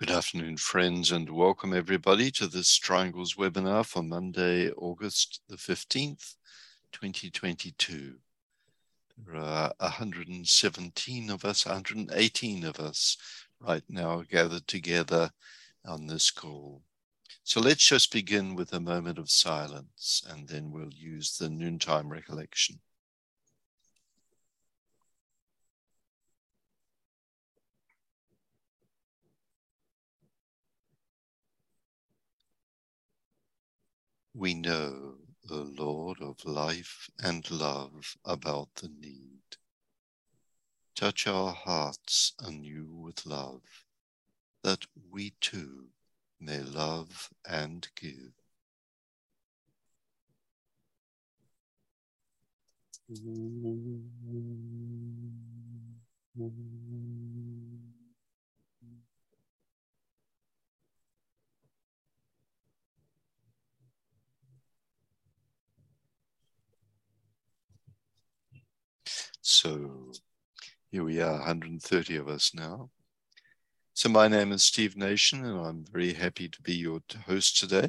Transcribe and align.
Good 0.00 0.12
afternoon, 0.12 0.58
friends, 0.58 1.10
and 1.10 1.28
welcome 1.28 1.74
everybody 1.74 2.30
to 2.30 2.46
this 2.46 2.76
Triangles 2.76 3.34
webinar 3.34 3.84
for 3.84 4.00
Monday, 4.00 4.70
August 4.70 5.40
the 5.48 5.56
15th, 5.56 6.36
2022. 6.92 8.14
There 9.26 9.34
are 9.34 9.72
117 9.78 11.30
of 11.30 11.44
us, 11.44 11.66
118 11.66 12.64
of 12.64 12.78
us 12.78 13.16
right 13.58 13.82
now 13.88 14.22
gathered 14.22 14.68
together 14.68 15.32
on 15.84 16.06
this 16.06 16.30
call. 16.30 16.82
So 17.42 17.58
let's 17.60 17.84
just 17.84 18.12
begin 18.12 18.54
with 18.54 18.72
a 18.72 18.78
moment 18.78 19.18
of 19.18 19.32
silence 19.32 20.22
and 20.30 20.46
then 20.46 20.70
we'll 20.70 20.94
use 20.94 21.36
the 21.36 21.50
noontime 21.50 22.08
recollection. 22.08 22.78
We 34.38 34.54
know, 34.54 35.16
O 35.50 35.56
Lord 35.56 36.22
of 36.22 36.44
life 36.44 37.10
and 37.18 37.50
love, 37.50 38.16
about 38.24 38.72
the 38.76 38.86
need. 38.86 39.56
Touch 40.94 41.26
our 41.26 41.52
hearts 41.52 42.34
anew 42.38 42.86
with 42.86 43.26
love, 43.26 43.62
that 44.62 44.86
we 45.10 45.32
too 45.40 45.88
may 46.38 46.60
love 46.60 47.30
and 47.44 47.88
give. 47.96 48.32
So 69.50 70.12
here 70.90 71.04
we 71.04 71.22
are, 71.22 71.32
130 71.32 72.16
of 72.16 72.28
us 72.28 72.52
now. 72.52 72.90
So 73.94 74.10
my 74.10 74.28
name 74.28 74.52
is 74.52 74.62
Steve 74.62 74.94
Nation, 74.94 75.42
and 75.42 75.58
I'm 75.58 75.86
very 75.90 76.12
happy 76.12 76.50
to 76.50 76.60
be 76.60 76.74
your 76.74 77.00
host 77.24 77.58
today. 77.58 77.88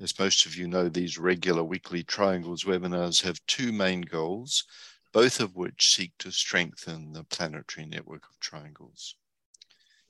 As 0.00 0.18
most 0.18 0.46
of 0.46 0.56
you 0.56 0.66
know, 0.66 0.88
these 0.88 1.18
regular 1.18 1.62
weekly 1.62 2.02
Triangles 2.02 2.64
webinars 2.64 3.22
have 3.22 3.38
two 3.46 3.70
main 3.70 4.00
goals, 4.00 4.64
both 5.12 5.38
of 5.38 5.54
which 5.54 5.94
seek 5.94 6.18
to 6.18 6.32
strengthen 6.32 7.12
the 7.12 7.22
planetary 7.22 7.86
network 7.86 8.24
of 8.28 8.40
triangles. 8.40 9.14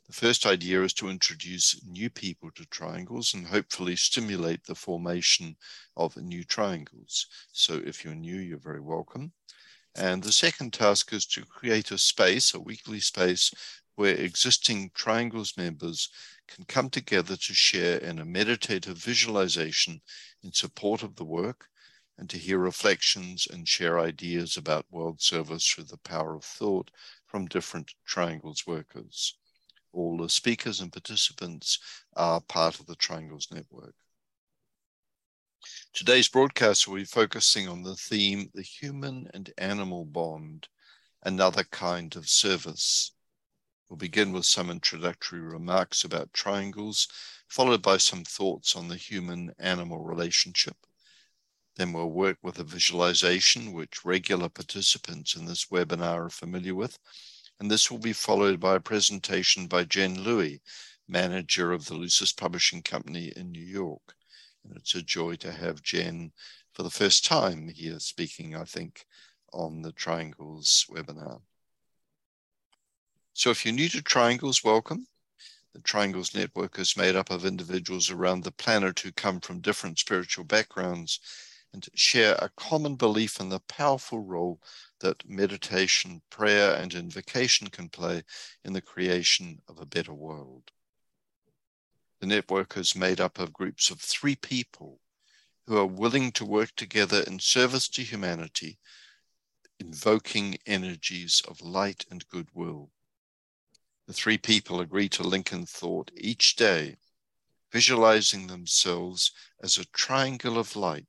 The 0.07 0.15
first 0.15 0.47
idea 0.47 0.83
is 0.83 0.95
to 0.95 1.11
introduce 1.11 1.85
new 1.85 2.09
people 2.09 2.51
to 2.53 2.65
triangles 2.65 3.35
and 3.35 3.47
hopefully 3.47 3.95
stimulate 3.95 4.65
the 4.65 4.75
formation 4.75 5.59
of 5.99 6.17
new 6.17 6.45
triangles. 6.45 7.27
So 7.53 7.75
if 7.85 8.07
you're 8.07 8.15
new, 8.15 8.41
you're 8.41 8.57
very 8.57 8.81
welcome. 8.81 9.33
And 10.01 10.23
the 10.23 10.33
second 10.33 10.73
task 10.73 11.13
is 11.13 11.27
to 11.27 11.45
create 11.45 11.91
a 11.91 11.99
space, 11.99 12.55
a 12.55 12.59
weekly 12.59 13.01
space, 13.01 13.53
where 13.97 14.15
existing 14.15 14.93
Triangles 14.95 15.59
members 15.59 16.09
can 16.49 16.65
come 16.65 16.89
together 16.89 17.37
to 17.37 17.53
share 17.53 17.99
in 17.99 18.19
a 18.19 18.25
meditative 18.25 18.97
visualization 18.97 20.01
in 20.43 20.55
support 20.55 21.03
of 21.03 21.17
the 21.17 21.25
work 21.27 21.69
and 22.17 22.31
to 22.31 22.39
hear 22.39 22.57
reflections 22.57 23.47
and 23.53 23.69
share 23.69 24.01
ideas 24.01 24.57
about 24.57 24.91
world 24.91 25.21
service 25.21 25.67
through 25.67 25.85
the 25.85 25.99
power 25.99 26.35
of 26.35 26.45
thought 26.45 26.91
from 27.27 27.45
different 27.45 27.93
Triangles 28.07 28.67
workers. 28.67 29.35
All 29.93 30.17
the 30.17 30.31
speakers 30.31 30.81
and 30.81 30.91
participants 30.91 31.79
are 32.17 32.41
part 32.41 32.81
of 32.81 32.87
the 32.87 32.97
Triangles 32.97 33.49
network. 33.53 33.95
Today's 35.93 36.29
broadcast 36.29 36.89
will 36.89 36.97
be 36.97 37.05
focusing 37.05 37.69
on 37.69 37.83
the 37.83 37.97
theme, 37.97 38.51
the 38.55 38.63
human 38.63 39.29
and 39.35 39.53
animal 39.59 40.05
bond, 40.05 40.69
another 41.23 41.65
kind 41.65 42.17
of 42.17 42.29
service. 42.29 43.13
We'll 43.89 43.97
begin 43.97 44.33
with 44.33 44.47
some 44.47 44.71
introductory 44.71 45.41
remarks 45.41 46.05
about 46.05 46.33
triangles, 46.33 47.09
followed 47.49 47.83
by 47.83 47.97
some 47.97 48.25
thoughts 48.25 48.77
on 48.77 48.89
the 48.89 48.97
human 48.97 49.53
animal 49.59 49.99
relationship. 49.99 50.77
Then 51.77 51.93
we'll 51.93 52.11
work 52.11 52.39
with 52.43 52.59
a 52.59 52.65
visualization 52.65 53.73
which 53.73 54.05
regular 54.05 54.49
participants 54.49 55.35
in 55.35 55.47
this 55.47 55.67
webinar 55.67 56.27
are 56.27 56.31
familiar 56.31 56.75
with. 56.75 56.99
And 57.59 57.71
this 57.71 57.91
will 57.91 57.99
be 57.99 58.13
followed 58.13 58.61
by 58.61 58.77
a 58.77 58.81
presentation 58.81 59.67
by 59.67 59.85
Jen 59.85 60.23
Louie, 60.23 60.63
manager 61.09 61.73
of 61.73 61.87
the 61.87 61.95
Lucis 61.95 62.33
Publishing 62.33 62.83
Company 62.83 63.33
in 63.37 63.51
New 63.51 63.65
York. 63.65 64.15
It's 64.77 64.95
a 64.95 65.03
joy 65.03 65.37
to 65.37 65.53
have 65.53 65.83
Jen 65.83 66.33
for 66.73 66.83
the 66.83 66.91
first 66.91 67.25
time 67.25 67.69
here 67.69 67.99
speaking, 67.99 68.55
I 68.55 68.65
think, 68.65 69.07
on 69.53 69.83
the 69.83 69.93
Triangles 69.93 70.87
webinar. 70.91 71.41
So 73.33 73.51
if 73.51 73.65
you're 73.65 73.75
new 73.75 73.89
to 73.89 74.03
Triangles, 74.03 74.63
welcome. 74.63 75.07
The 75.73 75.81
Triangles 75.81 76.35
Network 76.35 76.79
is 76.79 76.97
made 76.97 77.17
up 77.17 77.31
of 77.31 77.47
individuals 77.47 78.11
around 78.11 78.43
the 78.43 78.53
planet 78.53 79.01
who 79.01 79.13
come 79.13 79.41
from 79.41 79.61
different 79.61 79.99
spiritual 79.99 80.45
backgrounds 80.45 81.21
and 81.73 81.89
share 81.95 82.35
a 82.35 82.51
common 82.57 82.97
belief 82.97 83.39
in 83.39 83.49
the 83.49 83.61
powerful 83.61 84.19
role 84.19 84.61
that 84.99 85.29
meditation, 85.29 86.21
prayer, 86.29 86.75
and 86.75 86.93
invocation 86.95 87.69
can 87.69 87.89
play 87.89 88.23
in 88.65 88.73
the 88.73 88.83
creation 88.83 89.63
of 89.69 89.79
a 89.79 89.87
better 89.87 90.13
world. 90.13 90.71
The 92.21 92.27
network 92.27 92.77
is 92.77 92.95
made 92.95 93.19
up 93.19 93.39
of 93.39 93.53
groups 93.53 93.91
of 93.91 93.99
three 93.99 94.37
people 94.37 95.01
who 95.67 95.79
are 95.79 95.87
willing 95.87 96.33
to 96.33 96.45
work 96.45 96.77
together 96.77 97.23
in 97.23 97.39
service 97.39 97.89
to 97.89 98.03
humanity, 98.03 98.79
invoking 99.79 100.59
energies 100.67 101.41
of 101.49 101.63
light 101.63 102.05
and 102.11 102.29
goodwill. 102.29 102.91
The 104.07 104.13
three 104.13 104.37
people 104.37 104.81
agree 104.81 105.09
to 105.11 105.23
link 105.23 105.51
in 105.51 105.65
thought 105.65 106.11
each 106.15 106.57
day, 106.57 106.99
visualizing 107.73 108.49
themselves 108.49 109.33
as 109.63 109.79
a 109.79 109.87
triangle 109.87 110.59
of 110.59 110.77
light, 110.77 111.07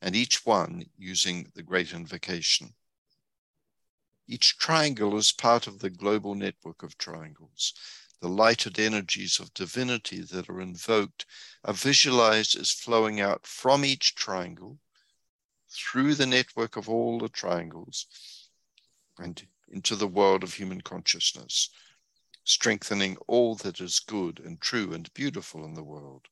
and 0.00 0.16
each 0.16 0.46
one 0.46 0.86
using 0.96 1.52
the 1.54 1.62
great 1.62 1.92
invocation. 1.92 2.74
Each 4.26 4.56
triangle 4.56 5.18
is 5.18 5.32
part 5.32 5.66
of 5.66 5.80
the 5.80 5.90
global 5.90 6.34
network 6.34 6.82
of 6.82 6.96
triangles 6.96 7.74
the 8.24 8.30
lighted 8.30 8.78
energies 8.78 9.38
of 9.38 9.52
divinity 9.52 10.22
that 10.22 10.48
are 10.48 10.62
invoked 10.62 11.26
are 11.62 11.74
visualized 11.74 12.58
as 12.58 12.70
flowing 12.70 13.20
out 13.20 13.46
from 13.46 13.84
each 13.84 14.14
triangle 14.14 14.78
through 15.68 16.14
the 16.14 16.24
network 16.24 16.74
of 16.74 16.88
all 16.88 17.18
the 17.18 17.28
triangles 17.28 18.06
and 19.18 19.46
into 19.68 19.94
the 19.94 20.08
world 20.08 20.42
of 20.42 20.54
human 20.54 20.80
consciousness, 20.80 21.68
strengthening 22.44 23.18
all 23.26 23.56
that 23.56 23.78
is 23.78 23.98
good 23.98 24.40
and 24.40 24.58
true 24.58 24.94
and 24.94 25.12
beautiful 25.12 25.62
in 25.62 25.74
the 25.74 25.84
world. 25.84 26.28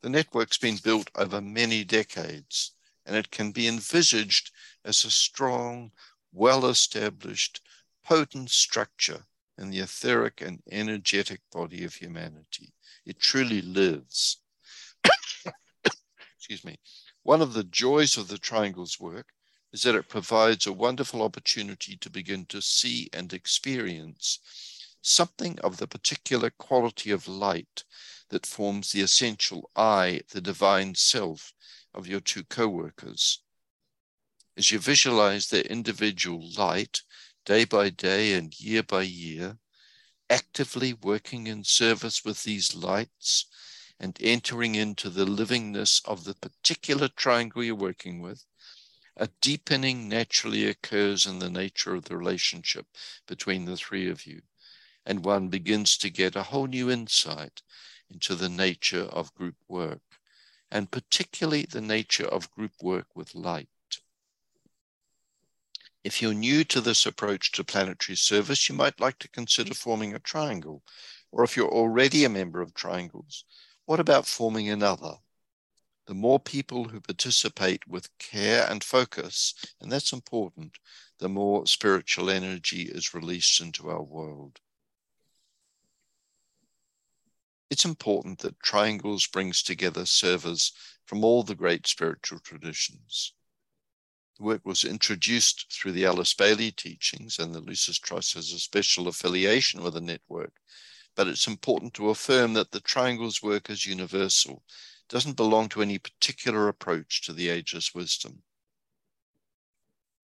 The 0.00 0.08
network's 0.08 0.56
been 0.56 0.78
built 0.78 1.10
over 1.14 1.42
many 1.42 1.84
decades, 1.84 2.72
and 3.04 3.14
it 3.14 3.30
can 3.30 3.52
be 3.52 3.68
envisaged 3.68 4.50
as 4.82 5.04
a 5.04 5.10
strong, 5.10 5.92
well 6.32 6.64
established, 6.64 7.60
potent 8.02 8.50
structure 8.50 9.26
in 9.58 9.70
the 9.70 9.80
etheric 9.80 10.40
and 10.40 10.62
energetic 10.70 11.40
body 11.52 11.84
of 11.84 11.94
humanity. 11.94 12.72
It 13.06 13.20
truly 13.20 13.62
lives. 13.62 14.38
Excuse 16.36 16.64
me. 16.64 16.78
One 17.22 17.40
of 17.40 17.54
the 17.54 17.64
joys 17.64 18.16
of 18.16 18.28
the 18.28 18.38
Triangles 18.38 18.98
work 19.00 19.28
is 19.72 19.82
that 19.82 19.94
it 19.94 20.08
provides 20.08 20.66
a 20.66 20.72
wonderful 20.72 21.22
opportunity 21.22 21.96
to 21.96 22.10
begin 22.10 22.46
to 22.46 22.60
see 22.62 23.08
and 23.12 23.32
experience 23.32 24.38
something 25.02 25.58
of 25.60 25.76
the 25.76 25.86
particular 25.86 26.50
quality 26.50 27.10
of 27.10 27.28
light 27.28 27.84
that 28.30 28.46
forms 28.46 28.92
the 28.92 29.00
essential 29.00 29.70
I, 29.76 30.22
the 30.30 30.40
divine 30.40 30.94
self 30.94 31.52
of 31.92 32.06
your 32.06 32.20
two 32.20 32.44
co 32.44 32.68
workers. 32.68 33.40
As 34.56 34.70
you 34.70 34.78
visualize 34.78 35.48
their 35.48 35.62
individual 35.62 36.48
light 36.56 37.02
day 37.44 37.64
by 37.64 37.90
day 37.90 38.34
and 38.34 38.58
year 38.58 38.82
by 38.82 39.02
year, 39.02 39.58
actively 40.30 40.92
working 40.92 41.46
in 41.46 41.62
service 41.64 42.24
with 42.24 42.42
these 42.42 42.74
lights 42.74 43.46
and 44.00 44.16
entering 44.20 44.74
into 44.74 45.10
the 45.10 45.26
livingness 45.26 46.00
of 46.06 46.24
the 46.24 46.34
particular 46.34 47.08
triangle 47.08 47.62
you're 47.62 47.74
working 47.74 48.20
with, 48.20 48.44
a 49.16 49.28
deepening 49.40 50.08
naturally 50.08 50.66
occurs 50.66 51.26
in 51.26 51.38
the 51.38 51.50
nature 51.50 51.94
of 51.94 52.04
the 52.04 52.16
relationship 52.16 52.86
between 53.28 53.64
the 53.64 53.76
three 53.76 54.10
of 54.10 54.26
you. 54.26 54.42
And 55.06 55.24
one 55.24 55.48
begins 55.48 55.96
to 55.98 56.10
get 56.10 56.34
a 56.34 56.42
whole 56.42 56.66
new 56.66 56.90
insight 56.90 57.62
into 58.10 58.34
the 58.34 58.48
nature 58.48 59.04
of 59.04 59.34
group 59.34 59.56
work, 59.68 60.02
and 60.70 60.90
particularly 60.90 61.66
the 61.66 61.80
nature 61.80 62.26
of 62.26 62.50
group 62.50 62.72
work 62.82 63.06
with 63.14 63.34
light. 63.34 63.68
If 66.04 66.20
you're 66.20 66.34
new 66.34 66.64
to 66.64 66.82
this 66.82 67.06
approach 67.06 67.50
to 67.52 67.64
planetary 67.64 68.16
service, 68.16 68.68
you 68.68 68.74
might 68.74 69.00
like 69.00 69.18
to 69.20 69.28
consider 69.28 69.72
forming 69.72 70.14
a 70.14 70.18
triangle. 70.18 70.82
Or 71.32 71.42
if 71.44 71.56
you're 71.56 71.72
already 71.72 72.24
a 72.24 72.28
member 72.28 72.60
of 72.60 72.74
triangles, 72.74 73.46
what 73.86 73.98
about 73.98 74.26
forming 74.26 74.68
another? 74.68 75.14
The 76.06 76.14
more 76.14 76.38
people 76.38 76.88
who 76.88 77.00
participate 77.00 77.88
with 77.88 78.16
care 78.18 78.70
and 78.70 78.84
focus, 78.84 79.54
and 79.80 79.90
that's 79.90 80.12
important, 80.12 80.76
the 81.18 81.30
more 81.30 81.66
spiritual 81.66 82.28
energy 82.28 82.82
is 82.82 83.14
released 83.14 83.62
into 83.62 83.88
our 83.88 84.02
world. 84.02 84.60
It's 87.70 87.86
important 87.86 88.40
that 88.40 88.60
Triangles 88.60 89.26
brings 89.26 89.62
together 89.62 90.04
servers 90.04 90.72
from 91.06 91.24
all 91.24 91.42
the 91.42 91.54
great 91.54 91.86
spiritual 91.86 92.40
traditions. 92.40 93.32
The 94.36 94.42
work 94.42 94.66
was 94.66 94.82
introduced 94.82 95.72
through 95.72 95.92
the 95.92 96.06
Alice 96.06 96.34
Bailey 96.34 96.72
teachings, 96.72 97.38
and 97.38 97.54
the 97.54 97.60
Lucis 97.60 98.00
Trust 98.00 98.34
has 98.34 98.50
a 98.50 98.58
special 98.58 99.06
affiliation 99.06 99.80
with 99.80 99.94
the 99.94 100.00
network. 100.00 100.54
But 101.14 101.28
it's 101.28 101.46
important 101.46 101.94
to 101.94 102.10
affirm 102.10 102.54
that 102.54 102.72
the 102.72 102.80
Triangles 102.80 103.42
work 103.42 103.70
is 103.70 103.86
universal, 103.86 104.64
doesn't 105.08 105.36
belong 105.36 105.68
to 105.68 105.82
any 105.82 105.98
particular 105.98 106.66
approach 106.66 107.22
to 107.22 107.32
the 107.32 107.48
ageless 107.48 107.94
wisdom. 107.94 108.42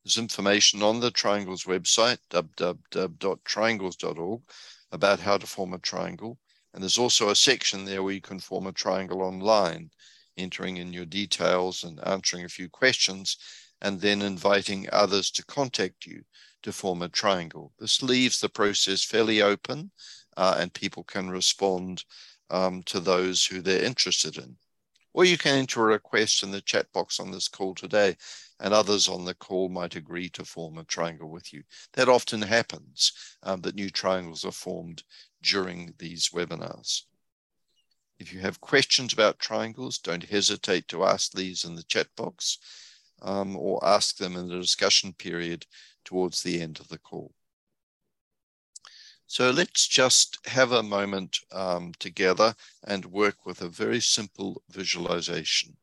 There's 0.03 0.19
information 0.19 0.83
on 0.83 0.99
the 0.99 1.13
Triangles 1.13 1.63
website, 1.63 2.19
www.triangles.org, 2.31 4.43
about 4.91 5.21
how 5.21 5.39
to 5.39 5.47
form 5.47 5.73
a 5.73 5.79
triangle. 5.79 6.37
And 6.75 6.83
there's 6.83 6.99
also 6.99 7.29
a 7.29 7.37
section 7.37 7.85
there 7.85 8.03
where 8.03 8.15
you 8.15 8.21
can 8.21 8.41
form 8.41 8.67
a 8.67 8.73
triangle 8.73 9.23
online, 9.23 9.93
entering 10.37 10.79
in 10.79 10.93
your 10.93 11.05
details 11.05 11.85
and 11.85 12.05
answering 12.05 12.45
a 12.45 12.49
few 12.49 12.69
questions 12.69 13.37
and 13.83 14.01
then 14.01 14.23
inviting 14.23 14.89
others 14.93 15.31
to 15.33 15.45
contact 15.45 16.07
you 16.07 16.23
to 16.63 16.73
form 16.73 17.03
a 17.03 17.09
triangle. 17.09 17.73
This 17.79 18.03
leaves 18.03 18.41
the 18.41 18.49
process 18.49 19.05
fairly 19.05 19.43
open 19.43 19.91
uh, 20.37 20.57
and 20.59 20.73
people 20.73 21.05
can 21.05 21.31
respond 21.31 22.05
um, 22.51 22.83
to 22.85 23.01
those 23.01 23.45
who 23.45 23.61
they're 23.61 23.85
interested 23.85 24.37
in. 24.37 24.57
Or 25.13 25.25
you 25.25 25.39
can 25.39 25.57
enter 25.57 25.81
a 25.81 25.93
request 25.93 26.43
in 26.43 26.51
the 26.51 26.61
chat 26.61 26.93
box 26.93 27.19
on 27.19 27.31
this 27.31 27.49
call 27.49 27.75
today, 27.75 28.17
and 28.61 28.73
others 28.73 29.09
on 29.09 29.25
the 29.25 29.35
call 29.35 29.69
might 29.69 29.97
agree 29.97 30.29
to 30.31 30.45
form 30.45 30.79
a 30.79 30.85
triangle 30.85 31.31
with 31.31 31.53
you. 31.53 31.65
That 31.95 32.09
often 32.09 32.43
happens, 32.43 33.13
um, 33.43 33.61
that 33.63 33.75
new 33.75 33.91
triangles 33.91 34.45
are 34.45 34.53
formed 34.53 35.03
during 35.43 35.95
these 35.99 36.29
webinars. 36.29 37.03
If 38.21 38.33
you 38.33 38.41
have 38.41 38.61
questions 38.61 39.13
about 39.13 39.39
triangles, 39.39 39.99
don't 39.99 40.23
hesitate 40.23 40.87
to 40.89 41.05
ask 41.05 41.33
these 41.33 41.65
in 41.65 41.75
the 41.75 41.83
chat 41.85 42.07
box 42.17 42.59
um, 43.23 43.57
or 43.57 43.85
ask 43.85 44.17
them 44.17 44.37
in 44.37 44.49
the 44.49 44.59
discussion 44.59 45.13
period 45.13 45.67
towards 46.05 46.43
the 46.43 46.61
end 46.61 46.81
of 46.81 46.89
the 46.89 46.99
call. 46.99 47.33
So 49.27 49.51
let's 49.51 49.87
just 49.87 50.39
have 50.47 50.73
a 50.73 50.83
moment 50.83 51.39
um, 51.53 51.93
together 52.01 52.55
and 52.85 53.05
work 53.05 53.47
with 53.47 53.63
a 53.63 53.69
very 53.69 54.01
simple 54.01 54.63
visualization. 54.69 55.77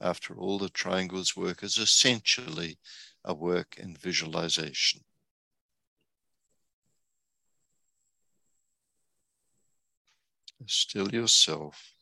After 0.00 0.38
all, 0.38 0.58
the 0.58 0.68
triangles 0.68 1.36
work 1.36 1.62
is 1.64 1.78
essentially 1.78 2.78
a 3.24 3.34
work 3.34 3.76
in 3.76 3.96
visualization. 3.96 5.00
Still 10.66 11.12
yourself 11.12 11.96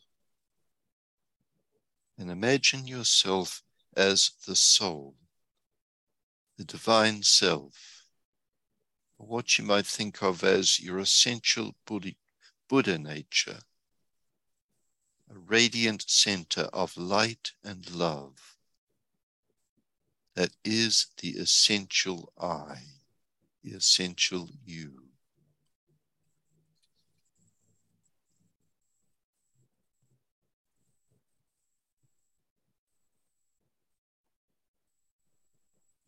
and 2.19 2.31
imagine 2.31 2.87
yourself 2.87 3.64
as 3.97 4.33
the 4.47 4.57
soul, 4.57 5.17
the 6.57 6.65
divine 6.65 7.23
self, 7.23 8.07
or 9.19 9.27
what 9.27 9.59
you 9.59 9.65
might 9.65 9.87
think 9.87 10.23
of 10.23 10.45
as 10.45 10.81
your 10.81 10.99
essential 10.99 11.75
Buddha 11.87 12.99
nature, 12.99 13.61
a 15.31 15.39
radiant 15.39 16.05
center 16.09 16.63
of 16.73 16.97
light 16.97 17.53
and 17.63 17.91
love 17.91 18.55
that 20.35 20.51
is 20.65 21.07
the 21.21 21.31
essential 21.31 22.33
I, 22.39 22.79
the 23.63 23.71
essential 23.71 24.51
you. 24.65 25.04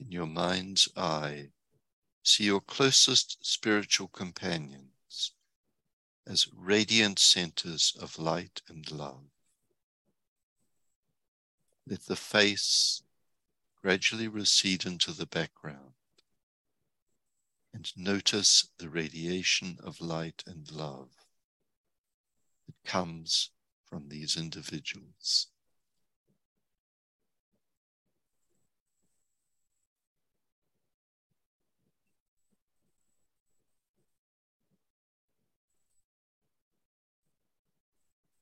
In 0.06 0.12
your 0.12 0.26
mind's 0.26 0.88
eye, 0.96 1.48
see 2.22 2.44
your 2.44 2.60
closest 2.60 3.44
spiritual 3.44 4.06
companions 4.06 5.32
as 6.26 6.46
radiant 6.54 7.18
centers 7.18 7.92
of 8.00 8.16
light 8.16 8.62
and 8.68 8.90
love. 8.92 9.24
Let 11.88 12.02
the 12.02 12.16
face 12.16 13.02
gradually 13.82 14.28
recede 14.28 14.86
into 14.86 15.12
the 15.12 15.26
background 15.26 15.94
and 17.74 17.90
notice 17.96 18.68
the 18.78 18.88
radiation 18.88 19.76
of 19.82 20.00
light 20.00 20.44
and 20.46 20.70
love 20.70 21.10
that 22.66 22.90
comes 22.90 23.50
from 23.84 24.08
these 24.08 24.36
individuals. 24.36 25.48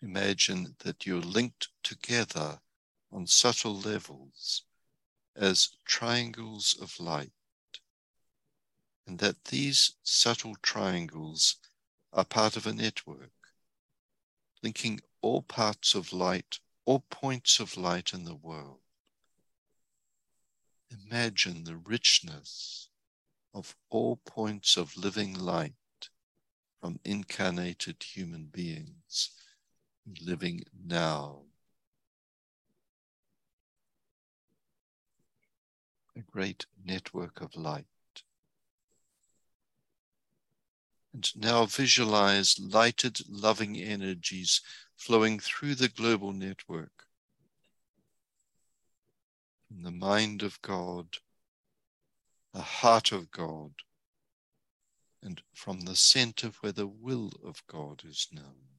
Imagine 0.05 0.77
that 0.81 1.07
you're 1.07 1.23
linked 1.23 1.69
together 1.83 2.61
on 3.11 3.27
subtle 3.27 3.81
levels 3.81 4.65
as 5.35 5.71
triangles 5.87 6.77
of 6.79 7.01
light, 7.01 7.33
and 9.07 9.19
that 9.21 9.47
these 9.47 9.93
subtle 10.03 10.57
triangles 10.57 11.57
are 12.13 12.27
part 12.27 12.55
of 12.55 12.67
a 12.67 12.75
network, 12.75 13.33
linking 14.63 15.01
all 15.23 15.41
parts 15.41 15.95
of 15.95 16.13
light, 16.13 16.59
all 16.85 17.01
points 17.01 17.59
of 17.59 17.79
light 17.79 18.13
in 18.13 18.25
the 18.25 18.35
world. 18.35 18.81
Imagine 20.91 21.65
the 21.65 21.77
richness 21.77 22.91
of 23.55 23.75
all 23.89 24.17
points 24.17 24.77
of 24.77 24.99
living 24.99 25.33
light 25.33 26.11
from 26.79 27.01
incarnated 27.07 28.03
human 28.03 28.45
beings 28.45 29.31
living 30.21 30.63
now. 30.87 31.43
A 36.17 36.21
great 36.21 36.67
network 36.85 37.41
of 37.41 37.57
light. 37.57 37.87
And 41.13 41.29
now 41.37 41.67
visualize 41.67 42.59
lighted, 42.59 43.19
loving 43.29 43.77
energies 43.77 44.61
flowing 44.97 45.39
through 45.39 45.77
the 45.77 45.89
global 45.89 46.33
network. 46.33 47.07
From 49.69 49.83
the 49.83 49.91
mind 49.91 50.43
of 50.43 50.61
God, 50.63 51.19
the 52.53 52.63
heart 52.63 53.11
of 53.11 53.31
God, 53.31 53.73
and 55.23 55.41
from 55.53 55.81
the 55.81 55.97
center 55.97 56.51
where 56.61 56.73
the 56.73 56.87
will 56.87 57.33
of 57.45 57.63
God 57.67 58.03
is 58.05 58.29
known. 58.31 58.74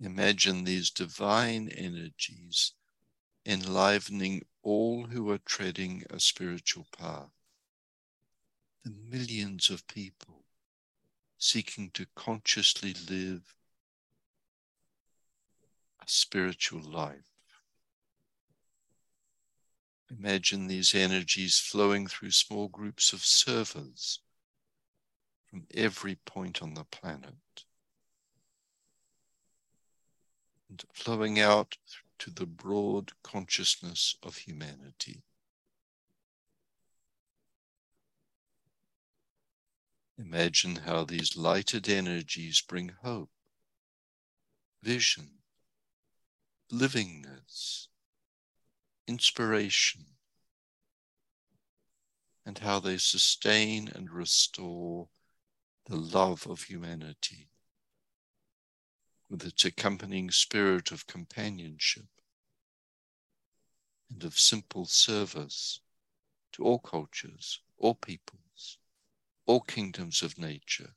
Imagine 0.00 0.64
these 0.64 0.90
divine 0.90 1.68
energies 1.68 2.72
enlivening 3.46 4.42
all 4.62 5.06
who 5.06 5.30
are 5.30 5.38
treading 5.38 6.04
a 6.10 6.20
spiritual 6.20 6.86
path. 6.96 7.30
The 8.84 8.90
millions 8.90 9.70
of 9.70 9.86
people 9.86 10.44
seeking 11.38 11.90
to 11.92 12.06
consciously 12.14 12.94
live 13.08 13.54
a 16.00 16.04
spiritual 16.06 16.82
life. 16.82 17.30
Imagine 20.10 20.66
these 20.66 20.94
energies 20.94 21.58
flowing 21.58 22.06
through 22.06 22.30
small 22.30 22.68
groups 22.68 23.12
of 23.12 23.24
servers 23.24 24.20
from 25.48 25.66
every 25.74 26.16
point 26.16 26.62
on 26.62 26.74
the 26.74 26.84
planet. 26.84 27.65
And 30.68 30.84
flowing 30.92 31.38
out 31.38 31.76
to 32.18 32.30
the 32.30 32.46
broad 32.46 33.12
consciousness 33.22 34.16
of 34.22 34.36
humanity. 34.38 35.22
Imagine 40.18 40.76
how 40.76 41.04
these 41.04 41.36
lighted 41.36 41.88
energies 41.88 42.62
bring 42.62 42.92
hope, 43.02 43.30
vision, 44.82 45.42
livingness, 46.72 47.88
inspiration, 49.06 50.06
and 52.46 52.58
how 52.58 52.80
they 52.80 52.96
sustain 52.96 53.88
and 53.88 54.10
restore 54.10 55.08
the 55.86 55.96
love 55.96 56.46
of 56.46 56.62
humanity 56.62 57.50
with 59.28 59.44
its 59.44 59.64
accompanying 59.64 60.30
spirit 60.30 60.92
of 60.92 61.06
companionship 61.06 62.06
and 64.10 64.22
of 64.24 64.38
simple 64.38 64.86
service 64.86 65.80
to 66.52 66.62
all 66.64 66.78
cultures, 66.78 67.60
all 67.78 67.94
peoples, 67.94 68.78
all 69.46 69.60
kingdoms 69.60 70.22
of 70.22 70.38
nature, 70.38 70.94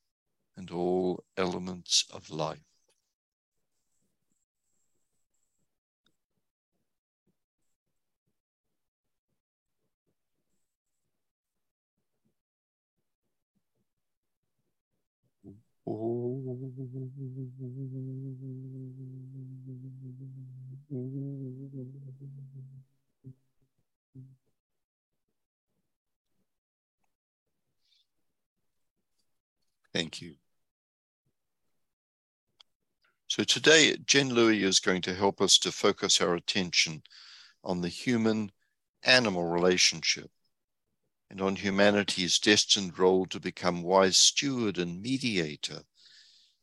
and 0.55 0.71
all 0.71 1.23
elements 1.37 2.05
of 2.11 2.29
life. 2.29 2.59
Oh. 15.87 16.19
Thank 29.99 30.21
you. 30.21 30.35
So 33.27 33.43
today, 33.43 33.97
Jen 34.05 34.29
Louie 34.29 34.63
is 34.63 34.79
going 34.79 35.01
to 35.01 35.13
help 35.13 35.41
us 35.41 35.57
to 35.57 35.73
focus 35.73 36.21
our 36.21 36.35
attention 36.35 37.03
on 37.65 37.81
the 37.81 37.89
human 37.89 38.53
animal 39.03 39.43
relationship 39.43 40.31
and 41.29 41.41
on 41.41 41.57
humanity's 41.57 42.39
destined 42.39 42.97
role 42.97 43.25
to 43.25 43.41
become 43.41 43.83
wise 43.83 44.15
steward 44.15 44.77
and 44.77 45.01
mediator 45.01 45.81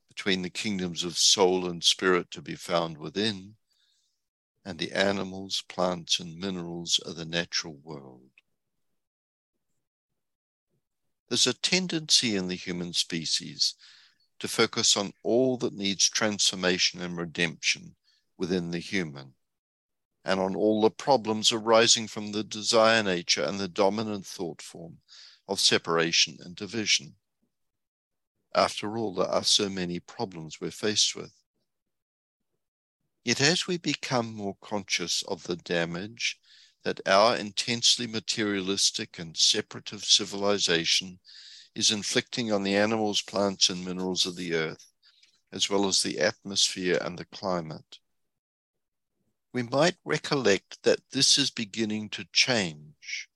between 0.09 0.41
the 0.41 0.49
kingdoms 0.49 1.05
of 1.05 1.19
soul 1.19 1.69
and 1.69 1.85
spirit 1.85 2.31
to 2.31 2.41
be 2.41 2.55
found 2.55 2.97
within 2.97 3.57
and 4.65 4.79
the 4.79 4.93
animals, 4.93 5.63
plants, 5.69 6.21
and 6.21 6.39
minerals 6.39 6.99
of 7.01 7.17
the 7.17 7.27
natural 7.27 7.77
world. 7.85 8.36
There's 11.29 11.47
a 11.47 11.55
tendency 11.55 12.37
in 12.37 12.49
the 12.49 12.55
human 12.55 12.93
species 12.93 13.75
to 14.39 14.49
focus 14.49 14.97
on 14.97 15.13
all 15.23 15.57
that 15.59 15.73
needs 15.73 16.09
transformation 16.09 17.01
and 17.01 17.17
redemption 17.17 17.97
within 18.39 18.71
the 18.71 18.79
human 18.79 19.35
and 20.25 20.41
on 20.41 20.57
all 20.57 20.81
the 20.81 20.91
problems 20.91 21.53
arising 21.53 22.09
from 22.09 22.33
the 22.33 22.43
desire 22.43 23.03
nature 23.03 23.45
and 23.45 23.61
the 23.61 23.69
dominant 23.69 24.27
thought 24.27 24.61
form 24.61 24.99
of 25.49 25.61
separation 25.61 26.37
and 26.41 26.57
division. 26.57 27.15
After 28.55 28.99
all, 28.99 29.15
there 29.15 29.29
are 29.29 29.45
so 29.45 29.69
many 29.69 30.01
problems 30.01 30.61
we're 30.61 30.73
faced 30.73 31.15
with. 31.15 31.33
Yet 33.25 33.41
as 33.41 33.67
we 33.67 33.77
become 33.77 34.35
more 34.35 34.57
conscious 34.61 35.23
of 35.29 35.45
the 35.45 35.57
damage 35.57 36.39
that 36.87 37.01
our 37.09 37.35
intensely 37.35 38.07
materialistic 38.07 39.19
and 39.19 39.37
separative 39.37 40.05
civilization 40.05 41.19
is 41.75 41.91
inflicting 41.91 42.53
on 42.53 42.63
the 42.63 42.77
animals, 42.77 43.21
plants, 43.23 43.69
and 43.69 43.85
minerals 43.85 44.25
of 44.25 44.37
the 44.37 44.55
earth, 44.55 44.87
as 45.51 45.69
well 45.69 45.89
as 45.89 46.01
the 46.05 46.21
atmosphere 46.21 46.97
and 47.01 47.19
the 47.19 47.25
climate, 47.25 47.99
we 49.53 49.65
might 49.65 49.97
recollect 50.05 50.81
that 50.85 51.01
this 51.11 51.37
is 51.39 51.51
beginning 51.51 52.09
to 52.09 52.25
change. 52.33 53.29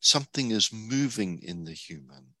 Something 0.00 0.50
is 0.50 0.72
moving 0.72 1.40
in 1.40 1.62
the 1.62 1.72
human, 1.72 2.34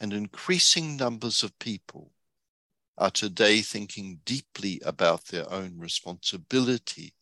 and 0.00 0.12
increasing 0.12 0.96
numbers 0.96 1.44
of 1.44 1.56
people 1.60 2.10
are 2.98 3.12
today 3.12 3.60
thinking 3.60 4.18
deeply 4.24 4.80
about 4.84 5.26
their 5.26 5.48
own 5.48 5.78
responsibility 5.78 7.14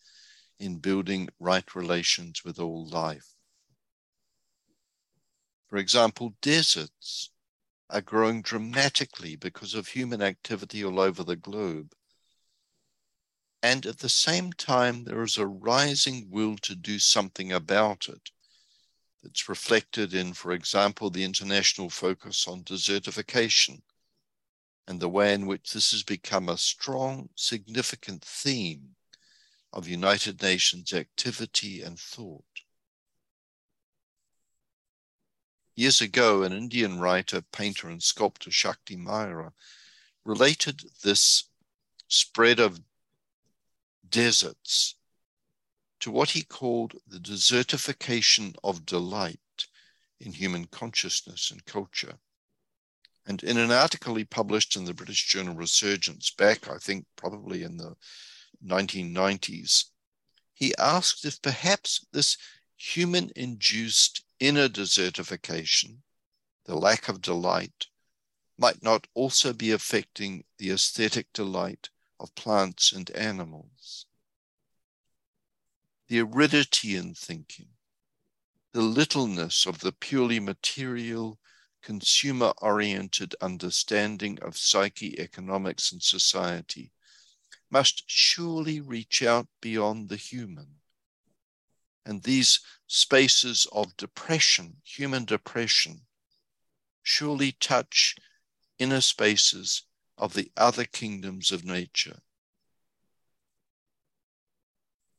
in 0.58 0.78
building 0.78 1.28
right 1.38 1.75
relations 1.75 2.44
with 2.44 2.58
all 2.58 2.87
life. 2.87 3.34
For 5.68 5.76
example, 5.76 6.34
deserts 6.40 7.30
are 7.90 8.00
growing 8.00 8.42
dramatically 8.42 9.37
because 9.37 9.75
of 9.75 9.88
human 9.88 10.23
activity 10.23 10.84
all 10.84 11.00
over 11.00 11.25
the 11.25 11.37
globe 11.37 11.94
and 13.64 13.87
at 13.87 14.00
the 14.00 14.11
same 14.11 14.52
time, 14.52 15.04
there 15.04 15.23
is 15.23 15.38
a 15.38 15.46
rising 15.46 16.28
will 16.28 16.58
to 16.58 16.75
do 16.76 16.99
something 16.99 17.50
about 17.50 18.08
it. 18.11 18.30
That's 19.23 19.49
reflected 19.49 20.12
in, 20.12 20.34
for 20.34 20.52
example, 20.52 21.08
the 21.08 21.25
international 21.25 21.88
focus 21.88 22.46
on 22.46 22.64
desertification 22.64 23.80
and 24.87 25.00
the 25.00 25.08
way 25.08 25.32
in 25.32 25.46
which 25.46 25.73
this 25.73 25.92
has 25.92 26.02
become 26.02 26.50
a 26.50 26.58
strong, 26.58 27.30
significant 27.37 28.23
theme 28.23 28.93
of 29.74 29.88
United 29.88 30.40
Nations 30.40 30.92
activity 30.92 31.82
and 31.82 31.98
thought. 31.98 32.44
Years 35.74 36.00
ago, 36.00 36.44
an 36.44 36.52
Indian 36.52 37.00
writer, 37.00 37.42
painter, 37.42 37.88
and 37.88 38.00
sculptor, 38.00 38.52
Shakti 38.52 38.96
Maira, 38.96 39.52
related 40.24 40.84
this 41.02 41.44
spread 42.06 42.60
of 42.60 42.80
deserts 44.08 44.94
to 45.98 46.12
what 46.12 46.30
he 46.30 46.42
called 46.42 46.94
the 47.08 47.18
desertification 47.18 48.54
of 48.62 48.86
delight 48.86 49.40
in 50.20 50.32
human 50.32 50.66
consciousness 50.66 51.50
and 51.50 51.64
culture. 51.64 52.14
And 53.26 53.42
in 53.42 53.56
an 53.56 53.72
article 53.72 54.14
he 54.14 54.24
published 54.24 54.76
in 54.76 54.84
the 54.84 54.94
British 54.94 55.26
journal 55.26 55.56
Resurgence 55.56 56.30
back, 56.30 56.68
I 56.68 56.76
think 56.78 57.06
probably 57.16 57.64
in 57.64 57.76
the 57.76 57.96
1990s, 58.64 59.85
he 60.52 60.75
asked 60.76 61.25
if 61.25 61.42
perhaps 61.42 62.06
this 62.12 62.37
human 62.76 63.30
induced 63.37 64.25
inner 64.40 64.68
desertification, 64.68 65.99
the 66.64 66.75
lack 66.75 67.09
of 67.09 67.21
delight, 67.21 67.87
might 68.56 68.83
not 68.83 69.06
also 69.14 69.52
be 69.52 69.71
affecting 69.71 70.44
the 70.59 70.71
aesthetic 70.71 71.33
delight 71.33 71.90
of 72.21 72.35
plants 72.35 72.92
and 72.92 73.11
animals. 73.11 74.06
The 76.09 76.21
aridity 76.21 76.94
in 76.97 77.14
thinking, 77.14 77.68
the 78.73 78.83
littleness 78.83 79.66
of 79.66 79.80
the 79.80 79.92
purely 79.92 80.40
material, 80.40 81.38
consumer 81.83 82.52
oriented 82.59 83.35
understanding 83.40 84.38
of 84.40 84.56
psyche, 84.56 85.18
economics, 85.18 85.92
and 85.92 86.02
society 86.02 86.92
must 87.74 88.04
surely 88.06 88.80
reach 88.80 89.20
out 89.20 89.48
beyond 89.60 90.08
the 90.08 90.16
human. 90.16 90.76
And 92.06 92.22
these 92.22 92.60
spaces 92.86 93.66
of 93.72 93.96
depression, 93.96 94.76
human 94.84 95.24
depression, 95.24 96.02
surely 97.02 97.50
touch 97.50 98.14
inner 98.78 99.00
spaces 99.00 99.82
of 100.16 100.34
the 100.34 100.52
other 100.56 100.84
kingdoms 100.84 101.50
of 101.50 101.64
nature. 101.64 102.20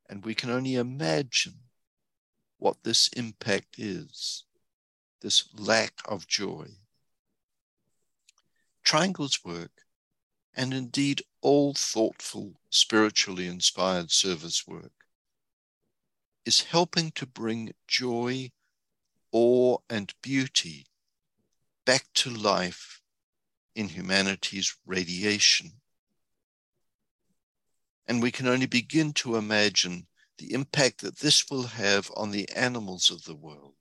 And 0.10 0.24
we 0.24 0.34
can 0.34 0.50
only 0.50 0.76
imagine 0.76 1.60
what 2.58 2.84
this 2.84 3.10
impact 3.10 3.76
is, 3.78 4.46
this 5.22 5.50
lack 5.58 5.96
of 6.06 6.26
joy. 6.26 6.68
Triangle's 8.82 9.44
work, 9.44 9.85
and 10.56 10.74
indeed 10.74 11.22
all 11.42 11.74
thoughtful, 11.74 12.54
spiritually 12.70 13.46
inspired 13.48 14.10
service 14.10 14.66
work, 14.66 14.94
is 16.46 16.62
helping 16.62 17.12
to 17.12 17.26
bring 17.26 17.74
joy, 17.88 18.50
awe, 19.32 19.78
and 19.90 20.14
beauty 20.22 20.86
back 21.86 22.06
to 22.14 22.30
life 22.30 23.02
in 23.76 23.90
humanity's 23.90 24.76
radiation. 24.86 25.72
And 28.08 28.22
we 28.22 28.32
can 28.32 28.48
only 28.48 28.68
begin 28.68 29.12
to 29.14 29.36
imagine 29.36 30.08
the 30.38 30.54
impact 30.54 31.02
that 31.02 31.20
this 31.20 31.50
will 31.50 31.64
have 31.64 32.10
on 32.16 32.32
the 32.32 32.48
animals 32.56 33.10
of 33.10 33.24
the 33.24 33.36
world, 33.36 33.74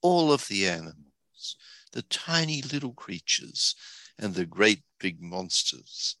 all 0.00 0.32
of 0.32 0.46
the 0.48 0.66
animals, 0.68 1.56
the 1.92 2.02
tiny 2.02 2.62
little 2.62 2.92
creatures 2.92 3.74
and 4.22 4.34
the 4.36 4.46
great 4.46 4.82
big 5.00 5.20
monsters. 5.20 6.16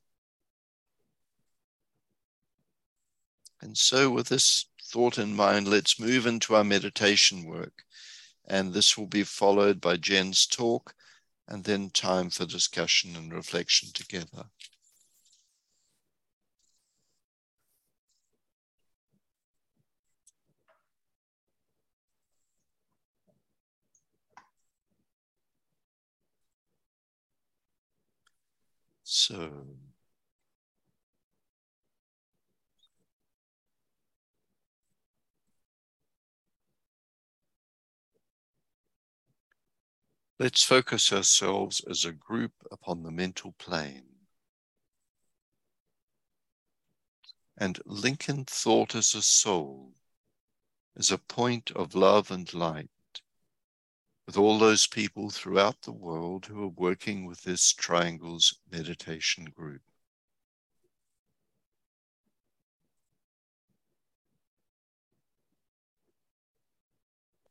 And 3.60 3.78
so, 3.78 4.10
with 4.10 4.28
this 4.28 4.66
thought 4.82 5.18
in 5.18 5.36
mind, 5.36 5.68
let's 5.68 6.00
move 6.00 6.26
into 6.26 6.56
our 6.56 6.64
meditation 6.64 7.44
work. 7.44 7.84
And 8.44 8.72
this 8.74 8.98
will 8.98 9.06
be 9.06 9.22
followed 9.22 9.80
by 9.80 9.98
Jen's 9.98 10.46
talk 10.46 10.94
and 11.46 11.62
then 11.62 11.90
time 11.90 12.28
for 12.28 12.44
discussion 12.44 13.14
and 13.14 13.32
reflection 13.32 13.90
together. 13.94 14.46
So, 29.32 29.50
let's 40.38 40.62
focus 40.62 41.10
ourselves 41.14 41.80
as 41.88 42.04
a 42.04 42.12
group 42.12 42.52
upon 42.70 43.04
the 43.04 43.10
mental 43.10 43.52
plane. 43.52 44.04
And 47.56 47.80
Lincoln 47.86 48.44
thought 48.44 48.94
as 48.94 49.14
a 49.14 49.22
soul, 49.22 49.94
as 50.94 51.10
a 51.10 51.16
point 51.16 51.70
of 51.70 51.94
love 51.94 52.30
and 52.30 52.52
light 52.52 52.90
with 54.26 54.36
all 54.36 54.58
those 54.58 54.86
people 54.86 55.30
throughout 55.30 55.82
the 55.82 55.92
world 55.92 56.46
who 56.46 56.62
are 56.64 56.68
working 56.68 57.26
with 57.26 57.42
this 57.42 57.72
Triangles 57.72 58.58
meditation 58.70 59.46
group. 59.46 59.82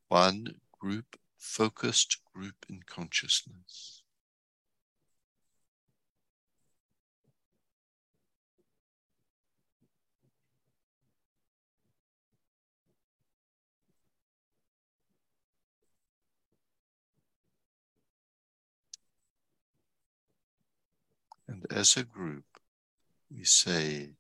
One 0.07 0.55
group, 0.79 1.17
focused 1.37 2.17
group 2.33 2.65
in 2.69 2.81
consciousness. 2.85 4.00
And 21.51 21.65
as 21.69 21.97
a 21.97 22.05
group, 22.05 22.45
we 23.29 23.43
say, 23.43 24.15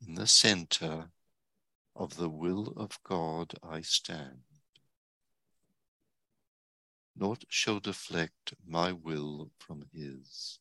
in 0.00 0.14
the 0.14 0.26
center 0.26 1.10
of 1.94 2.16
the 2.16 2.30
will 2.30 2.72
of 2.74 2.98
God 3.02 3.52
I 3.62 3.82
stand. 3.82 4.44
Naught 7.14 7.44
shall 7.50 7.80
deflect 7.80 8.54
my 8.66 8.92
will 8.92 9.50
from 9.58 9.84
his. 9.92 10.58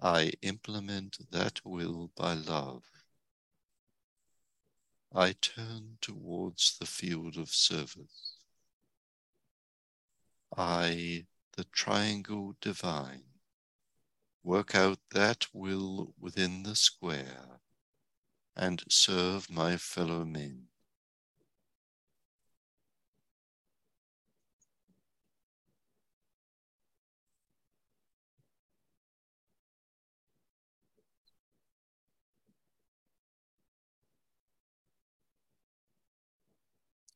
I 0.00 0.30
implement 0.42 1.18
that 1.32 1.60
will 1.64 2.12
by 2.16 2.34
love. 2.34 2.84
I 5.12 5.32
turn 5.32 5.98
towards 6.00 6.78
the 6.78 6.86
field 6.86 7.38
of 7.38 7.48
service. 7.48 8.36
I 10.56 11.26
the 11.56 11.64
triangle 11.64 12.54
divine. 12.60 13.24
Work 14.42 14.74
out 14.74 15.00
that 15.10 15.46
will 15.52 16.14
within 16.18 16.62
the 16.62 16.76
square 16.76 17.60
and 18.54 18.84
serve 18.88 19.50
my 19.50 19.76
fellow 19.76 20.24
men. 20.24 20.68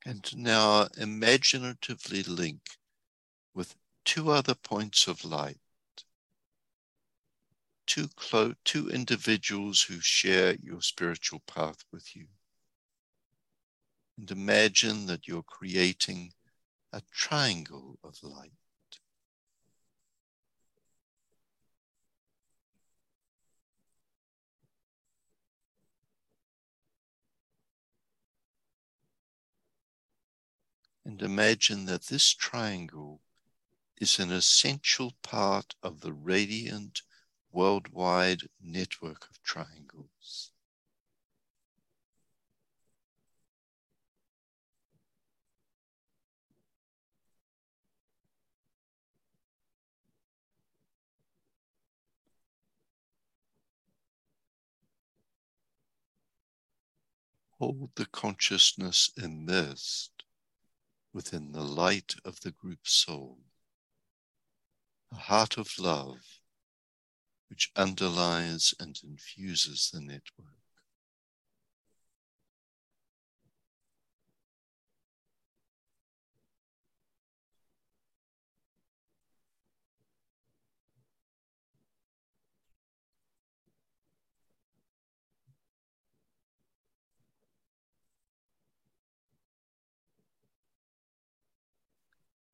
And 0.05 0.25
now 0.37 0.89
imaginatively 0.97 2.23
link 2.23 2.63
with 3.55 3.77
two 4.05 4.31
other 4.31 4.55
points 4.55 5.07
of 5.07 5.25
light, 5.25 5.61
two, 7.87 8.09
clo- 8.17 8.55
two 8.65 8.89
individuals 8.89 9.83
who 9.83 10.01
share 10.01 10.55
your 10.63 10.83
spiritual 10.83 11.41
path 11.47 11.85
with 11.93 12.15
you. 12.15 12.27
And 14.19 14.31
imagine 14.31 15.07
that 15.07 15.27
you're 15.27 15.43
creating 15.43 16.33
a 16.93 17.03
triangle 17.11 17.99
of 18.05 18.23
light. 18.23 18.53
And 31.05 31.23
imagine 31.23 31.87
that 31.87 32.07
this 32.07 32.33
triangle 32.33 33.21
is 34.01 34.19
an 34.19 34.33
essential 34.33 35.13
part 35.23 35.75
of 35.83 36.01
the 36.01 36.13
radiant 36.13 37.03
worldwide 37.53 38.41
network 38.59 39.29
of 39.29 39.43
triangles. 39.43 40.51
Hold 57.59 57.91
the 57.97 58.07
consciousness 58.07 59.11
immersed 59.19 60.25
within 61.13 61.53
the 61.53 61.63
light 61.63 62.15
of 62.25 62.41
the 62.41 62.53
group 62.53 62.89
soul 62.89 63.41
a 65.13 65.17
heart 65.17 65.59
of 65.59 65.79
love 65.79 66.21
which 67.49 67.73
underlies 67.75 68.73
and 68.79 69.01
infuses 69.03 69.91
the 69.93 70.01
network. 70.01 70.60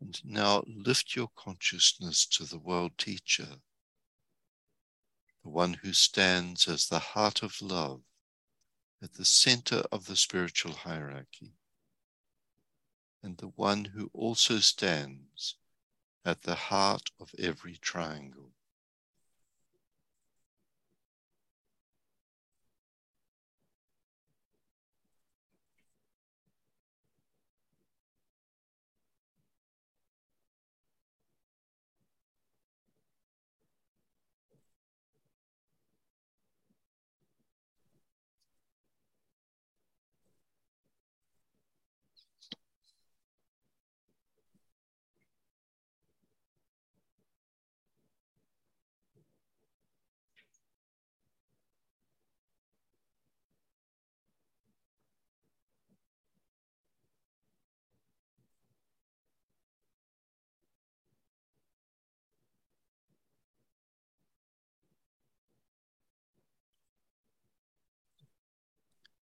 And 0.07 0.25
now 0.25 0.63
lift 0.69 1.17
your 1.17 1.31
consciousness 1.35 2.27
to 2.27 2.45
the 2.45 2.61
world 2.61 2.97
teacher, 2.97 3.61
the 5.43 5.49
one 5.49 5.75
who 5.83 5.93
stands 5.93 6.69
as 6.69 6.87
the 6.87 7.01
heart 7.01 7.43
of 7.43 7.61
love 7.61 8.03
at 9.03 9.15
the 9.15 9.25
center 9.25 9.83
of 9.91 10.07
the 10.07 10.15
spiritual 10.15 10.75
hierarchy, 10.75 11.55
and 13.21 13.37
the 13.39 13.49
one 13.49 13.87
who 13.87 14.09
also 14.15 14.61
stands 14.61 15.57
at 16.25 16.43
the 16.43 16.55
heart 16.55 17.11
of 17.19 17.35
every 17.37 17.77
triangle. 17.77 18.46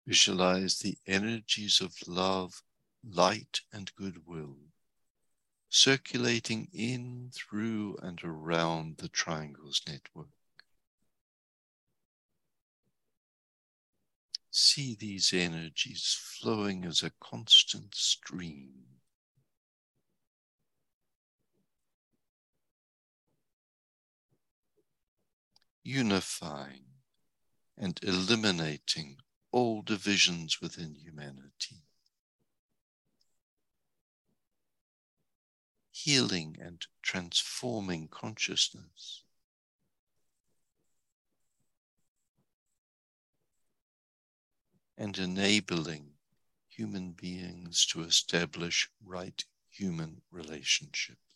Visualize 0.10 0.80
the 0.80 0.98
energies 1.06 1.82
of 1.82 1.94
love, 2.08 2.64
light, 3.04 3.62
and 3.72 3.94
goodwill 3.96 4.58
circulating 5.70 6.68
in, 6.74 7.30
through, 7.32 7.96
and 8.02 8.20
around 8.24 8.98
the 8.98 9.08
triangles 9.08 9.84
network. 9.88 10.34
See 14.50 14.96
these 15.00 15.32
energies 15.32 16.18
flowing 16.20 16.86
as 16.86 17.04
a 17.04 17.12
constant 17.22 17.94
stream. 17.94 18.72
Unifying 25.84 26.86
and 27.78 28.00
eliminating 28.02 29.18
all 29.52 29.82
divisions 29.82 30.62
within 30.62 30.96
humanity. 30.96 31.84
Healing 35.92 36.58
and 36.60 36.86
transforming 37.02 38.08
consciousness. 38.08 39.24
and 45.00 45.18
enabling 45.18 46.10
human 46.68 47.12
beings 47.12 47.86
to 47.86 48.02
establish 48.02 48.90
right 49.04 49.46
human 49.70 50.22
relationships. 50.30 51.29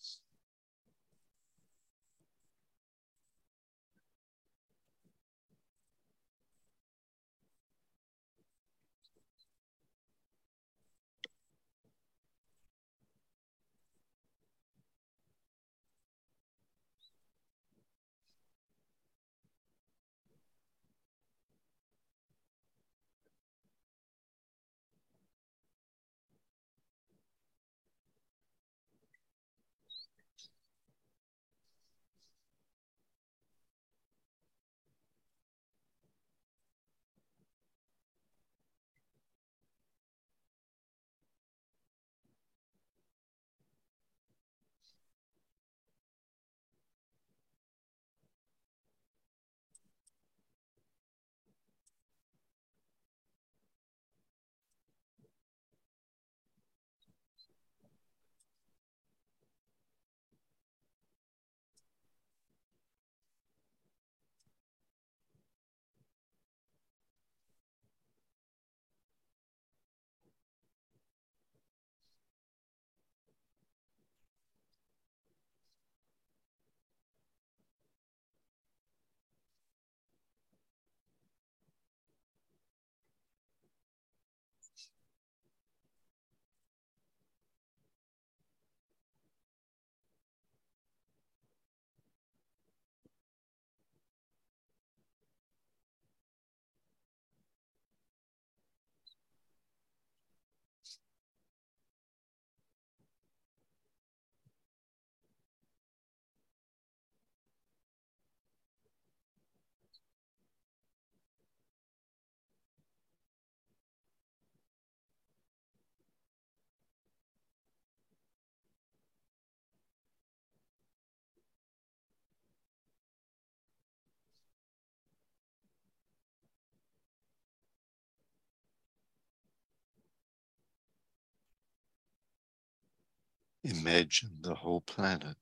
Imagine 133.63 134.39
the 134.41 134.56
whole 134.56 134.82
planet 134.82 135.38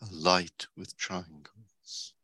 alight 0.00 0.66
with 0.74 0.96
triangles. 0.96 2.14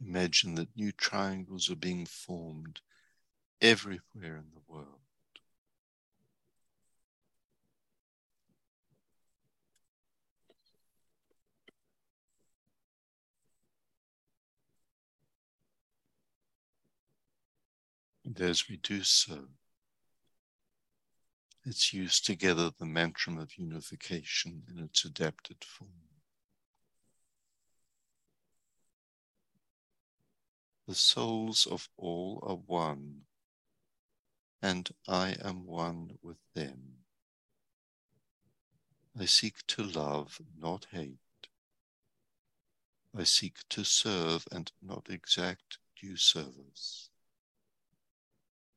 Imagine 0.00 0.56
that 0.56 0.76
new 0.76 0.90
triangles 0.90 1.70
are 1.70 1.76
being 1.76 2.06
formed 2.06 2.80
everywhere 3.60 4.36
in 4.36 4.50
the 4.52 4.62
world. 4.66 5.03
And 18.36 18.50
as 18.50 18.68
we 18.68 18.78
do 18.78 19.04
so, 19.04 19.44
let's 21.64 21.92
use 21.92 22.20
together 22.20 22.70
the 22.76 22.84
mantra 22.84 23.40
of 23.40 23.56
unification 23.56 24.64
in 24.68 24.82
its 24.82 25.04
adapted 25.04 25.62
form. 25.62 25.90
The 30.88 30.96
souls 30.96 31.64
of 31.70 31.88
all 31.96 32.40
are 32.42 32.56
one, 32.56 33.20
and 34.60 34.90
I 35.06 35.36
am 35.40 35.64
one 35.64 36.18
with 36.20 36.38
them. 36.54 37.04
I 39.16 39.26
seek 39.26 39.64
to 39.68 39.84
love, 39.84 40.40
not 40.58 40.88
hate. 40.90 41.18
I 43.16 43.22
seek 43.22 43.58
to 43.68 43.84
serve 43.84 44.48
and 44.50 44.72
not 44.82 45.06
exact 45.08 45.78
due 46.00 46.16
service. 46.16 47.10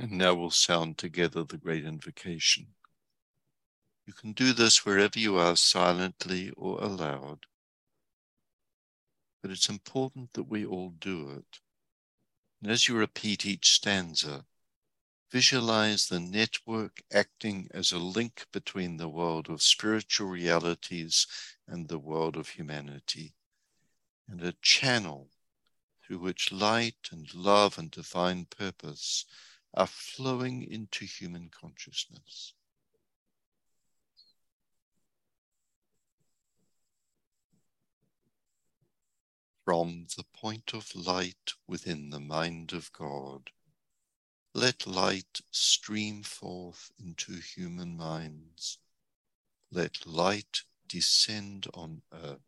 And 0.00 0.12
now 0.12 0.32
we'll 0.34 0.50
sound 0.50 0.96
together 0.96 1.42
the 1.42 1.56
great 1.56 1.84
invocation. 1.84 2.68
You 4.06 4.12
can 4.12 4.32
do 4.32 4.52
this 4.52 4.86
wherever 4.86 5.18
you 5.18 5.36
are, 5.36 5.56
silently 5.56 6.50
or 6.50 6.80
aloud. 6.80 7.46
But 9.42 9.50
it's 9.50 9.68
important 9.68 10.34
that 10.34 10.44
we 10.44 10.64
all 10.64 10.90
do 10.90 11.30
it. 11.30 11.58
And 12.62 12.70
as 12.70 12.86
you 12.86 12.96
repeat 12.96 13.44
each 13.44 13.72
stanza, 13.72 14.46
visualize 15.32 16.06
the 16.06 16.20
network 16.20 17.02
acting 17.12 17.68
as 17.72 17.90
a 17.90 17.98
link 17.98 18.46
between 18.52 18.98
the 18.98 19.08
world 19.08 19.50
of 19.50 19.62
spiritual 19.62 20.28
realities 20.28 21.26
and 21.66 21.88
the 21.88 21.98
world 21.98 22.36
of 22.36 22.50
humanity, 22.50 23.34
and 24.28 24.42
a 24.42 24.54
channel 24.62 25.28
through 26.06 26.18
which 26.20 26.52
light 26.52 27.08
and 27.10 27.34
love 27.34 27.78
and 27.78 27.90
divine 27.90 28.44
purpose 28.44 29.24
are 29.74 29.86
flowing 29.86 30.62
into 30.62 31.04
human 31.04 31.50
consciousness. 31.50 32.54
From 39.64 40.06
the 40.16 40.24
point 40.34 40.72
of 40.72 40.94
light 40.94 41.52
within 41.66 42.10
the 42.10 42.20
mind 42.20 42.72
of 42.72 42.92
God, 42.92 43.50
let 44.54 44.86
light 44.86 45.42
stream 45.50 46.22
forth 46.22 46.90
into 46.98 47.34
human 47.34 47.96
minds. 47.96 48.78
Let 49.70 50.06
light 50.06 50.62
descend 50.88 51.66
on 51.74 52.02
earth. 52.12 52.47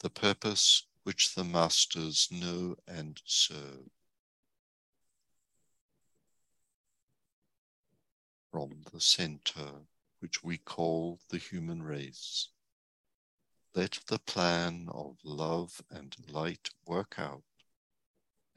the 0.00 0.10
purpose 0.10 0.84
which 1.02 1.34
the 1.34 1.44
masters 1.44 2.28
know 2.30 2.76
and 2.86 3.20
serve. 3.24 3.90
From 8.52 8.82
the 8.92 9.00
center, 9.00 9.86
which 10.20 10.42
we 10.44 10.58
call 10.58 11.18
the 11.28 11.38
human 11.38 11.82
race, 11.82 12.48
let 13.74 14.00
the 14.06 14.18
plan 14.18 14.88
of 14.92 15.16
love 15.24 15.82
and 15.90 16.16
light 16.28 16.70
work 16.86 17.14
out, 17.18 17.42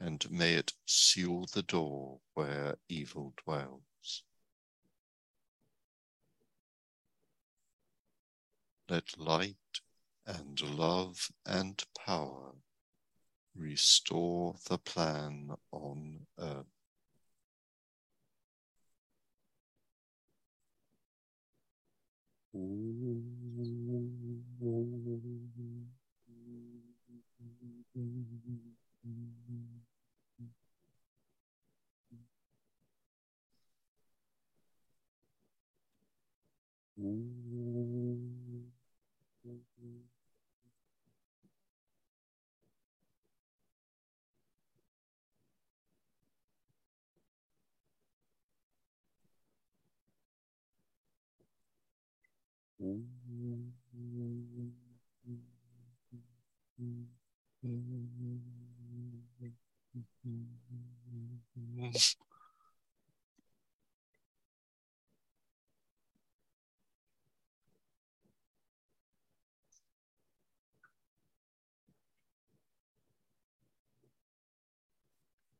and 0.00 0.28
may 0.30 0.54
it 0.54 0.72
seal 0.86 1.46
the 1.46 1.62
door 1.62 2.20
where 2.34 2.76
evil 2.88 3.34
dwells. 3.44 4.22
Let 8.88 9.16
light 9.18 9.56
and 10.26 10.60
love 10.60 11.30
and 11.46 11.82
power 11.98 12.52
restore 13.54 14.54
the 14.68 14.78
plan 14.78 15.50
on 15.72 16.26
earth. 16.38 16.66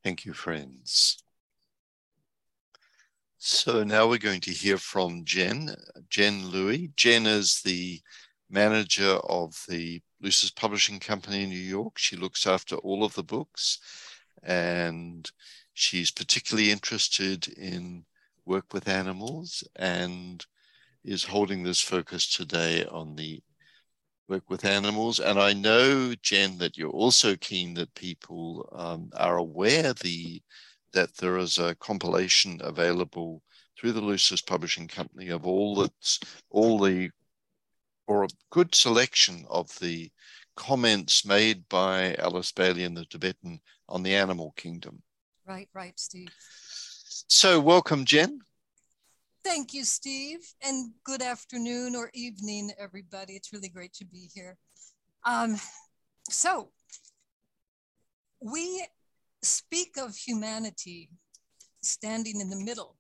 Thank 0.03 0.25
you, 0.25 0.33
friends. 0.33 1.23
So 3.38 3.83
now 3.83 4.09
we're 4.09 4.18
going 4.18 4.40
to 4.42 4.51
hear 4.53 4.79
from 4.79 5.25
Jen, 5.25 5.75
Jen 6.09 6.47
Louie. 6.47 6.92
Jen 6.97 7.27
is 7.27 7.61
the 7.62 8.01
manager 8.51 9.14
of 9.29 9.64
the 9.68 10.01
Lucis 10.21 10.51
Publishing 10.51 11.01
Company 11.01 11.42
in 11.42 11.51
New 11.51 11.57
York. 11.57 11.99
She 11.99 12.16
looks 12.16 12.47
after 12.47 12.77
all 12.77 13.05
of 13.05 13.14
the 13.14 13.25
books 13.25 13.79
and 14.42 15.31
she's 15.75 16.11
particularly 16.11 16.71
interested 16.71 17.49
in 17.49 18.05
work 18.45 18.73
with 18.73 18.89
animals 18.89 19.65
and 19.77 20.45
is 21.05 21.25
holding 21.25 21.63
this 21.63 21.81
focus 21.81 22.29
today 22.29 22.85
on 22.87 23.17
the 23.17 23.43
work 24.29 24.49
with 24.49 24.65
animals. 24.65 25.21
And 25.21 25.39
I 25.39 25.53
know, 25.53 26.15
Jen, 26.23 26.59
that 26.59 26.77
you're 26.77 26.91
also 26.91 27.37
keen 27.37 27.75
that 27.75 27.95
people 27.95 28.69
um, 28.73 29.11
are 29.17 29.37
aware 29.37 29.93
the 29.95 30.43
that 30.93 31.17
there 31.17 31.39
is 31.39 31.57
a 31.57 31.75
compilation 31.77 32.61
available 32.63 33.43
through 33.79 33.93
the 33.93 34.01
Lucis 34.01 34.43
Publishing 34.43 34.87
Company 34.87 35.29
of 35.31 35.47
all 35.47 35.75
that's 35.75 36.21
all 36.51 36.79
the 36.79 37.11
or 38.07 38.25
a 38.25 38.29
good 38.51 38.75
selection 38.75 39.47
of 39.49 39.71
the 39.79 40.11
comments 40.55 41.25
made 41.25 41.67
by 41.69 42.15
Alice 42.17 42.53
Bailey 42.53 42.85
and 42.85 42.97
the 42.97 43.07
Tibetan 43.07 43.61
on 43.89 44.03
the 44.03 44.15
animal 44.15 44.53
kingdom. 44.57 45.03
Right, 45.53 45.69
right, 45.75 46.01
Steve. 46.01 46.31
So, 47.29 47.61
welcome, 47.61 48.07
Jen. 48.07 48.41
Thank 49.45 49.75
you, 49.75 49.85
Steve, 49.85 50.38
and 50.62 50.93
good 51.05 51.21
afternoon 51.21 51.95
or 51.95 52.11
evening, 52.15 52.71
everybody. 52.79 53.35
It's 53.35 53.53
really 53.53 53.69
great 53.69 53.93
to 53.95 54.07
be 54.07 54.31
here. 54.33 54.57
Um, 55.27 55.61
so, 56.31 56.71
we 58.41 58.87
speak 59.43 59.99
of 59.99 60.17
humanity 60.17 61.11
standing 61.83 62.41
in 62.41 62.49
the 62.49 62.57
middle. 62.57 62.97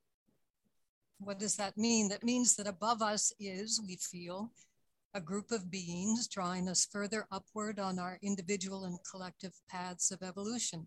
What 1.20 1.38
does 1.38 1.56
that 1.56 1.78
mean? 1.78 2.10
That 2.10 2.22
means 2.22 2.54
that 2.56 2.66
above 2.66 3.00
us 3.00 3.32
is, 3.40 3.80
we 3.82 3.96
feel, 3.96 4.52
a 5.14 5.22
group 5.22 5.52
of 5.52 5.70
beings 5.70 6.28
drawing 6.28 6.68
us 6.68 6.84
further 6.84 7.26
upward 7.32 7.78
on 7.78 7.98
our 7.98 8.18
individual 8.22 8.84
and 8.84 8.98
collective 9.10 9.54
paths 9.70 10.10
of 10.10 10.22
evolution. 10.22 10.86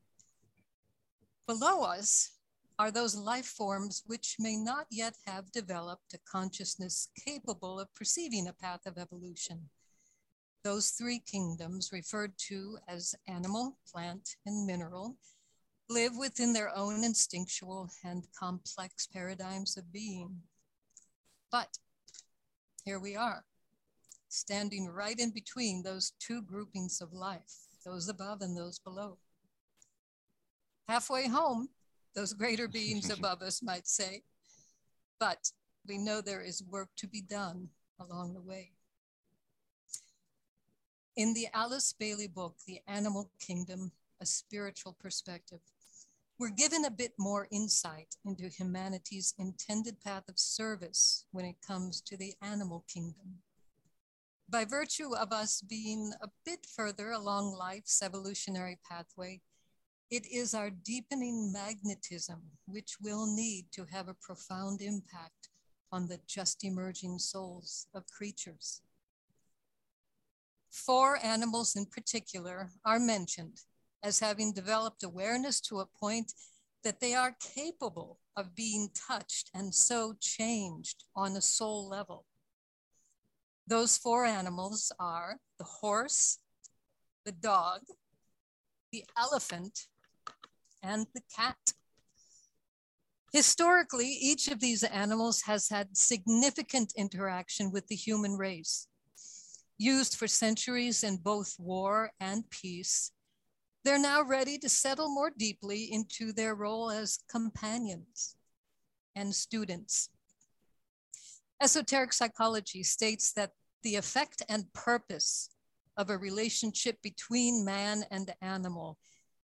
Below 1.47 1.83
us 1.83 2.31
are 2.79 2.89
those 2.89 3.15
life 3.15 3.45
forms 3.45 4.01
which 4.07 4.37
may 4.39 4.55
not 4.55 4.87
yet 4.89 5.15
have 5.27 5.51
developed 5.51 6.13
a 6.13 6.19
consciousness 6.29 7.09
capable 7.23 7.79
of 7.79 7.93
perceiving 7.93 8.47
a 8.47 8.53
path 8.53 8.87
of 8.87 8.97
evolution. 8.97 9.69
Those 10.63 10.89
three 10.89 11.19
kingdoms, 11.19 11.91
referred 11.93 12.33
to 12.49 12.79
as 12.87 13.13
animal, 13.27 13.77
plant, 13.91 14.37
and 14.47 14.65
mineral, 14.65 15.17
live 15.87 16.17
within 16.17 16.51
their 16.51 16.75
own 16.75 17.03
instinctual 17.03 17.91
and 18.03 18.25
complex 18.37 19.05
paradigms 19.05 19.77
of 19.77 19.93
being. 19.93 20.41
But 21.51 21.77
here 22.83 22.99
we 22.99 23.15
are, 23.15 23.45
standing 24.29 24.87
right 24.87 25.19
in 25.19 25.29
between 25.29 25.83
those 25.83 26.13
two 26.19 26.41
groupings 26.41 27.01
of 27.01 27.13
life, 27.13 27.67
those 27.85 28.09
above 28.09 28.41
and 28.41 28.57
those 28.57 28.79
below. 28.79 29.19
Halfway 30.87 31.27
home, 31.27 31.69
those 32.15 32.33
greater 32.33 32.67
beings 32.79 33.09
above 33.09 33.41
us 33.41 33.61
might 33.61 33.87
say, 33.87 34.23
but 35.19 35.51
we 35.87 35.97
know 35.97 36.21
there 36.21 36.41
is 36.41 36.63
work 36.63 36.89
to 36.97 37.07
be 37.07 37.21
done 37.21 37.69
along 37.99 38.33
the 38.33 38.41
way. 38.41 38.71
In 41.15 41.33
the 41.33 41.47
Alice 41.53 41.93
Bailey 41.97 42.27
book, 42.27 42.57
The 42.67 42.81
Animal 42.87 43.31
Kingdom, 43.39 43.91
A 44.19 44.25
Spiritual 44.25 44.97
Perspective, 44.99 45.59
we're 46.37 46.49
given 46.49 46.83
a 46.83 46.91
bit 46.91 47.13
more 47.17 47.47
insight 47.49 48.17
into 48.25 48.49
humanity's 48.49 49.33
intended 49.39 50.01
path 50.01 50.27
of 50.27 50.37
service 50.37 51.23
when 51.31 51.45
it 51.45 51.61
comes 51.65 52.01
to 52.01 52.17
the 52.17 52.33
animal 52.41 52.83
kingdom. 52.93 53.39
By 54.49 54.65
virtue 54.65 55.15
of 55.15 55.31
us 55.31 55.61
being 55.61 56.11
a 56.21 56.27
bit 56.43 56.65
further 56.65 57.11
along 57.11 57.55
life's 57.55 58.03
evolutionary 58.03 58.77
pathway, 58.87 59.41
it 60.11 60.25
is 60.31 60.53
our 60.53 60.69
deepening 60.69 61.51
magnetism 61.51 62.41
which 62.65 62.97
will 63.01 63.25
need 63.25 63.65
to 63.71 63.85
have 63.91 64.07
a 64.07 64.15
profound 64.21 64.81
impact 64.81 65.49
on 65.91 66.07
the 66.07 66.19
just 66.27 66.63
emerging 66.63 67.17
souls 67.17 67.87
of 67.93 68.05
creatures. 68.07 68.81
Four 70.69 71.17
animals 71.23 71.75
in 71.75 71.85
particular 71.85 72.69
are 72.83 72.99
mentioned 72.99 73.61
as 74.03 74.19
having 74.19 74.53
developed 74.53 75.03
awareness 75.03 75.59
to 75.61 75.79
a 75.79 75.85
point 75.85 76.33
that 76.83 76.99
they 76.99 77.15
are 77.15 77.35
capable 77.39 78.19
of 78.35 78.55
being 78.55 78.89
touched 78.93 79.49
and 79.53 79.73
so 79.73 80.15
changed 80.19 81.05
on 81.15 81.35
a 81.35 81.41
soul 81.41 81.87
level. 81.89 82.25
Those 83.65 83.97
four 83.97 84.25
animals 84.25 84.91
are 84.99 85.39
the 85.57 85.63
horse, 85.63 86.37
the 87.25 87.31
dog, 87.31 87.81
the 88.91 89.05
elephant, 89.17 89.87
and 90.85 91.07
the 91.13 91.21
cat. 91.35 91.73
Historically, 93.33 94.07
each 94.07 94.47
of 94.47 94.59
these 94.59 94.83
animals 94.83 95.41
has 95.41 95.67
had 95.69 95.97
significant 95.97 96.93
interaction 96.95 97.71
with 97.71 97.87
the 97.87 97.95
human 97.95 98.37
race. 98.37 98.87
Used 99.77 100.15
for 100.15 100.27
centuries 100.27 101.03
in 101.03 101.17
both 101.17 101.55
war 101.59 102.11
and 102.19 102.49
peace, 102.49 103.11
they're 103.83 103.99
now 103.99 104.23
ready 104.23 104.57
to 104.59 104.69
settle 104.69 105.13
more 105.13 105.31
deeply 105.37 105.91
into 105.91 106.31
their 106.31 106.55
role 106.55 106.89
as 106.89 107.19
companions 107.29 108.35
and 109.15 109.35
students. 109.35 110.09
Esoteric 111.61 112.13
psychology 112.13 112.83
states 112.83 113.33
that 113.33 113.51
the 113.83 113.95
effect 113.95 114.41
and 114.47 114.71
purpose 114.73 115.49
of 115.97 116.09
a 116.09 116.17
relationship 116.17 117.01
between 117.01 117.65
man 117.65 118.05
and 118.11 118.33
animal 118.41 118.97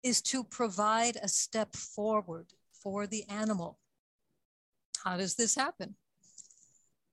is 0.05 0.21
to 0.21 0.43
provide 0.43 1.17
a 1.23 1.27
step 1.27 1.75
forward 1.75 2.45
for 2.71 3.07
the 3.07 3.27
animal. 3.27 3.79
How 5.03 5.17
does 5.17 5.33
this 5.33 5.55
happen? 5.55 5.95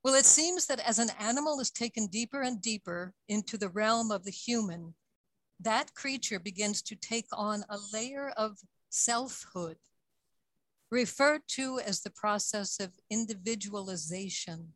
Well, 0.05 0.13
it 0.13 0.27
seems 0.27 0.67
that 0.67 0.79
as 0.81 0.99
an 0.99 1.09
animal 1.19 1.59
is 1.59 1.71
taken 1.71 2.07
deeper 2.07 2.43
and 2.43 2.61
deeper 2.61 3.15
into 3.31 3.57
the 3.57 3.71
realm 3.71 4.11
of 4.11 4.25
the 4.25 4.31
human, 4.31 4.93
that 5.59 5.95
creature 5.95 6.39
begins 6.39 6.83
to 6.83 6.95
take 6.95 7.29
on 7.33 7.65
a 7.71 7.79
layer 7.95 8.29
of 8.37 8.59
selfhood, 8.91 9.79
referred 10.91 11.49
to 11.49 11.81
as 11.81 12.03
the 12.03 12.11
process 12.11 12.79
of 12.79 13.01
individualization. 13.09 14.75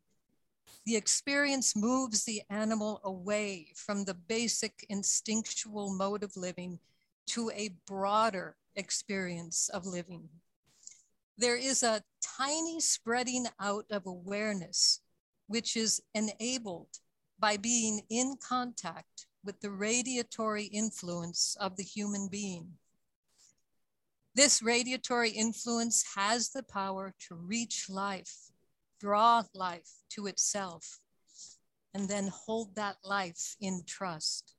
The 0.87 0.95
experience 0.95 1.75
moves 1.75 2.25
the 2.25 2.41
animal 2.49 2.99
away 3.03 3.73
from 3.75 4.05
the 4.05 4.15
basic 4.15 4.87
instinctual 4.89 5.95
mode 5.95 6.23
of 6.23 6.35
living 6.35 6.79
to 7.27 7.51
a 7.51 7.75
broader 7.85 8.55
experience 8.75 9.69
of 9.69 9.85
living. 9.85 10.29
There 11.37 11.55
is 11.55 11.83
a 11.83 12.01
tiny 12.37 12.79
spreading 12.79 13.45
out 13.59 13.85
of 13.91 14.05
awareness, 14.05 15.01
which 15.47 15.77
is 15.77 16.01
enabled 16.15 16.89
by 17.39 17.57
being 17.57 18.01
in 18.09 18.35
contact 18.37 19.27
with 19.43 19.59
the 19.61 19.69
radiatory 19.69 20.69
influence 20.71 21.55
of 21.59 21.77
the 21.77 21.83
human 21.83 22.27
being. 22.27 22.73
This 24.35 24.61
radiatory 24.61 25.33
influence 25.33 26.03
has 26.15 26.49
the 26.49 26.63
power 26.63 27.13
to 27.27 27.35
reach 27.35 27.89
life, 27.89 28.51
draw 28.99 29.43
life 29.53 29.89
to 30.11 30.27
itself, 30.27 30.99
and 31.93 32.07
then 32.07 32.27
hold 32.27 32.75
that 32.75 32.97
life 33.03 33.55
in 33.59 33.81
trust. 33.87 34.56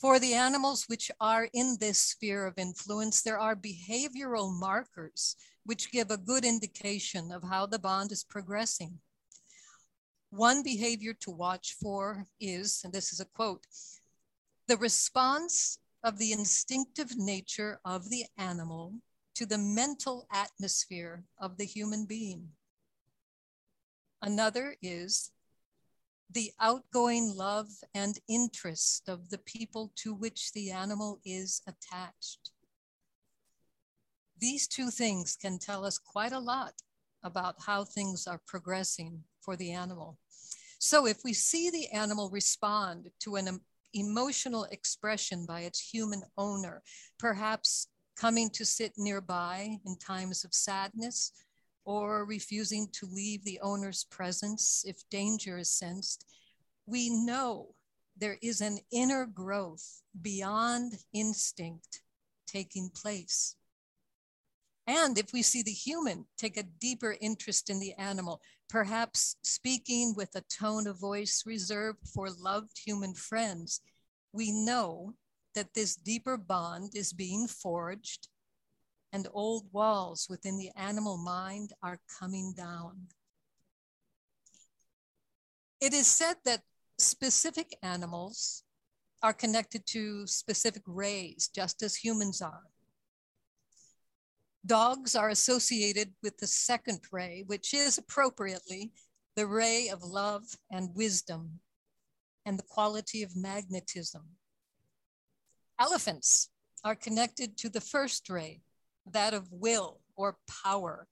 For 0.00 0.18
the 0.18 0.34
animals 0.34 0.84
which 0.88 1.10
are 1.20 1.48
in 1.54 1.78
this 1.80 1.98
sphere 1.98 2.46
of 2.46 2.58
influence, 2.58 3.22
there 3.22 3.38
are 3.38 3.56
behavioral 3.56 4.52
markers 4.52 5.36
which 5.64 5.90
give 5.90 6.10
a 6.10 6.18
good 6.18 6.44
indication 6.44 7.32
of 7.32 7.42
how 7.42 7.64
the 7.64 7.78
bond 7.78 8.12
is 8.12 8.22
progressing. 8.22 8.98
One 10.28 10.62
behavior 10.62 11.14
to 11.20 11.30
watch 11.30 11.76
for 11.80 12.26
is, 12.38 12.82
and 12.84 12.92
this 12.92 13.10
is 13.10 13.20
a 13.20 13.24
quote, 13.24 13.66
the 14.68 14.76
response 14.76 15.78
of 16.04 16.18
the 16.18 16.32
instinctive 16.32 17.16
nature 17.16 17.80
of 17.82 18.10
the 18.10 18.26
animal 18.36 19.00
to 19.34 19.46
the 19.46 19.58
mental 19.58 20.26
atmosphere 20.30 21.24
of 21.38 21.56
the 21.56 21.64
human 21.64 22.04
being. 22.04 22.50
Another 24.20 24.76
is 24.82 25.30
the 26.30 26.50
outgoing 26.60 27.32
love 27.34 27.68
and 27.94 28.18
interest 28.28 29.08
of 29.08 29.30
the 29.30 29.38
people 29.38 29.92
to 29.96 30.14
which 30.14 30.52
the 30.52 30.70
animal 30.70 31.20
is 31.24 31.62
attached. 31.66 32.50
These 34.38 34.68
two 34.68 34.90
things 34.90 35.36
can 35.36 35.58
tell 35.58 35.84
us 35.84 35.98
quite 35.98 36.32
a 36.32 36.38
lot 36.38 36.74
about 37.22 37.56
how 37.64 37.84
things 37.84 38.26
are 38.26 38.40
progressing 38.46 39.22
for 39.40 39.56
the 39.56 39.72
animal. 39.72 40.18
So 40.78 41.06
if 41.06 41.18
we 41.24 41.32
see 41.32 41.70
the 41.70 41.88
animal 41.88 42.28
respond 42.30 43.10
to 43.20 43.36
an 43.36 43.60
emotional 43.94 44.64
expression 44.64 45.46
by 45.46 45.60
its 45.60 45.80
human 45.80 46.22
owner, 46.36 46.82
perhaps 47.18 47.88
coming 48.16 48.50
to 48.50 48.64
sit 48.64 48.92
nearby 48.96 49.78
in 49.86 49.96
times 49.96 50.44
of 50.44 50.54
sadness 50.54 51.32
or 51.86 52.24
refusing 52.24 52.88
to 52.92 53.06
leave 53.06 53.44
the 53.44 53.60
owner's 53.62 54.04
presence 54.04 54.84
if 54.86 55.08
danger 55.08 55.56
is 55.56 55.70
sensed, 55.70 56.26
we 56.84 57.08
know 57.08 57.74
there 58.16 58.38
is 58.42 58.60
an 58.60 58.78
inner 58.90 59.24
growth 59.24 60.02
beyond 60.20 60.92
instinct 61.14 62.02
taking 62.46 62.90
place. 62.90 63.54
And 64.88 65.16
if 65.16 65.32
we 65.32 65.42
see 65.42 65.62
the 65.62 65.72
human 65.72 66.26
take 66.36 66.56
a 66.56 66.64
deeper 66.64 67.16
interest 67.20 67.70
in 67.70 67.78
the 67.78 67.94
animal, 67.94 68.40
perhaps 68.68 69.36
speaking 69.42 70.14
with 70.16 70.34
a 70.34 70.42
tone 70.42 70.86
of 70.88 70.98
voice 70.98 71.44
reserved 71.46 72.06
for 72.12 72.28
loved 72.30 72.78
human 72.84 73.14
friends, 73.14 73.80
we 74.32 74.50
know 74.50 75.14
that 75.54 75.74
this 75.74 75.94
deeper 75.96 76.36
bond 76.36 76.92
is 76.94 77.12
being 77.12 77.46
forged 77.46 78.28
and 79.16 79.28
old 79.32 79.64
walls 79.72 80.26
within 80.28 80.58
the 80.58 80.70
animal 80.76 81.16
mind 81.16 81.72
are 81.82 81.98
coming 82.20 82.52
down. 82.54 83.06
It 85.80 85.94
is 85.94 86.06
said 86.06 86.36
that 86.44 86.60
specific 86.98 87.78
animals 87.82 88.62
are 89.22 89.32
connected 89.32 89.86
to 89.86 90.26
specific 90.26 90.82
rays, 90.86 91.48
just 91.48 91.82
as 91.82 91.96
humans 91.96 92.42
are. 92.42 92.64
Dogs 94.66 95.16
are 95.16 95.30
associated 95.30 96.12
with 96.22 96.36
the 96.36 96.46
second 96.46 97.00
ray, 97.10 97.42
which 97.46 97.72
is 97.72 97.96
appropriately 97.96 98.92
the 99.34 99.46
ray 99.46 99.88
of 99.88 100.02
love 100.02 100.44
and 100.70 100.94
wisdom 100.94 101.60
and 102.44 102.58
the 102.58 102.68
quality 102.68 103.22
of 103.22 103.34
magnetism. 103.34 104.24
Elephants 105.80 106.50
are 106.84 106.94
connected 106.94 107.56
to 107.56 107.70
the 107.70 107.80
first 107.80 108.28
ray, 108.28 108.60
that 109.12 109.34
of 109.34 109.52
will 109.52 110.00
or 110.16 110.38
power. 110.64 111.06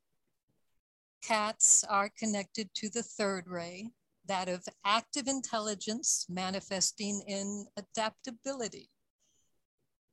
Cats 1.23 1.85
are 1.85 2.11
connected 2.19 2.69
to 2.75 2.91
the 2.91 3.03
third 3.03 3.49
ray, 3.49 3.91
that 4.27 4.49
of 4.49 4.67
active 4.85 5.27
intelligence 5.27 6.27
manifesting 6.29 7.23
in 7.27 7.67
adaptability. 7.77 8.91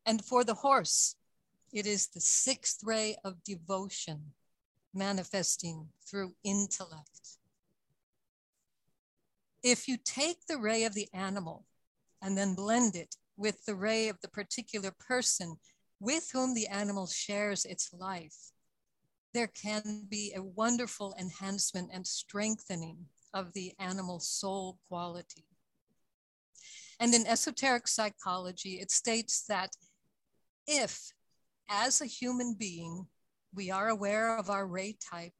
And 0.05 0.23
for 0.23 0.43
the 0.43 0.55
horse, 0.55 1.15
It 1.71 1.87
is 1.87 2.07
the 2.07 2.19
sixth 2.19 2.83
ray 2.83 3.15
of 3.23 3.43
devotion 3.43 4.33
manifesting 4.93 5.87
through 6.05 6.35
intellect. 6.43 7.37
If 9.63 9.87
you 9.87 9.97
take 10.03 10.47
the 10.47 10.57
ray 10.57 10.83
of 10.83 10.93
the 10.93 11.07
animal 11.13 11.65
and 12.21 12.37
then 12.37 12.55
blend 12.55 12.95
it 12.95 13.15
with 13.37 13.63
the 13.65 13.75
ray 13.75 14.09
of 14.09 14.19
the 14.21 14.27
particular 14.27 14.91
person 14.91 15.57
with 16.01 16.31
whom 16.33 16.55
the 16.55 16.67
animal 16.67 17.05
shares 17.05 17.63
its 17.63 17.93
life, 17.93 18.51
there 19.35 19.47
can 19.47 20.07
be 20.09 20.33
a 20.35 20.41
wonderful 20.41 21.15
enhancement 21.17 21.91
and 21.93 22.05
strengthening 22.05 22.97
of 23.35 23.53
the 23.53 23.71
animal 23.79 24.19
soul 24.19 24.79
quality. 24.89 25.45
And 26.99 27.13
in 27.13 27.27
esoteric 27.27 27.87
psychology, 27.87 28.79
it 28.81 28.89
states 28.89 29.45
that 29.47 29.69
if, 30.67 31.13
as 31.69 32.01
a 32.01 32.07
human 32.07 32.55
being, 32.57 33.05
we 33.53 33.69
are 33.69 33.89
aware 33.89 34.37
of 34.37 34.49
our 34.49 34.65
ray 34.65 34.97
type, 35.11 35.33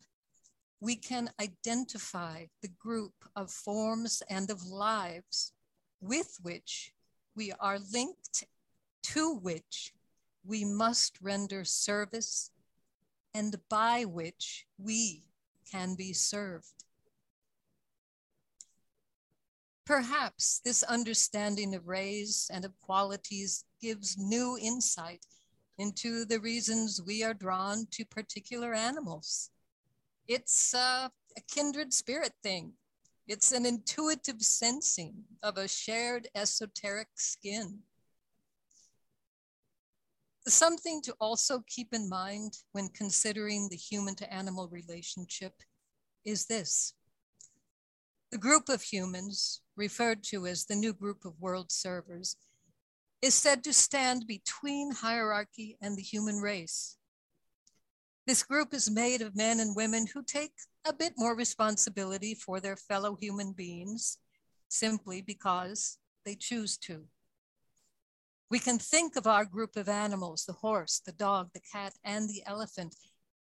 we 0.80 0.96
can 0.96 1.32
identify 1.42 2.46
the 2.62 2.72
group 2.80 3.14
of 3.36 3.50
forms 3.50 4.22
and 4.30 4.52
of 4.52 4.64
lives 4.64 5.54
with 6.00 6.38
which 6.44 6.94
we 7.36 7.52
are 7.60 7.80
linked, 7.92 8.46
to 9.04 9.36
which 9.36 9.94
we 10.44 10.66
must 10.66 11.18
render 11.22 11.64
service 11.64 12.52
and 13.34 13.56
by 13.70 14.04
which 14.04 14.66
we 14.78 15.24
can 15.72 15.96
be 15.96 16.14
served. 16.14 16.84
Perhaps 19.86 20.62
this 20.64 20.84
understanding 20.84 21.76
of 21.76 21.88
rays 21.88 22.50
and 22.54 22.66
of 22.66 22.80
qualities 22.80 23.66
gives 23.82 24.18
new 24.18 24.58
insight 24.62 25.26
into 25.78 26.26
the 26.26 26.40
reasons 26.40 27.02
we 27.02 27.24
are 27.24 27.34
drawn 27.34 27.88
to 27.92 28.06
particular 28.06 28.74
animals. 28.74 29.50
It's 30.28 30.74
uh, 30.74 31.10
a 31.36 31.42
kindred 31.48 31.94
spirit 31.94 32.34
thing. 32.44 32.74
It's 33.28 33.52
an 33.52 33.66
intuitive 33.66 34.42
sensing 34.42 35.24
of 35.42 35.58
a 35.58 35.68
shared 35.68 36.28
esoteric 36.36 37.08
skin. 37.16 37.80
Something 40.48 41.02
to 41.04 41.14
also 41.20 41.64
keep 41.68 41.94
in 41.94 42.10
mind 42.10 42.58
when 42.72 42.90
considering 42.90 43.70
the 43.70 43.78
human 43.78 44.16
to 44.16 44.34
animal 44.34 44.68
relationship 44.70 45.54
is 46.26 46.48
this. 46.48 46.94
The 48.32 48.38
group 48.38 48.68
of 48.68 48.82
humans, 48.82 49.62
referred 49.76 50.24
to 50.26 50.48
as 50.48 50.66
the 50.66 50.76
new 50.76 50.94
group 50.94 51.26
of 51.26 51.40
world 51.40 51.72
servers, 51.72 52.38
is 53.22 53.36
said 53.36 53.64
to 53.64 53.74
stand 53.74 54.26
between 54.26 54.92
hierarchy 54.92 55.78
and 55.82 55.96
the 55.96 56.02
human 56.02 56.38
race. 56.38 56.98
This 58.26 58.42
group 58.42 58.74
is 58.74 58.90
made 58.90 59.22
of 59.22 59.36
men 59.36 59.60
and 59.60 59.76
women 59.76 60.08
who 60.08 60.24
take 60.24 60.54
a 60.86 60.94
bit 60.94 61.14
more 61.18 61.36
responsibility 61.36 62.34
for 62.34 62.60
their 62.60 62.76
fellow 62.76 63.16
human 63.16 63.54
beings 63.54 64.18
simply 64.70 65.22
because 65.22 65.98
they 66.26 66.36
choose 66.36 66.78
to. 66.80 67.06
We 68.52 68.60
can 68.60 68.80
think 68.80 69.16
of 69.16 69.28
our 69.28 69.46
group 69.46 69.78
of 69.78 69.88
animals, 69.88 70.44
the 70.44 70.52
horse, 70.52 71.00
the 71.06 71.14
dog, 71.14 71.52
the 71.54 71.62
cat, 71.62 71.94
and 72.04 72.28
the 72.28 72.44
elephant, 72.46 72.98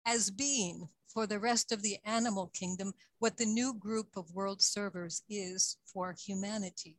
as 0.06 0.30
being 0.30 0.89
for 1.08 1.26
the 1.26 1.39
rest 1.39 1.72
of 1.72 1.82
the 1.82 2.00
animal 2.04 2.47
kingdom 2.47 2.91
what 3.18 3.38
the 3.38 3.45
new 3.45 3.74
group 3.74 4.18
of 4.18 4.36
world 4.36 4.62
servers 4.62 5.24
is 5.30 5.78
for 5.86 6.14
humanity. 6.20 6.97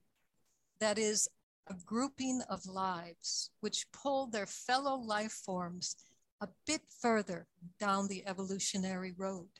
That 0.81 0.97
is 0.97 1.29
a 1.69 1.75
grouping 1.85 2.41
of 2.49 2.65
lives 2.65 3.51
which 3.61 3.93
pull 3.93 4.29
their 4.29 4.47
fellow 4.47 4.97
life 4.97 5.33
forms 5.33 5.97
a 6.41 6.49
bit 6.67 6.81
further 7.03 7.49
down 7.79 8.09
the 8.09 8.27
evolutionary 8.27 9.13
road. 9.13 9.51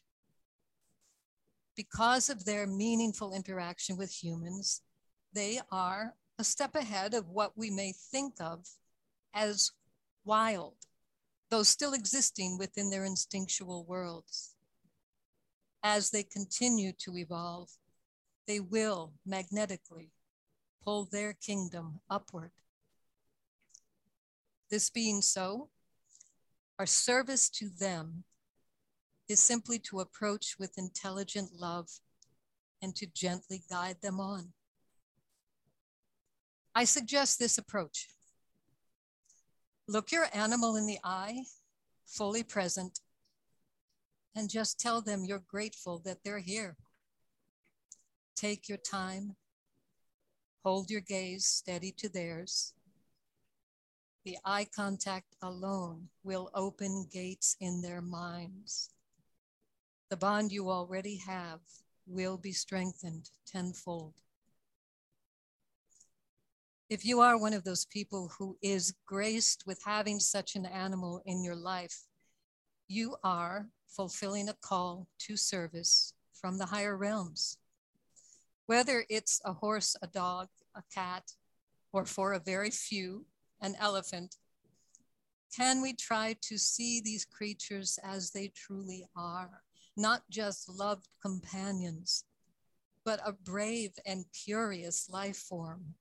Because 1.77 2.31
of 2.31 2.47
their 2.47 2.67
meaningful 2.67 3.35
interaction 3.35 3.99
with 3.99 4.11
humans, 4.11 4.81
they 5.35 5.61
are 5.71 6.15
a 6.41 6.45
step 6.45 6.75
ahead 6.75 7.13
of 7.13 7.29
what 7.29 7.53
we 7.55 7.71
may 7.71 7.93
think 7.93 8.33
of 8.41 8.67
as 9.35 9.73
wild, 10.25 10.75
though 11.51 11.63
still 11.63 11.93
existing 11.93 12.57
within 12.57 12.89
their 12.89 13.05
instinctual 13.05 13.85
worlds. 13.85 14.55
As 15.83 16.11
they 16.11 16.23
continue 16.23 16.93
to 17.01 17.19
evolve, 17.19 17.69
they 18.47 18.59
will 18.59 19.13
magnetically 19.27 20.13
pull 20.83 21.05
their 21.05 21.35
kingdom 21.35 22.01
upward. 22.09 22.53
This 24.71 24.89
being 24.89 25.21
so, 25.21 25.69
our 26.79 26.87
service 26.87 27.51
to 27.51 27.69
them 27.69 28.25
is 29.29 29.41
simply 29.41 29.79
to 29.81 30.01
approach 30.01 30.57
with 30.59 30.79
intelligent 30.79 31.51
love 31.53 31.91
and 32.81 32.97
to 32.97 33.07
gently 33.07 33.63
guide 33.69 33.97
them 34.01 34.19
on. 34.19 34.55
I 36.75 36.85
suggest 36.85 37.39
this 37.39 37.59
approach. 37.59 38.09
Look 39.89 40.13
your 40.13 40.27
animal 40.33 40.77
in 40.77 40.87
the 40.87 41.01
eye, 41.03 41.45
fully 42.07 42.45
present, 42.45 43.01
and 44.37 44.49
just 44.49 44.79
tell 44.79 45.01
them 45.01 45.25
you're 45.25 45.43
grateful 45.49 45.99
that 46.05 46.19
they're 46.25 46.39
here. 46.39 46.77
Take 48.37 48.69
your 48.69 48.79
time, 48.79 49.35
hold 50.65 50.91
your 50.91 51.01
gaze 51.01 51.45
steady 51.45 51.93
to 51.99 52.09
theirs. 52.09 52.73
The 54.25 54.39
eye 54.45 54.67
contact 54.75 55.35
alone 55.43 56.09
will 56.23 56.51
open 56.55 57.09
gates 57.11 57.57
in 57.61 57.83
their 57.83 58.01
minds. 58.01 58.91
The 60.09 60.17
bond 60.17 60.53
you 60.53 60.71
already 60.71 61.17
have 61.27 61.61
will 62.07 62.37
be 62.37 62.53
strengthened 62.53 63.31
tenfold. 63.47 64.15
If 66.91 67.05
you 67.05 67.21
are 67.21 67.39
one 67.39 67.53
of 67.53 67.63
those 67.63 67.85
people 67.85 68.33
who 68.37 68.59
is 68.61 68.95
graced 69.07 69.63
with 69.65 69.81
having 69.85 70.19
such 70.19 70.57
an 70.57 70.67
animal 70.67 71.23
in 71.25 71.45
your 71.45 71.55
life, 71.55 71.97
you 72.89 73.15
are 73.23 73.69
fulfilling 73.87 74.49
a 74.49 74.57
call 74.61 75.07
to 75.21 75.37
service 75.37 76.15
from 76.33 76.59
the 76.59 76.67
higher 76.67 76.97
realms. 76.97 77.59
Whether 78.67 79.05
it's 79.09 79.41
a 79.45 79.53
horse, 79.53 79.95
a 80.03 80.09
dog, 80.09 80.49
a 80.75 80.83
cat, 80.93 81.31
or 81.93 82.07
for 82.07 82.33
a 82.33 82.41
very 82.41 82.71
few, 82.71 83.25
an 83.61 83.77
elephant, 83.79 84.35
can 85.57 85.83
we 85.83 85.93
try 85.93 86.35
to 86.43 86.59
see 86.59 87.01
these 87.01 87.25
creatures 87.25 88.01
as 88.03 88.33
they 88.33 88.49
truly 88.49 89.07
are, 89.15 89.63
not 89.97 90.23
just 90.29 90.69
loved 90.69 91.07
companions, 91.23 92.25
but 93.05 93.21
a 93.25 93.31
brave 93.31 93.93
and 94.05 94.25
curious 94.33 95.09
life 95.09 95.37
form 95.37 95.95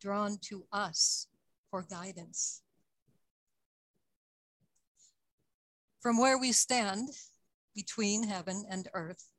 drawn 0.00 0.38
to 0.42 0.64
us 0.72 1.26
for 1.70 1.82
guidance. 1.82 2.62
From 6.00 6.18
where 6.18 6.38
we 6.38 6.52
stand 6.52 7.08
between 7.74 8.28
heaven 8.28 8.64
and 8.68 8.88
earth, 8.94 9.30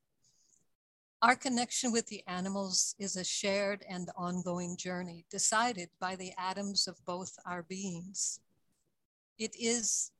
our 1.21 1.35
connection 1.35 1.91
with 1.91 2.07
the 2.07 2.23
animals 2.27 2.95
is 2.97 3.17
a 3.17 3.25
shared 3.25 3.83
and 3.89 4.09
ongoing 4.15 4.77
journey 4.77 5.25
decided 5.29 5.89
by 5.99 6.15
the 6.15 6.31
atoms 6.37 6.87
of 6.87 7.03
both 7.05 7.35
our 7.45 7.63
beings. 7.63 8.39
It 9.37 9.53
is 9.59 10.11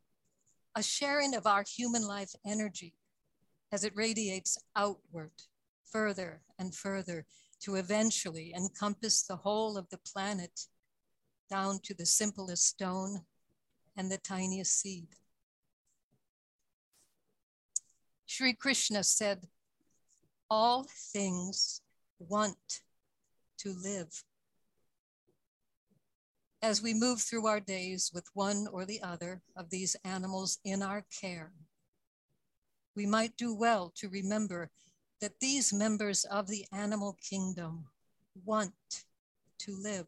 a 0.76 0.84
sharing 0.84 1.36
of 1.36 1.48
our 1.48 1.64
human 1.64 2.06
life 2.06 2.34
energy 2.46 2.96
as 3.72 3.84
it 3.84 3.96
radiates 3.96 4.58
outward, 4.76 5.32
further 5.86 6.42
and 6.58 6.76
further 6.76 7.26
to 7.62 7.76
eventually 7.76 8.54
encompass 8.56 9.24
the 9.24 9.36
whole 9.36 9.78
of 9.78 9.90
the 9.90 10.00
planet 10.00 10.68
down 11.50 11.80
to 11.84 11.94
the 11.94 12.06
simplest 12.06 12.66
stone 12.66 13.22
and 13.98 14.12
the 14.12 14.18
tiniest 14.18 14.80
seed. 14.80 15.08
Sri 18.26 18.54
Krishna 18.54 19.04
said, 19.04 19.48
all 20.50 20.88
things 21.14 21.82
want 22.20 22.82
to 23.60 23.74
live. 23.74 24.24
As 26.62 26.82
we 26.82 26.94
move 26.94 27.22
through 27.22 27.48
our 27.48 27.60
days 27.60 28.12
with 28.14 28.28
one 28.34 28.68
or 28.72 28.86
the 28.86 29.02
other 29.02 29.42
of 29.56 29.70
these 29.70 29.96
animals 30.04 30.60
in 30.64 30.82
our 30.82 31.06
care, 31.22 31.54
we 32.96 33.06
might 33.06 33.38
do 33.38 33.54
well 33.54 33.94
to 33.96 34.10
remember 34.10 34.70
that 35.22 35.40
these 35.40 35.74
members 35.74 36.24
of 36.26 36.48
the 36.48 36.66
animal 36.72 37.18
kingdom 37.22 37.86
want 38.46 38.74
to 39.60 39.76
live. 39.76 40.08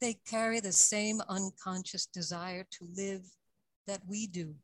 They 0.00 0.14
carry 0.14 0.60
the 0.60 0.72
same 0.72 1.20
unconscious 1.28 2.06
desire 2.06 2.66
to 2.70 2.88
live 2.96 3.22
that 3.86 4.00
we 4.06 4.26
do. 4.26 4.54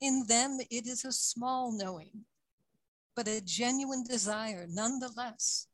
In 0.00 0.24
them, 0.26 0.58
it 0.70 0.86
is 0.86 1.04
a 1.04 1.12
small 1.12 1.70
knowing, 1.70 2.24
but 3.14 3.28
a 3.28 3.40
genuine 3.40 4.04
desire 4.04 4.66
nonetheless, 4.68 5.68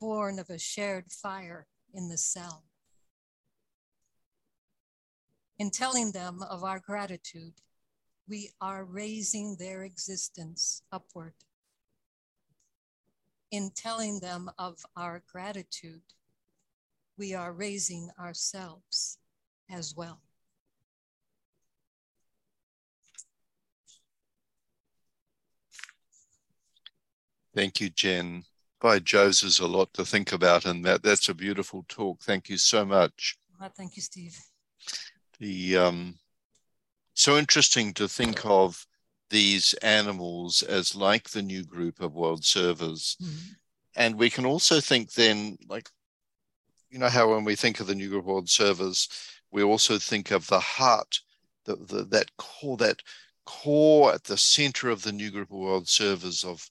born 0.00 0.38
of 0.38 0.50
a 0.50 0.58
shared 0.58 1.12
fire 1.12 1.66
in 1.94 2.08
the 2.08 2.18
cell. 2.18 2.64
In 5.58 5.70
telling 5.70 6.12
them 6.12 6.42
of 6.42 6.64
our 6.64 6.80
gratitude, 6.80 7.54
we 8.28 8.50
are 8.60 8.84
raising 8.84 9.56
their 9.56 9.84
existence 9.84 10.82
upward. 10.90 11.34
In 13.50 13.70
telling 13.74 14.20
them 14.20 14.50
of 14.58 14.78
our 14.96 15.22
gratitude, 15.30 16.02
we 17.16 17.34
are 17.34 17.52
raising 17.52 18.10
ourselves 18.18 19.18
as 19.70 19.94
well. 19.96 20.20
Thank 27.54 27.80
you, 27.80 27.88
Jen. 27.88 28.44
By 28.80 28.98
Joe's 28.98 29.42
is 29.42 29.60
a 29.60 29.66
lot 29.66 29.94
to 29.94 30.04
think 30.04 30.32
about, 30.32 30.66
and 30.66 30.84
that 30.84 31.02
that's 31.02 31.30
a 31.30 31.34
beautiful 31.34 31.86
talk. 31.88 32.20
Thank 32.22 32.50
you 32.50 32.58
so 32.58 32.84
much. 32.84 33.38
Well, 33.58 33.72
thank 33.74 33.96
you, 33.96 34.02
Steve. 34.02 34.38
The 35.38 35.78
um, 35.78 36.18
so 37.16 37.38
interesting 37.38 37.94
to 37.94 38.06
think 38.06 38.44
of 38.44 38.86
these 39.30 39.72
animals 39.82 40.62
as 40.62 40.94
like 40.94 41.30
the 41.30 41.42
new 41.42 41.64
group 41.64 42.00
of 42.00 42.14
world 42.14 42.44
servers, 42.44 43.16
mm-hmm. 43.20 43.52
and 43.96 44.16
we 44.16 44.30
can 44.30 44.44
also 44.44 44.80
think 44.80 45.12
then 45.14 45.56
like, 45.68 45.90
you 46.90 46.98
know 46.98 47.08
how 47.08 47.34
when 47.34 47.44
we 47.44 47.56
think 47.56 47.80
of 47.80 47.86
the 47.86 47.94
new 47.94 48.10
group 48.10 48.24
of 48.24 48.26
world 48.26 48.50
servers, 48.50 49.08
we 49.50 49.62
also 49.62 49.98
think 49.98 50.30
of 50.30 50.46
the 50.46 50.60
heart, 50.60 51.20
the, 51.64 51.76
the 51.76 52.04
that 52.04 52.30
core 52.36 52.76
that 52.76 53.00
core 53.46 54.12
at 54.12 54.24
the 54.24 54.36
center 54.36 54.90
of 54.90 55.02
the 55.02 55.12
new 55.12 55.30
group 55.30 55.50
of 55.50 55.56
world 55.56 55.88
servers 55.88 56.44
of 56.44 56.68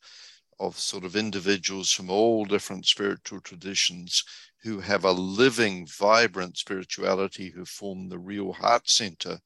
of 0.59 0.77
sort 0.77 1.03
of 1.03 1.15
individuals 1.15 1.91
from 1.91 2.09
all 2.09 2.45
different 2.45 2.85
spiritual 2.85 3.41
traditions 3.41 4.23
who 4.61 4.79
have 4.79 5.05
a 5.05 5.11
living, 5.11 5.85
vibrant 5.87 6.57
spirituality 6.57 7.49
who 7.49 7.65
form 7.65 8.09
the 8.09 8.19
real 8.19 8.53
heart 8.53 8.87
center 8.87 9.39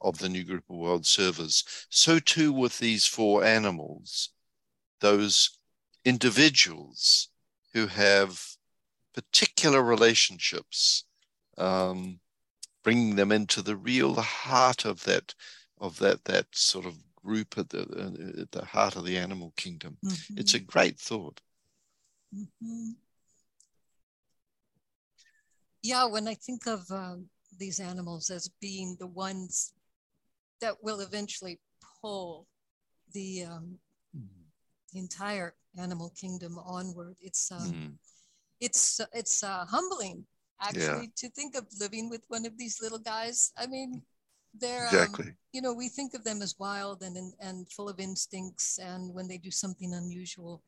of 0.00 0.18
the 0.18 0.28
new 0.28 0.44
group 0.44 0.64
of 0.70 0.76
world 0.76 1.06
servers. 1.06 1.64
So 1.90 2.18
too 2.18 2.52
with 2.52 2.78
these 2.78 3.06
four 3.06 3.44
animals, 3.44 4.30
those 5.00 5.58
individuals 6.04 7.28
who 7.72 7.86
have 7.86 8.42
particular 9.14 9.82
relationships, 9.82 11.04
um, 11.58 12.20
bringing 12.82 13.16
them 13.16 13.32
into 13.32 13.62
the 13.62 13.76
real 13.76 14.14
heart 14.14 14.84
of 14.84 15.04
that, 15.04 15.34
of 15.78 15.98
that, 15.98 16.24
that 16.24 16.46
sort 16.52 16.86
of 16.86 16.94
group 17.16 17.58
at 17.58 17.68
the, 17.68 17.82
uh, 17.82 18.40
at 18.42 18.50
the 18.52 18.64
heart 18.64 18.96
of 18.96 19.04
the 19.04 19.18
animal 19.18 19.52
kingdom. 19.56 19.96
Mm-hmm. 20.04 20.38
It's 20.38 20.54
a 20.54 20.60
great 20.60 20.98
thought. 20.98 21.40
Mm-hmm. 22.34 22.90
Yeah, 25.82 26.06
when 26.06 26.28
I 26.28 26.34
think 26.34 26.66
of 26.66 26.84
um, 26.90 27.26
these 27.58 27.80
animals 27.80 28.30
as 28.30 28.50
being 28.60 28.96
the 28.98 29.06
ones 29.06 29.72
that 30.60 30.82
will 30.82 31.00
eventually 31.00 31.60
pull 32.00 32.46
the, 33.12 33.44
um, 33.44 33.78
mm-hmm. 34.16 34.42
the 34.92 34.98
entire 34.98 35.54
animal 35.78 36.12
kingdom 36.18 36.58
onward, 36.58 37.16
it's 37.20 37.50
um, 37.52 37.72
mm. 37.72 37.92
it's 38.60 39.00
it's 39.12 39.42
uh, 39.42 39.64
humbling 39.68 40.24
actually 40.60 41.04
yeah. 41.04 41.16
to 41.16 41.30
think 41.30 41.56
of 41.56 41.66
living 41.80 42.10
with 42.10 42.22
one 42.28 42.44
of 42.46 42.56
these 42.58 42.80
little 42.82 42.98
guys. 42.98 43.52
I 43.56 43.66
mean, 43.66 44.02
they're 44.54 44.88
um, 44.88 44.94
exactly. 44.94 45.26
Um, 45.26 45.36
you 45.52 45.62
know, 45.62 45.72
we 45.72 45.88
think 45.88 46.14
of 46.14 46.24
them 46.24 46.42
as 46.42 46.56
wild 46.58 47.02
and 47.02 47.16
and 47.40 47.70
full 47.70 47.88
of 47.88 48.00
instincts, 48.00 48.78
and 48.78 49.14
when 49.14 49.28
they 49.28 49.38
do 49.38 49.50
something 49.50 49.94
unusual, 49.94 50.62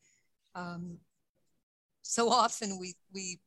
um, 0.55 0.97
so 2.01 2.29
often 2.29 2.79
we 2.79 2.95
we 3.13 3.39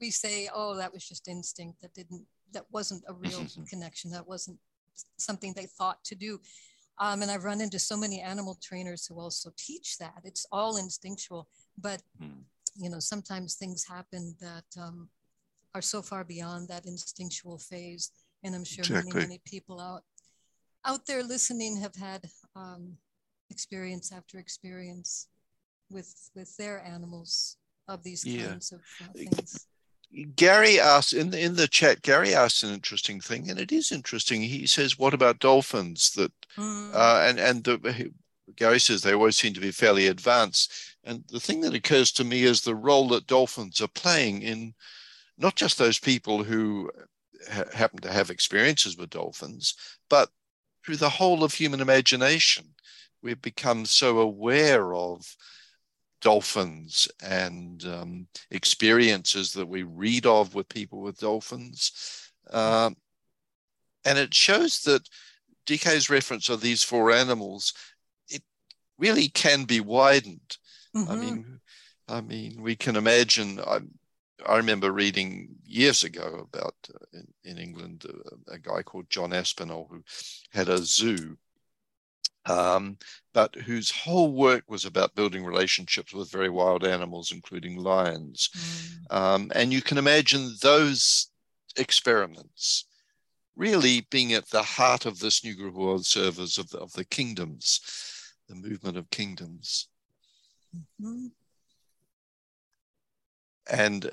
we 0.00 0.10
say, 0.10 0.48
"Oh, 0.54 0.76
that 0.76 0.92
was 0.92 1.06
just 1.06 1.28
instinct. 1.28 1.80
That 1.82 1.94
didn't. 1.94 2.26
That 2.52 2.66
wasn't 2.70 3.04
a 3.08 3.14
real 3.14 3.46
connection. 3.68 4.10
That 4.10 4.28
wasn't 4.28 4.58
something 5.18 5.52
they 5.52 5.66
thought 5.66 6.02
to 6.04 6.14
do." 6.14 6.40
Um, 6.98 7.22
and 7.22 7.30
I've 7.30 7.44
run 7.44 7.60
into 7.60 7.78
so 7.78 7.96
many 7.96 8.20
animal 8.20 8.58
trainers 8.62 9.06
who 9.06 9.20
also 9.20 9.50
teach 9.58 9.98
that 9.98 10.22
it's 10.24 10.46
all 10.50 10.78
instinctual, 10.78 11.48
but 11.76 12.02
mm. 12.22 12.42
you 12.76 12.90
know 12.90 13.00
sometimes 13.00 13.54
things 13.54 13.84
happen 13.84 14.34
that 14.40 14.64
um, 14.80 15.08
are 15.74 15.82
so 15.82 16.00
far 16.02 16.24
beyond 16.24 16.68
that 16.68 16.86
instinctual 16.86 17.58
phase 17.58 18.10
and 18.46 18.54
I'm 18.54 18.64
sure 18.64 18.84
exactly. 18.84 19.12
many 19.12 19.26
many 19.26 19.40
people 19.44 19.80
out 19.80 20.02
out 20.84 21.04
there 21.06 21.22
listening 21.22 21.76
have 21.78 21.94
had 21.96 22.24
um, 22.54 22.96
experience 23.50 24.12
after 24.12 24.38
experience 24.38 25.28
with 25.90 26.30
with 26.34 26.56
their 26.56 26.82
animals 26.84 27.56
of 27.88 28.02
these 28.02 28.24
yeah. 28.24 28.48
kinds 28.48 28.72
of 28.72 28.80
uh, 29.02 29.12
things. 29.12 29.66
Gary 30.34 30.80
asked 30.80 31.12
in 31.12 31.30
the, 31.30 31.40
in 31.40 31.56
the 31.56 31.68
chat. 31.68 32.02
Gary 32.02 32.34
asked 32.34 32.62
an 32.62 32.72
interesting 32.72 33.20
thing, 33.20 33.50
and 33.50 33.58
it 33.58 33.72
is 33.72 33.92
interesting. 33.92 34.42
He 34.42 34.66
says, 34.66 34.98
"What 34.98 35.14
about 35.14 35.40
dolphins?" 35.40 36.10
That 36.12 36.32
mm. 36.56 36.94
uh, 36.94 37.24
and 37.28 37.38
and 37.38 37.64
the, 37.64 38.12
Gary 38.54 38.80
says 38.80 39.02
they 39.02 39.14
always 39.14 39.36
seem 39.36 39.54
to 39.54 39.60
be 39.60 39.70
fairly 39.70 40.06
advanced. 40.06 40.72
And 41.04 41.24
the 41.28 41.40
thing 41.40 41.60
that 41.62 41.74
occurs 41.74 42.12
to 42.12 42.24
me 42.24 42.44
is 42.44 42.60
the 42.60 42.74
role 42.74 43.08
that 43.08 43.26
dolphins 43.26 43.80
are 43.80 43.88
playing 43.88 44.42
in 44.42 44.74
not 45.38 45.56
just 45.56 45.78
those 45.78 45.98
people 45.98 46.42
who 46.42 46.90
ha- 47.50 47.64
happen 47.72 48.00
to 48.00 48.12
have 48.12 48.30
experiences 48.30 48.96
with 48.96 49.10
dolphins, 49.10 49.74
but 50.08 50.30
through 50.84 50.96
the 50.96 51.10
whole 51.10 51.44
of 51.44 51.52
human 51.52 51.80
imagination, 51.80 52.74
we've 53.22 53.42
become 53.42 53.84
so 53.84 54.18
aware 54.18 54.94
of 54.94 55.36
dolphins 56.26 57.06
and 57.22 57.84
um, 57.84 58.26
experiences 58.50 59.52
that 59.52 59.68
we 59.68 59.84
read 59.84 60.26
of 60.26 60.56
with 60.56 60.68
people 60.68 61.00
with 61.00 61.20
dolphins. 61.20 61.92
Um, 62.50 62.96
and 64.04 64.18
it 64.18 64.34
shows 64.34 64.80
that 64.82 65.08
DK's 65.68 66.10
reference 66.10 66.48
of 66.48 66.60
these 66.60 66.82
four 66.82 67.12
animals, 67.12 67.74
it 68.28 68.42
really 68.98 69.28
can 69.28 69.66
be 69.66 69.78
widened. 69.78 70.56
Mm-hmm. 70.96 71.12
I 71.12 71.14
mean, 71.14 71.60
I 72.08 72.20
mean, 72.22 72.60
we 72.60 72.74
can 72.74 72.96
imagine. 72.96 73.60
I'm, 73.64 73.92
I 74.44 74.56
remember 74.56 74.90
reading 74.90 75.54
years 75.64 76.02
ago 76.02 76.48
about 76.52 76.74
uh, 76.92 77.18
in, 77.44 77.52
in, 77.52 77.58
England 77.58 78.04
uh, 78.08 78.52
a 78.52 78.58
guy 78.58 78.82
called 78.82 79.10
John 79.10 79.32
Aspinall 79.32 79.86
who 79.92 80.02
had 80.50 80.68
a 80.68 80.78
zoo, 80.78 81.38
um, 82.46 82.96
but 83.34 83.54
whose 83.54 83.90
whole 83.90 84.32
work 84.32 84.64
was 84.68 84.84
about 84.84 85.14
building 85.14 85.44
relationships 85.44 86.12
with 86.12 86.30
very 86.30 86.48
wild 86.48 86.84
animals, 86.84 87.32
including 87.32 87.76
lions. 87.76 88.48
Mm. 89.10 89.16
Um, 89.16 89.52
and 89.54 89.72
you 89.72 89.82
can 89.82 89.98
imagine 89.98 90.54
those 90.62 91.30
experiments 91.76 92.86
really 93.56 94.06
being 94.10 94.32
at 94.34 94.48
the 94.50 94.62
heart 94.62 95.06
of 95.06 95.18
this 95.18 95.42
new 95.42 95.56
group 95.56 95.74
of 95.74 95.80
world 95.80 96.06
servers 96.06 96.58
of 96.58 96.68
the, 96.70 96.78
of 96.78 96.92
the 96.92 97.04
kingdoms, 97.04 97.80
the 98.48 98.54
movement 98.54 98.96
of 98.96 99.10
kingdoms. 99.10 99.88
Mm-hmm. 100.74 101.26
And 103.68 104.06
uh, 104.06 104.10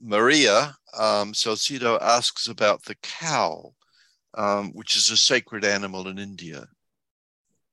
Maria 0.00 0.74
um, 0.98 1.32
Salcido 1.32 2.00
asks 2.00 2.48
about 2.48 2.82
the 2.84 2.96
cow, 3.02 3.72
um, 4.34 4.72
which 4.72 4.96
is 4.96 5.10
a 5.10 5.16
sacred 5.16 5.64
animal 5.64 6.08
in 6.08 6.18
India, 6.18 6.66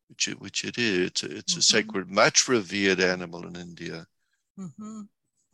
which 0.09 0.27
it, 0.27 0.39
which 0.39 0.65
it 0.65 0.77
is. 0.77 1.07
It's, 1.07 1.23
a, 1.23 1.37
it's 1.37 1.53
mm-hmm. 1.53 1.59
a 1.59 1.63
sacred, 1.63 2.09
much 2.09 2.47
revered 2.47 2.99
animal 2.99 3.47
in 3.47 3.55
India. 3.55 4.05
Mm-hmm. 4.59 5.01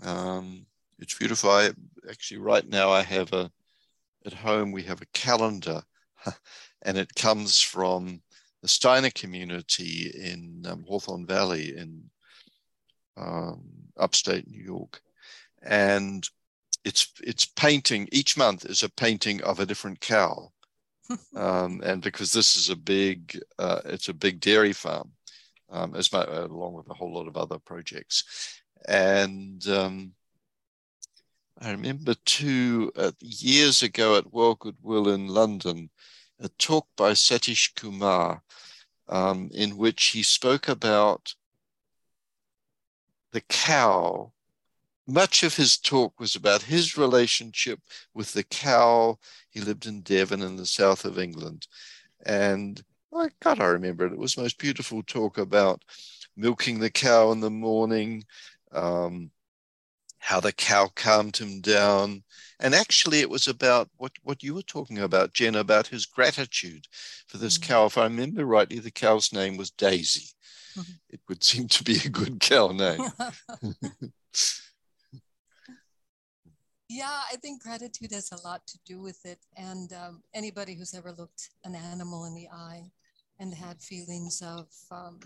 Um, 0.07 0.65
it's 0.99 1.17
beautiful. 1.17 1.51
I 1.51 1.71
actually 2.09 2.39
right 2.39 2.67
now 2.67 2.89
I 2.89 3.01
have 3.03 3.31
a 3.33 3.51
at 4.25 4.33
home 4.33 4.71
we 4.71 4.83
have 4.83 5.01
a 5.01 5.07
calendar, 5.13 5.83
and 6.81 6.97
it 6.97 7.13
comes 7.15 7.61
from 7.61 8.21
the 8.61 8.67
Steiner 8.67 9.11
community 9.11 10.11
in 10.15 10.65
um, 10.67 10.83
Hawthorne 10.87 11.27
Valley 11.27 11.77
in 11.77 12.09
um, 13.17 13.63
upstate 13.97 14.47
New 14.47 14.63
York 14.63 15.01
and 15.65 16.29
it's 16.83 17.11
it's 17.21 17.45
painting 17.45 18.07
each 18.11 18.37
month 18.37 18.65
is 18.65 18.83
a 18.83 18.89
painting 18.89 19.41
of 19.43 19.59
a 19.59 19.65
different 19.65 19.99
cow 19.99 20.51
um, 21.35 21.81
and 21.83 22.01
because 22.01 22.31
this 22.31 22.55
is 22.55 22.69
a 22.69 22.75
big 22.75 23.39
uh, 23.59 23.81
it's 23.85 24.09
a 24.09 24.13
big 24.13 24.39
dairy 24.39 24.73
farm 24.73 25.11
um, 25.69 25.95
as 25.95 26.11
my, 26.11 26.19
uh, 26.19 26.47
along 26.47 26.73
with 26.73 26.89
a 26.89 26.93
whole 26.93 27.13
lot 27.13 27.27
of 27.27 27.37
other 27.37 27.59
projects. 27.59 28.61
And 28.87 29.65
um, 29.67 30.13
I 31.59 31.71
remember 31.71 32.15
two 32.25 32.91
uh, 32.95 33.11
years 33.19 33.81
ago 33.81 34.17
at 34.17 34.33
World 34.33 34.59
Goodwill 34.59 35.09
in 35.09 35.27
London 35.27 35.89
a 36.39 36.49
talk 36.49 36.87
by 36.97 37.11
Satish 37.11 37.73
Kumar 37.75 38.41
um, 39.07 39.49
in 39.53 39.77
which 39.77 40.07
he 40.07 40.21
spoke 40.23 40.67
about 40.67 41.33
the 43.31 43.41
cow 43.41 44.33
much 45.07 45.43
of 45.43 45.55
his 45.55 45.77
talk 45.77 46.19
was 46.19 46.35
about 46.35 46.63
his 46.63 46.97
relationship 46.97 47.79
with 48.13 48.33
the 48.33 48.43
cow. 48.43 49.19
He 49.49 49.61
lived 49.61 49.85
in 49.85 50.01
Devon 50.01 50.41
in 50.41 50.55
the 50.55 50.65
south 50.65 51.05
of 51.05 51.19
England. 51.19 51.67
And 52.25 52.81
my 53.11 53.29
God, 53.41 53.59
I 53.59 53.65
remember 53.65 54.05
it. 54.05 54.13
It 54.13 54.19
was 54.19 54.37
most 54.37 54.57
beautiful 54.57 55.03
talk 55.03 55.37
about 55.37 55.83
milking 56.35 56.79
the 56.79 56.89
cow 56.89 57.31
in 57.31 57.39
the 57.39 57.51
morning, 57.51 58.23
um, 58.71 59.31
how 60.17 60.39
the 60.39 60.51
cow 60.51 60.89
calmed 60.95 61.37
him 61.37 61.61
down. 61.61 62.23
And 62.59 62.73
actually, 62.73 63.19
it 63.19 63.29
was 63.29 63.47
about 63.47 63.89
what, 63.97 64.11
what 64.23 64.41
you 64.41 64.55
were 64.55 64.63
talking 64.63 64.97
about, 64.99 65.33
Jen, 65.33 65.55
about 65.55 65.87
his 65.87 66.05
gratitude 66.05 66.87
for 67.27 67.37
this 67.37 67.57
mm-hmm. 67.57 67.71
cow. 67.71 67.85
If 67.85 67.97
I 67.97 68.05
remember 68.05 68.43
rightly, 68.45 68.79
the 68.79 68.91
cow's 68.91 69.31
name 69.31 69.55
was 69.55 69.69
Daisy. 69.69 70.29
Mm-hmm. 70.75 70.93
It 71.09 71.19
would 71.29 71.43
seem 71.43 71.67
to 71.67 71.83
be 71.83 71.97
a 72.03 72.09
good 72.09 72.39
cow 72.39 72.69
name. 72.69 73.07
yeah, 76.89 77.21
I 77.31 77.35
think 77.37 77.63
gratitude 77.63 78.11
has 78.11 78.31
a 78.31 78.47
lot 78.47 78.65
to 78.67 78.79
do 78.85 79.01
with 79.01 79.25
it. 79.25 79.39
And 79.57 79.91
um, 79.93 80.23
anybody 80.33 80.75
who's 80.75 80.93
ever 80.93 81.11
looked 81.11 81.49
an 81.63 81.75
animal 81.75 82.25
in 82.25 82.35
the 82.35 82.47
eye 82.49 82.91
and 83.39 83.53
had 83.53 83.81
feelings 83.81 84.41
of 84.41 84.67
um, 84.91 85.19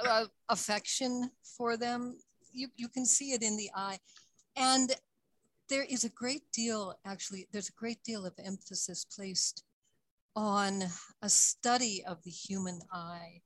uh, 0.00 0.26
affection 0.48 1.30
for 1.42 1.76
them 1.76 2.18
you, 2.54 2.68
you 2.76 2.88
can 2.88 3.04
see 3.04 3.32
it 3.32 3.42
in 3.42 3.56
the 3.56 3.70
eye. 3.74 3.98
And 4.56 4.94
there 5.68 5.84
is 5.84 6.04
a 6.04 6.08
great 6.10 6.50
deal, 6.52 6.94
actually, 7.04 7.48
there's 7.52 7.68
a 7.68 7.72
great 7.72 8.02
deal 8.04 8.24
of 8.24 8.32
emphasis 8.42 9.04
placed 9.04 9.64
on 10.36 10.84
a 11.22 11.28
study 11.28 12.02
of 12.06 12.22
the 12.24 12.30
human 12.30 12.80
eye 12.92 13.40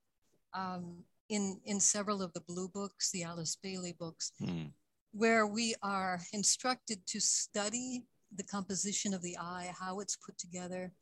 um, 0.55 1.05
in, 1.28 1.61
in 1.64 1.80
several 1.80 2.22
of 2.22 2.32
the 2.32 2.40
blue 2.40 2.68
books, 2.68 3.11
the 3.11 3.22
Alice 3.22 3.57
Bailey 3.62 3.94
books, 3.99 4.32
mm. 4.42 4.70
Where 5.12 5.46
we 5.46 5.74
are 5.82 6.20
instructed 6.32 7.06
to 7.06 7.20
study 7.20 8.04
the 8.36 8.44
composition 8.44 9.14
of 9.14 9.22
the 9.22 9.36
eye, 9.38 9.72
how 9.78 10.00
it's 10.00 10.16
put 10.16 10.36
together, 10.38 10.92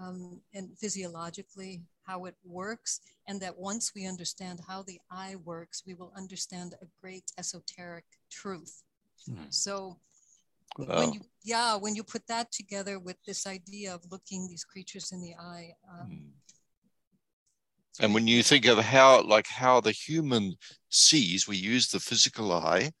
um, 0.00 0.40
and 0.54 0.76
physiologically 0.78 1.82
how 2.06 2.24
it 2.24 2.34
works, 2.44 3.00
and 3.26 3.40
that 3.40 3.58
once 3.58 3.92
we 3.94 4.06
understand 4.06 4.60
how 4.66 4.82
the 4.82 4.98
eye 5.10 5.36
works, 5.44 5.82
we 5.86 5.94
will 5.94 6.12
understand 6.16 6.74
a 6.80 6.86
great 7.00 7.24
esoteric 7.38 8.04
truth. 8.30 8.82
Hmm. 9.26 9.44
So, 9.50 9.98
wow. 10.78 11.00
when 11.00 11.12
you 11.12 11.20
yeah, 11.42 11.76
when 11.76 11.94
you 11.94 12.04
put 12.04 12.26
that 12.28 12.52
together 12.52 12.98
with 12.98 13.16
this 13.26 13.46
idea 13.46 13.94
of 13.94 14.02
looking 14.10 14.48
these 14.48 14.64
creatures 14.64 15.12
in 15.12 15.20
the 15.20 15.34
eye. 15.34 15.72
Um, 15.90 16.06
hmm. 16.06 16.16
And 18.00 18.14
when 18.14 18.28
you 18.28 18.44
think 18.44 18.66
of 18.66 18.78
how, 18.78 19.22
like 19.22 19.48
how 19.48 19.80
the 19.80 19.90
human 19.90 20.54
sees, 20.88 21.48
we 21.48 21.56
use 21.56 21.88
the 21.88 21.98
physical 21.98 22.52
eye, 22.52 22.92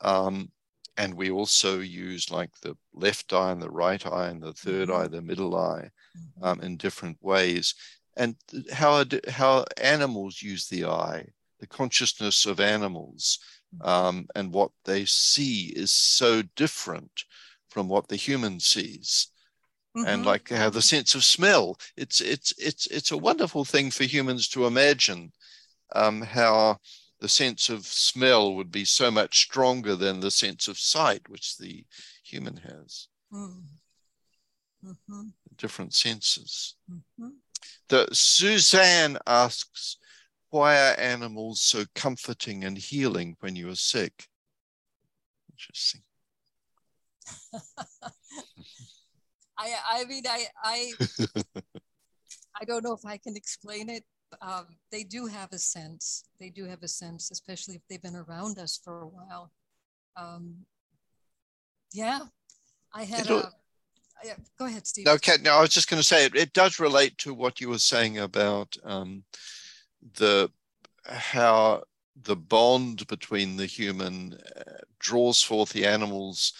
um, 0.00 0.50
and 0.96 1.14
we 1.14 1.30
also 1.30 1.78
use 1.78 2.30
like 2.30 2.50
the 2.60 2.76
left 2.92 3.32
eye 3.32 3.52
and 3.52 3.62
the 3.62 3.70
right 3.70 4.04
eye 4.04 4.28
and 4.28 4.42
the 4.42 4.52
3rd 4.52 4.88
mm-hmm. 4.88 4.92
eye, 4.92 5.06
the 5.06 5.22
middle 5.22 5.56
eye, 5.56 5.90
mm-hmm. 6.16 6.44
um, 6.44 6.60
in 6.60 6.76
different 6.76 7.16
ways. 7.22 7.74
And 8.16 8.34
how 8.72 9.04
how 9.28 9.64
animals 9.80 10.42
use 10.42 10.68
the 10.68 10.86
eye, 10.86 11.24
the 11.60 11.68
consciousness 11.68 12.46
of 12.46 12.58
animals, 12.58 13.38
mm-hmm. 13.72 13.88
um, 13.88 14.26
and 14.34 14.52
what 14.52 14.72
they 14.84 15.04
see 15.04 15.72
is 15.76 15.92
so 15.92 16.42
different 16.56 17.22
from 17.68 17.88
what 17.88 18.08
the 18.08 18.16
human 18.16 18.58
sees. 18.58 19.28
Mm-hmm. 19.96 20.08
And 20.08 20.26
like 20.26 20.50
how 20.50 20.68
the 20.68 20.82
sense 20.82 21.14
of 21.14 21.22
smell, 21.22 21.78
it's 21.96 22.20
it's 22.20 22.52
it's 22.58 22.88
it's 22.88 23.12
a 23.12 23.16
wonderful 23.16 23.64
thing 23.64 23.92
for 23.92 24.04
humans 24.04 24.48
to 24.48 24.66
imagine 24.66 25.32
um, 25.94 26.22
how 26.22 26.78
the 27.20 27.28
sense 27.28 27.68
of 27.68 27.86
smell 27.86 28.54
would 28.54 28.70
be 28.70 28.84
so 28.84 29.10
much 29.10 29.40
stronger 29.40 29.96
than 29.96 30.20
the 30.20 30.30
sense 30.30 30.68
of 30.68 30.78
sight, 30.78 31.28
which 31.28 31.56
the 31.56 31.84
human 32.22 32.56
has. 32.58 33.08
Mm. 33.32 33.62
Mm-hmm. 34.84 35.28
Different 35.56 35.94
senses. 35.94 36.76
Mm-hmm. 36.90 37.30
The, 37.88 38.08
Suzanne 38.12 39.18
asks, 39.26 39.96
why 40.50 40.76
are 40.76 40.98
animals 40.98 41.60
so 41.60 41.84
comforting 41.94 42.64
and 42.64 42.78
healing 42.78 43.36
when 43.40 43.56
you 43.56 43.68
are 43.70 43.74
sick? 43.74 44.28
Interesting. 45.50 46.02
I, 49.58 49.74
I 49.90 50.04
mean, 50.04 50.22
I, 50.28 50.46
I, 50.62 50.92
I 52.60 52.64
don't 52.64 52.84
know 52.84 52.92
if 52.92 53.04
I 53.04 53.16
can 53.16 53.36
explain 53.36 53.88
it, 53.90 54.04
um, 54.40 54.66
they 54.90 55.04
do 55.04 55.26
have 55.26 55.52
a 55.52 55.58
sense. 55.58 56.24
They 56.38 56.50
do 56.50 56.64
have 56.64 56.82
a 56.82 56.88
sense, 56.88 57.30
especially 57.30 57.76
if 57.76 57.82
they've 57.88 58.02
been 58.02 58.16
around 58.16 58.58
us 58.58 58.80
for 58.82 59.02
a 59.02 59.06
while. 59.06 59.50
Um, 60.16 60.56
yeah, 61.92 62.20
I 62.92 63.04
had 63.04 63.20
It'll, 63.20 63.40
a. 63.40 63.52
Yeah, 64.24 64.34
go 64.58 64.66
ahead, 64.66 64.86
Steve. 64.86 65.06
Okay, 65.06 65.36
no, 65.42 65.54
I 65.54 65.60
was 65.60 65.70
just 65.70 65.88
going 65.88 66.00
to 66.00 66.06
say 66.06 66.24
it, 66.26 66.34
it, 66.34 66.52
does 66.52 66.80
relate 66.80 67.16
to 67.18 67.32
what 67.32 67.60
you 67.60 67.68
were 67.68 67.78
saying 67.78 68.18
about 68.18 68.76
um, 68.82 69.22
the 70.14 70.50
how 71.04 71.84
the 72.22 72.36
bond 72.36 73.06
between 73.06 73.56
the 73.56 73.66
human 73.66 74.36
uh, 74.56 74.72
draws 74.98 75.40
forth 75.40 75.70
the 75.70 75.86
animal's 75.86 76.52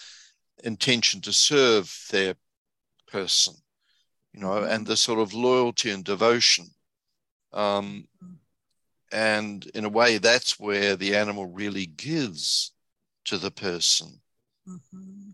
intention 0.63 1.19
to 1.21 1.33
serve 1.33 1.93
their 2.11 2.35
person, 3.07 3.55
you 4.33 4.39
know, 4.39 4.51
mm-hmm. 4.51 4.71
and 4.71 4.87
the 4.87 4.97
sort 4.97 5.19
of 5.19 5.33
loyalty 5.33 5.89
and 5.89 6.05
devotion 6.05 6.69
um, 7.53 8.07
and 9.11 9.65
in 9.73 9.85
a 9.85 9.89
way, 9.89 10.17
that's 10.17 10.59
where 10.59 10.95
the 10.95 11.15
animal 11.15 11.47
really 11.47 11.85
gives 11.85 12.71
to 13.25 13.37
the 13.37 13.51
person. 13.51 14.21
Mm-hmm. 14.67 15.31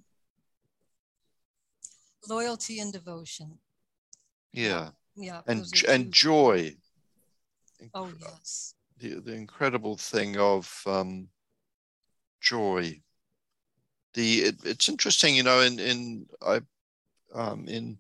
Loyalty 2.30 2.80
and 2.80 2.93
devotion. 2.93 3.59
Yeah. 4.53 4.89
Yeah. 5.16 5.41
And, 5.47 5.66
and 5.88 6.11
joy. 6.11 6.76
Oh, 7.93 8.09
yes. 8.20 8.76
The, 8.99 9.20
the 9.20 9.34
incredible 9.34 9.97
thing 9.97 10.38
of 10.38 10.82
um, 10.86 11.28
joy. 12.41 13.01
The 14.13 14.39
it, 14.39 14.55
it's 14.63 14.88
interesting, 14.88 15.36
you 15.36 15.43
know, 15.43 15.59
in 15.59 15.78
in 15.78 16.26
I 16.41 16.61
um, 17.34 17.68
in 17.68 17.97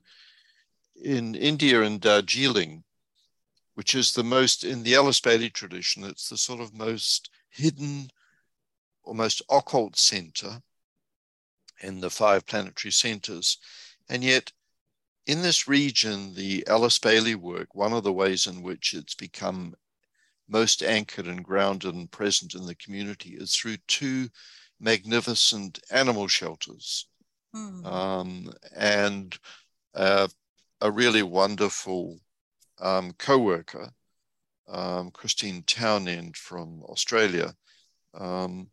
in 1.03 1.35
India 1.35 1.81
and 1.81 1.99
Darjeeling, 1.99 2.85
which 3.75 3.93
is 3.93 4.13
the 4.13 4.23
most, 4.23 4.63
in 4.63 4.83
the 4.83 4.95
Alice 4.95 5.19
Bailey 5.19 5.49
tradition, 5.49 6.03
it's 6.03 6.29
the 6.29 6.37
sort 6.37 6.59
of 6.59 6.73
most 6.73 7.29
hidden, 7.49 8.09
almost 9.03 9.41
occult 9.49 9.97
center 9.97 10.61
in 11.81 11.99
the 11.99 12.09
five 12.09 12.45
planetary 12.45 12.91
centers. 12.91 13.57
And 14.09 14.23
yet, 14.23 14.51
in 15.27 15.41
this 15.41 15.67
region, 15.67 16.33
the 16.33 16.65
Alice 16.67 16.99
Bailey 16.99 17.35
work, 17.35 17.75
one 17.75 17.93
of 17.93 18.03
the 18.03 18.13
ways 18.13 18.47
in 18.47 18.61
which 18.61 18.93
it's 18.93 19.15
become 19.15 19.75
most 20.47 20.83
anchored 20.83 21.27
and 21.27 21.43
grounded 21.43 21.95
and 21.95 22.11
present 22.11 22.53
in 22.53 22.65
the 22.65 22.75
community 22.75 23.31
is 23.31 23.55
through 23.55 23.77
two 23.87 24.29
magnificent 24.79 25.79
animal 25.89 26.27
shelters 26.27 27.07
mm. 27.55 27.85
um, 27.85 28.51
and 28.75 29.37
uh, 29.95 30.27
a 30.81 30.91
really 30.91 31.23
wonderful 31.23 32.19
um, 32.79 33.13
co-worker, 33.17 33.91
um, 34.67 35.11
Christine 35.11 35.63
Townend 35.63 36.35
from 36.37 36.83
Australia, 36.83 37.55
um, 38.13 38.69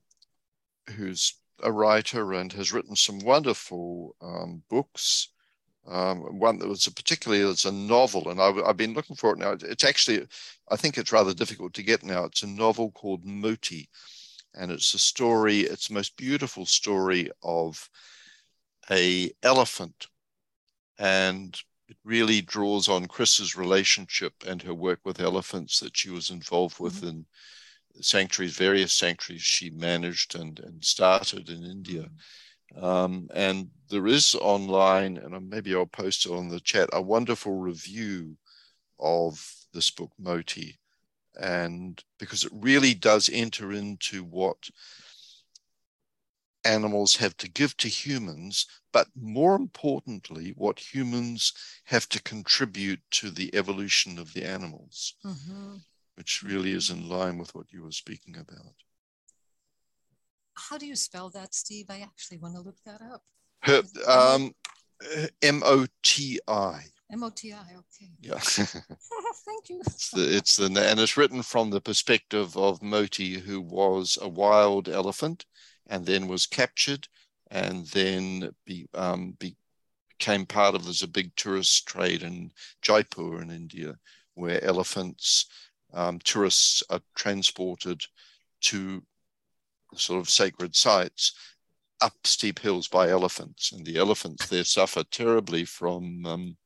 who's 0.91 1.35
a 1.63 1.71
writer 1.71 2.33
and 2.35 2.53
has 2.53 2.73
written 2.73 2.97
some 2.97 3.19
wonderful 3.21 4.17
um, 4.21 4.63
books. 4.69 5.29
Um, 5.87 6.39
one 6.39 6.59
that 6.59 6.69
was 6.69 6.87
a 6.87 6.93
particularly 6.93 7.43
it's 7.43 7.65
a 7.65 7.73
novel, 7.73 8.31
and 8.31 8.41
I've, 8.41 8.57
I've, 8.59 8.77
been 8.77 8.95
looking 8.95 9.17
for 9.17 9.33
it 9.33 9.39
now. 9.39 9.57
It's 9.61 9.83
actually, 9.83 10.25
I 10.71 10.77
think 10.77 10.97
it's 10.97 11.11
rather 11.11 11.35
difficult 11.35 11.75
to 11.75 11.83
get 11.83 12.05
now. 12.05 12.25
It's 12.25 12.45
a 12.45 12.47
novel 12.47 12.93
called 12.93 13.25
Moti, 13.25 13.89
and 14.55 14.71
it's 14.71 14.95
a 14.95 14.99
story. 14.99 15.61
It's 15.61 15.89
the 15.89 15.95
most 15.95 16.17
beautiful 16.17 16.67
story 16.67 17.33
of 17.43 17.91
a 18.91 19.33
elephant 19.43 20.07
and 20.99 21.61
it 21.93 21.99
really 22.05 22.41
draws 22.41 22.89
on 22.89 23.05
Chris's 23.05 23.55
relationship 23.55 24.33
and 24.47 24.63
her 24.63 24.73
work 24.73 25.01
with 25.05 25.21
elephants 25.21 25.79
that 25.81 25.95
she 25.95 26.09
was 26.09 26.31
involved 26.31 26.81
with 26.81 26.97
mm-hmm. 26.97 27.09
in 27.09 27.27
sanctuaries, 28.01 28.57
various 28.57 28.95
sanctuaries 28.95 29.43
she 29.43 29.69
managed 29.69 30.35
and, 30.35 30.59
and 30.61 30.83
started 30.83 31.51
in 31.51 31.63
India. 31.63 32.05
Mm-hmm. 32.75 32.83
Um, 32.83 33.29
and 33.35 33.69
there 33.91 34.07
is 34.07 34.35
online, 34.41 35.19
and 35.19 35.51
maybe 35.51 35.75
I'll 35.75 35.85
post 35.85 36.25
it 36.25 36.33
on 36.33 36.49
the 36.49 36.61
chat, 36.61 36.89
a 36.95 37.03
wonderful 37.03 37.59
review 37.59 38.39
of 38.99 39.47
this 39.75 39.91
book, 39.91 40.13
Moti. 40.19 40.79
And 41.39 42.03
because 42.19 42.45
it 42.45 42.53
really 42.55 42.95
does 42.95 43.29
enter 43.31 43.71
into 43.71 44.25
what 44.25 44.57
animals 46.65 47.17
have 47.17 47.37
to 47.39 47.51
give 47.51 47.77
to 47.79 47.89
humans, 47.89 48.67
but 48.93 49.09
more 49.15 49.55
importantly, 49.55 50.55
what 50.57 50.79
humans 50.79 51.53
have 51.85 52.09
to 52.11 52.23
contribute 52.23 53.01
to 53.11 53.31
the 53.31 53.55
evolution 53.55 54.19
of 54.19 54.33
the 54.33 54.45
animals, 54.45 55.15
mm-hmm. 55.25 55.77
which 56.17 56.43
really 56.43 56.73
is 56.73 56.91
in 56.91 57.09
line 57.09 57.39
with 57.39 57.55
what 57.55 57.73
you 57.73 57.83
were 57.83 57.93
speaking 57.93 58.37
about. 58.37 58.75
How 60.55 60.79
do 60.79 60.87
you 60.87 60.97
spell 60.97 61.31
that, 61.31 61.55
Steve? 61.55 61.87
I 61.89 62.01
actually 62.01 62.39
want 62.39 62.55
to 62.55 62.61
look 62.61 62.77
that 62.85 63.01
up. 63.03 63.23
Her, 63.61 63.83
um, 64.07 64.53
M 65.41 65.63
O 65.65 65.87
T 66.03 66.41
I. 66.47 66.83
M 67.11 67.23
O 67.23 67.31
T 67.31 67.53
I. 67.53 67.57
Okay. 67.59 68.11
Yeah. 68.21 68.39
Thank 69.45 69.69
you. 69.69 69.81
It's 69.87 70.11
the, 70.11 70.37
it's 70.37 70.57
the 70.57 70.67
and 70.67 71.01
it's 71.01 71.17
written 71.17 71.43
from 71.43 71.71
the 71.71 71.81
perspective 71.81 72.57
of 72.57 72.83
Moti, 72.83 73.39
who 73.39 73.61
was 73.61 74.19
a 74.21 74.29
wild 74.29 74.89
elephant 74.89 75.45
and 75.89 76.07
then 76.07 76.29
was 76.29 76.47
captured 76.47 77.09
and 77.51 77.87
then 77.89 78.51
be, 78.65 78.89
um, 78.95 79.37
be, 79.39 79.57
became 80.19 80.47
part 80.47 80.75
of 80.75 80.87
a 80.87 81.07
big 81.09 81.35
tourist 81.37 81.87
trade 81.87 82.23
in 82.23 82.51
Jaipur 82.81 83.43
in 83.43 83.51
India 83.51 83.97
where 84.35 84.63
elephants, 84.65 85.47
um, 85.93 86.19
tourists 86.21 86.83
are 86.91 87.01
transported 87.15 88.01
to 88.61 89.03
sort 89.95 90.21
of 90.21 90.31
sacred 90.31 90.75
sites 90.75 91.35
up 92.01 92.15
steep 92.25 92.59
hills 92.59 92.89
by 92.89 93.09
elephants. 93.09 93.73
And 93.73 93.87
the 93.87 93.97
elephants 93.97 94.49
there 94.49 94.65
suffer 94.65 95.05
terribly 95.05 95.65
from, 95.65 96.27
um, 96.27 96.57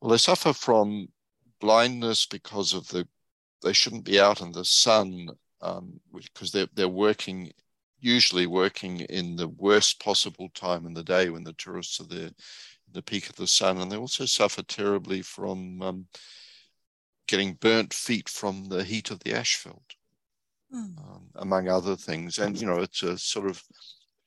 well, 0.00 0.10
they 0.10 0.18
suffer 0.18 0.52
from 0.52 1.08
blindness 1.60 2.26
because 2.26 2.74
of 2.74 2.86
the, 2.88 3.08
they 3.62 3.72
shouldn't 3.72 4.04
be 4.04 4.20
out 4.20 4.40
in 4.40 4.52
the 4.52 4.64
sun 4.64 5.28
um, 5.62 6.00
because 6.14 6.52
they're, 6.52 6.68
they're 6.74 6.88
working, 6.88 7.50
usually 8.04 8.46
working 8.46 9.00
in 9.00 9.34
the 9.34 9.48
worst 9.48 9.98
possible 9.98 10.50
time 10.54 10.86
in 10.86 10.92
the 10.92 11.02
day 11.02 11.30
when 11.30 11.42
the 11.42 11.54
tourists 11.54 12.00
are 12.00 12.06
there, 12.06 12.30
the 12.92 13.02
peak 13.02 13.30
of 13.30 13.36
the 13.36 13.46
sun. 13.46 13.78
And 13.78 13.90
they 13.90 13.96
also 13.96 14.26
suffer 14.26 14.62
terribly 14.62 15.22
from 15.22 15.80
um, 15.82 16.06
getting 17.26 17.54
burnt 17.54 17.94
feet 17.94 18.28
from 18.28 18.66
the 18.68 18.84
heat 18.84 19.10
of 19.10 19.20
the 19.20 19.34
asphalt. 19.34 19.94
Hmm. 20.70 20.98
Um, 20.98 21.28
among 21.36 21.68
other 21.68 21.96
things. 21.96 22.38
And, 22.38 22.60
you 22.60 22.66
know, 22.66 22.80
it's 22.80 23.02
a 23.02 23.16
sort 23.16 23.48
of 23.48 23.62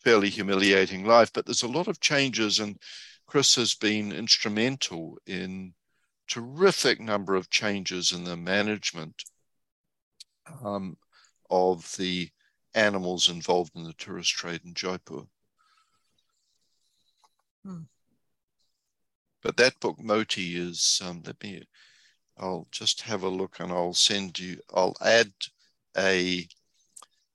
fairly 0.03 0.30
humiliating 0.30 1.05
life, 1.05 1.32
but 1.34 1.45
there's 1.45 1.63
a 1.63 1.67
lot 1.67 1.88
of 1.88 1.99
changes. 1.99 2.59
And 2.59 2.78
Chris 3.28 3.55
has 3.55 3.75
been 3.75 4.11
instrumental 4.11 5.17
in 5.28 5.73
terrific 6.28 6.99
number 6.99 7.36
of 7.36 7.49
changes 7.49 8.11
in 8.11 8.23
the 8.23 8.38
management 8.38 9.23
um, 10.63 10.97
of 11.49 11.93
the 11.97 12.30
animals 12.78 13.28
involved 13.28 13.75
in 13.75 13.84
the 13.84 13.93
tourist 13.93 14.32
trade 14.32 14.61
in 14.63 14.73
Jaipur. 14.73 15.23
Hmm. 17.65 17.84
But 19.41 19.57
that 19.57 19.80
book, 19.80 19.99
Moti, 19.99 20.55
is, 20.55 21.01
um, 21.03 21.23
let 21.25 21.41
me, 21.43 21.63
I'll 22.38 22.67
just 22.71 23.01
have 23.01 23.23
a 23.23 23.30
look 23.30 23.59
and 23.59 23.71
I'll 23.71 23.93
send 23.93 24.38
you, 24.39 24.59
I'll 24.73 24.95
add 25.01 25.32
a 25.97 26.47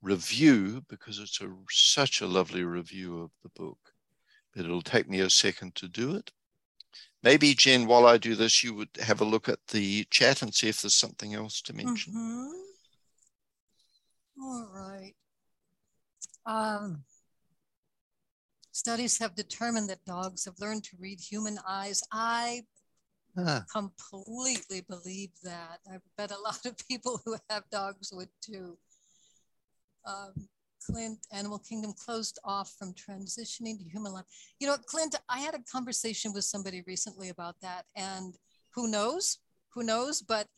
review 0.01 0.82
because 0.88 1.18
it's 1.18 1.40
a, 1.40 1.53
such 1.70 2.20
a 2.20 2.26
lovely 2.26 2.64
review 2.64 3.20
of 3.20 3.30
the 3.43 3.51
book. 3.51 3.78
But 4.55 4.64
it'll 4.64 4.82
take 4.82 5.09
me 5.09 5.20
a 5.20 5.30
second 5.30 5.74
to 5.76 5.88
do 5.88 6.14
it. 6.14 6.30
Maybe, 7.22 7.55
Jen, 7.55 7.86
while 7.86 8.07
I 8.07 8.18
do 8.18 8.34
this, 8.34 8.62
you 8.62 8.74
would 8.74 8.90
have 9.01 9.20
a 9.20 9.24
look 9.24 9.49
at 9.49 9.61
the 9.68 10.05
chat 10.11 10.43
and 10.43 10.53
see 10.55 10.68
if 10.68 10.82
there's 10.82 10.95
something 10.95 11.34
else 11.34 11.62
to 11.62 11.72
mention. 11.72 12.12
Mm-hmm. 12.12 12.51
All 14.43 14.68
right. 14.74 15.14
Um, 16.47 17.05
studies 18.72 19.18
have 19.18 19.34
determined 19.34 19.88
that 19.90 20.05
dogs 20.05 20.45
have 20.45 20.59
learned 20.61 20.84
to 20.84 20.97
read 20.99 21.20
human 21.20 21.59
eyes. 21.66 22.03
I 22.12 22.62
ah. 23.36 23.64
completely 23.72 24.82
believe 24.88 25.30
that. 25.45 25.80
I 25.90 25.99
bet 26.16 26.30
a 26.32 26.40
lot 26.40 26.64
of 26.66 26.76
people 26.88 27.20
who 27.24 27.36
have 27.49 27.64
dogs 27.70 28.12
would 28.12 28.30
too 28.40 28.76
um, 30.05 30.49
Clint, 30.84 31.18
Animal 31.32 31.59
Kingdom 31.59 31.93
closed 31.93 32.38
off 32.45 32.74
from 32.78 32.95
transitioning 32.95 33.78
to 33.78 33.88
human 33.88 34.12
life. 34.12 34.24
You 34.59 34.66
know, 34.66 34.76
Clint, 34.76 35.14
I 35.28 35.40
had 35.40 35.55
a 35.55 35.62
conversation 35.70 36.32
with 36.32 36.45
somebody 36.45 36.82
recently 36.86 37.28
about 37.28 37.57
that, 37.62 37.86
and 37.95 38.36
who 38.74 38.88
knows? 38.90 39.38
Who 39.70 39.82
knows? 39.82 40.22
But 40.22 40.49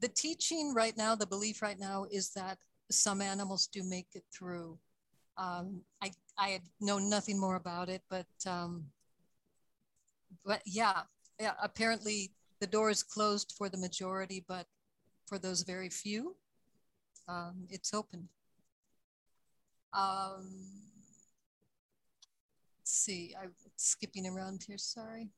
the 0.00 0.08
teaching 0.08 0.74
right 0.74 0.96
now, 0.96 1.14
the 1.14 1.26
belief 1.26 1.62
right 1.62 1.78
now 1.78 2.06
is 2.10 2.30
that 2.34 2.58
some 2.90 3.22
animals 3.22 3.68
do 3.68 3.82
make 3.82 4.08
it 4.14 4.24
through. 4.36 4.78
Um, 5.36 5.82
I 6.02 6.12
I 6.38 6.60
know 6.80 6.98
nothing 6.98 7.38
more 7.38 7.56
about 7.56 7.88
it, 7.88 8.02
but 8.08 8.26
um, 8.46 8.86
but 10.44 10.62
yeah, 10.66 11.02
yeah. 11.40 11.54
Apparently, 11.62 12.30
the 12.60 12.66
door 12.66 12.90
is 12.90 13.02
closed 13.02 13.54
for 13.56 13.68
the 13.68 13.78
majority, 13.78 14.44
but 14.46 14.66
for 15.26 15.38
those 15.38 15.62
very 15.62 15.88
few, 15.88 16.36
um, 17.28 17.66
it's 17.70 17.94
open. 17.94 18.28
Um, 19.92 20.48
let's 22.78 22.92
see, 22.92 23.34
I'm 23.40 23.52
skipping 23.76 24.26
around 24.26 24.64
here, 24.66 24.78
sorry. 24.78 25.30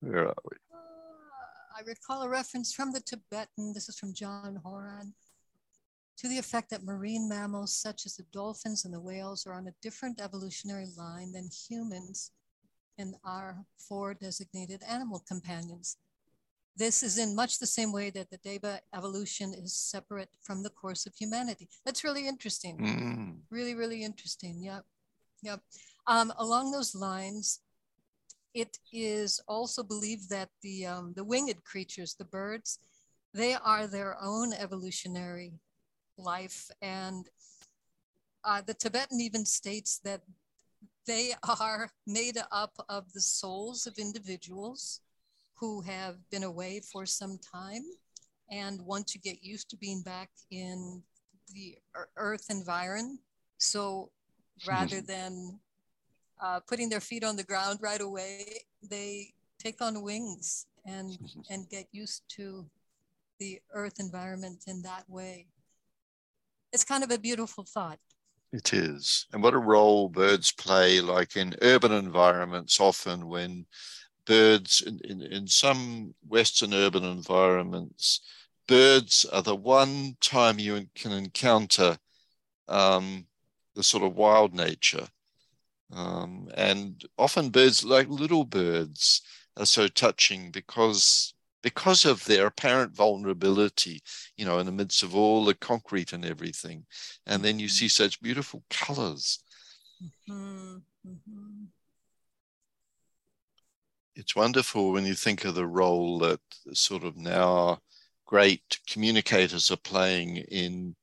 Where 0.00 0.28
are 0.28 0.34
we? 0.50 0.56
Uh, 0.72 1.78
I 1.78 1.82
recall 1.86 2.22
a 2.22 2.28
reference 2.28 2.72
from 2.72 2.92
the 2.92 3.00
Tibetan, 3.00 3.72
this 3.74 3.88
is 3.88 3.98
from 3.98 4.12
John 4.12 4.60
Horan, 4.64 5.14
to 6.20 6.28
the 6.28 6.38
effect 6.38 6.68
that 6.68 6.84
marine 6.84 7.26
mammals 7.28 7.74
such 7.74 8.04
as 8.04 8.16
the 8.16 8.24
dolphins 8.30 8.84
and 8.84 8.92
the 8.92 9.00
whales 9.00 9.46
are 9.46 9.54
on 9.54 9.66
a 9.66 9.74
different 9.80 10.20
evolutionary 10.20 10.86
line 10.96 11.32
than 11.32 11.48
humans 11.48 12.32
and 12.98 13.14
our 13.24 13.64
four 13.78 14.12
designated 14.12 14.82
animal 14.86 15.24
companions. 15.26 15.96
This 16.76 17.02
is 17.02 17.16
in 17.16 17.34
much 17.34 17.58
the 17.58 17.66
same 17.66 17.90
way 17.90 18.10
that 18.10 18.30
the 18.30 18.36
Deva 18.36 18.80
evolution 18.94 19.54
is 19.54 19.74
separate 19.74 20.28
from 20.42 20.62
the 20.62 20.68
course 20.68 21.06
of 21.06 21.14
humanity. 21.14 21.68
That's 21.86 22.04
really 22.04 22.28
interesting. 22.28 22.78
Mm. 22.78 23.38
Really, 23.50 23.74
really 23.74 24.04
interesting. 24.04 24.62
Yep. 24.62 24.84
Yep. 25.42 25.60
Um, 26.06 26.32
along 26.38 26.70
those 26.70 26.94
lines, 26.94 27.60
it 28.52 28.78
is 28.92 29.40
also 29.48 29.82
believed 29.82 30.28
that 30.28 30.50
the, 30.62 30.84
um, 30.84 31.14
the 31.16 31.24
winged 31.24 31.64
creatures, 31.64 32.14
the 32.14 32.26
birds, 32.26 32.78
they 33.32 33.54
are 33.54 33.86
their 33.86 34.16
own 34.20 34.52
evolutionary 34.52 35.54
life. 36.22 36.70
And 36.82 37.28
uh, 38.44 38.62
the 38.66 38.74
Tibetan 38.74 39.20
even 39.20 39.44
states 39.44 40.00
that 40.04 40.22
they 41.06 41.32
are 41.60 41.90
made 42.06 42.38
up 42.52 42.72
of 42.88 43.12
the 43.12 43.20
souls 43.20 43.86
of 43.86 43.98
individuals 43.98 45.00
who 45.54 45.82
have 45.82 46.16
been 46.30 46.44
away 46.44 46.80
for 46.80 47.04
some 47.04 47.38
time 47.38 47.82
and 48.50 48.80
want 48.80 49.06
to 49.06 49.18
get 49.18 49.42
used 49.42 49.68
to 49.70 49.76
being 49.76 50.02
back 50.02 50.30
in 50.50 51.02
the 51.52 51.76
earth 52.16 52.46
environment. 52.50 53.20
So 53.58 54.10
rather 54.66 55.00
than 55.00 55.60
uh, 56.42 56.60
putting 56.66 56.88
their 56.88 57.00
feet 57.00 57.24
on 57.24 57.36
the 57.36 57.44
ground 57.44 57.78
right 57.82 58.00
away, 58.00 58.46
they 58.82 59.34
take 59.58 59.82
on 59.82 60.02
wings 60.02 60.66
and 60.86 61.18
and 61.50 61.68
get 61.68 61.86
used 61.92 62.22
to 62.36 62.66
the 63.38 63.60
earth 63.74 64.00
environment 64.00 64.64
in 64.66 64.82
that 64.82 65.04
way. 65.08 65.46
It's 66.72 66.84
kind 66.84 67.02
of 67.04 67.10
a 67.10 67.18
beautiful 67.18 67.64
thought. 67.64 67.98
It 68.52 68.72
is. 68.72 69.26
And 69.32 69.42
what 69.42 69.54
a 69.54 69.58
role 69.58 70.08
birds 70.08 70.50
play, 70.50 71.00
like 71.00 71.36
in 71.36 71.54
urban 71.62 71.92
environments, 71.92 72.80
often 72.80 73.28
when 73.28 73.66
birds 74.26 74.82
in, 74.82 75.00
in, 75.04 75.22
in 75.22 75.46
some 75.46 76.14
Western 76.26 76.74
urban 76.74 77.04
environments, 77.04 78.20
birds 78.66 79.24
are 79.24 79.42
the 79.42 79.56
one 79.56 80.16
time 80.20 80.58
you 80.58 80.86
can 80.94 81.12
encounter 81.12 81.98
um, 82.68 83.26
the 83.74 83.82
sort 83.82 84.02
of 84.02 84.14
wild 84.14 84.54
nature. 84.54 85.08
Um, 85.92 86.48
and 86.54 87.04
often 87.18 87.50
birds, 87.50 87.84
like 87.84 88.08
little 88.08 88.44
birds, 88.44 89.22
are 89.56 89.66
so 89.66 89.88
touching 89.88 90.50
because 90.50 91.34
because 91.62 92.04
of 92.04 92.24
their 92.24 92.46
apparent 92.46 92.94
vulnerability, 92.94 94.00
you 94.36 94.44
know, 94.44 94.58
in 94.58 94.66
the 94.66 94.72
midst 94.72 95.02
of 95.02 95.14
all 95.14 95.44
the 95.44 95.54
concrete 95.54 96.12
and 96.12 96.24
everything. 96.24 96.84
And 97.26 97.42
then 97.42 97.58
you 97.58 97.68
see 97.68 97.88
such 97.88 98.22
beautiful 98.22 98.62
colors. 98.70 99.42
Mm-hmm. 100.28 100.76
Mm-hmm 101.06 101.64
it's 104.20 104.36
wonderful 104.36 104.92
when 104.92 105.06
you 105.06 105.14
think 105.14 105.46
of 105.46 105.54
the 105.54 105.66
role 105.66 106.18
that 106.18 106.40
sort 106.74 107.04
of 107.04 107.16
now 107.16 107.78
great 108.26 108.78
communicators 108.86 109.70
are 109.70 109.78
playing 109.78 110.36
in 110.36 110.94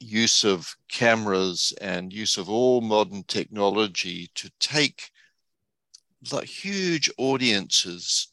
use 0.00 0.42
of 0.42 0.74
cameras 0.90 1.72
and 1.80 2.12
use 2.12 2.36
of 2.36 2.50
all 2.50 2.80
modern 2.80 3.22
technology 3.22 4.28
to 4.34 4.50
take 4.58 5.10
like 6.32 6.48
huge 6.48 7.08
audiences 7.16 8.26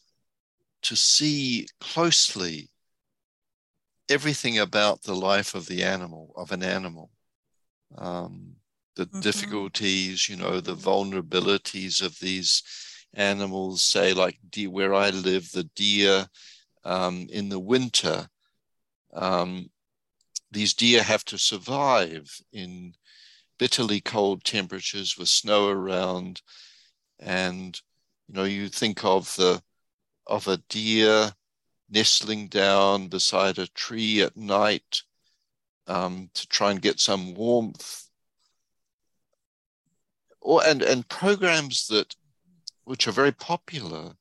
to 0.81 0.95
see 0.95 1.67
closely 1.79 2.69
everything 4.09 4.59
about 4.59 5.03
the 5.03 5.15
life 5.15 5.53
of 5.53 5.67
the 5.67 5.83
animal 5.83 6.33
of 6.35 6.51
an 6.51 6.63
animal 6.63 7.11
um, 7.97 8.55
the 8.95 9.05
mm-hmm. 9.05 9.19
difficulties 9.19 10.27
you 10.27 10.35
know 10.35 10.59
the 10.59 10.75
vulnerabilities 10.75 12.01
of 12.01 12.17
these 12.19 12.63
animals, 13.13 13.81
say 13.81 14.13
like 14.13 14.37
deer, 14.49 14.69
where 14.69 14.93
I 14.93 15.09
live, 15.09 15.51
the 15.51 15.63
deer 15.75 16.27
um, 16.83 17.27
in 17.31 17.49
the 17.49 17.59
winter, 17.59 18.27
um, 19.13 19.69
these 20.51 20.73
deer 20.73 21.03
have 21.03 21.25
to 21.25 21.37
survive 21.37 22.29
in 22.53 22.93
bitterly 23.57 24.01
cold 24.01 24.43
temperatures 24.43 25.17
with 25.17 25.29
snow 25.29 25.69
around. 25.69 26.41
And, 27.19 27.79
you 28.27 28.35
know, 28.35 28.45
you 28.45 28.69
think 28.69 29.03
of 29.03 29.33
the, 29.35 29.61
of 30.29 30.47
a 30.47 30.57
deer 30.69 31.33
nestling 31.89 32.47
down 32.47 33.07
beside 33.07 33.57
a 33.57 33.67
tree 33.67 34.21
at 34.21 34.37
night 34.37 35.01
um, 35.87 36.29
to 36.35 36.47
try 36.47 36.69
and 36.71 36.81
get 36.81 36.99
some 36.99 37.33
warmth 37.33 38.09
or 40.39 40.63
and 40.65 40.81
and 40.83 41.09
programs 41.09 41.87
that 41.87 42.15
which 42.85 43.07
are 43.07 43.11
very 43.11 43.31
popular 43.31 44.13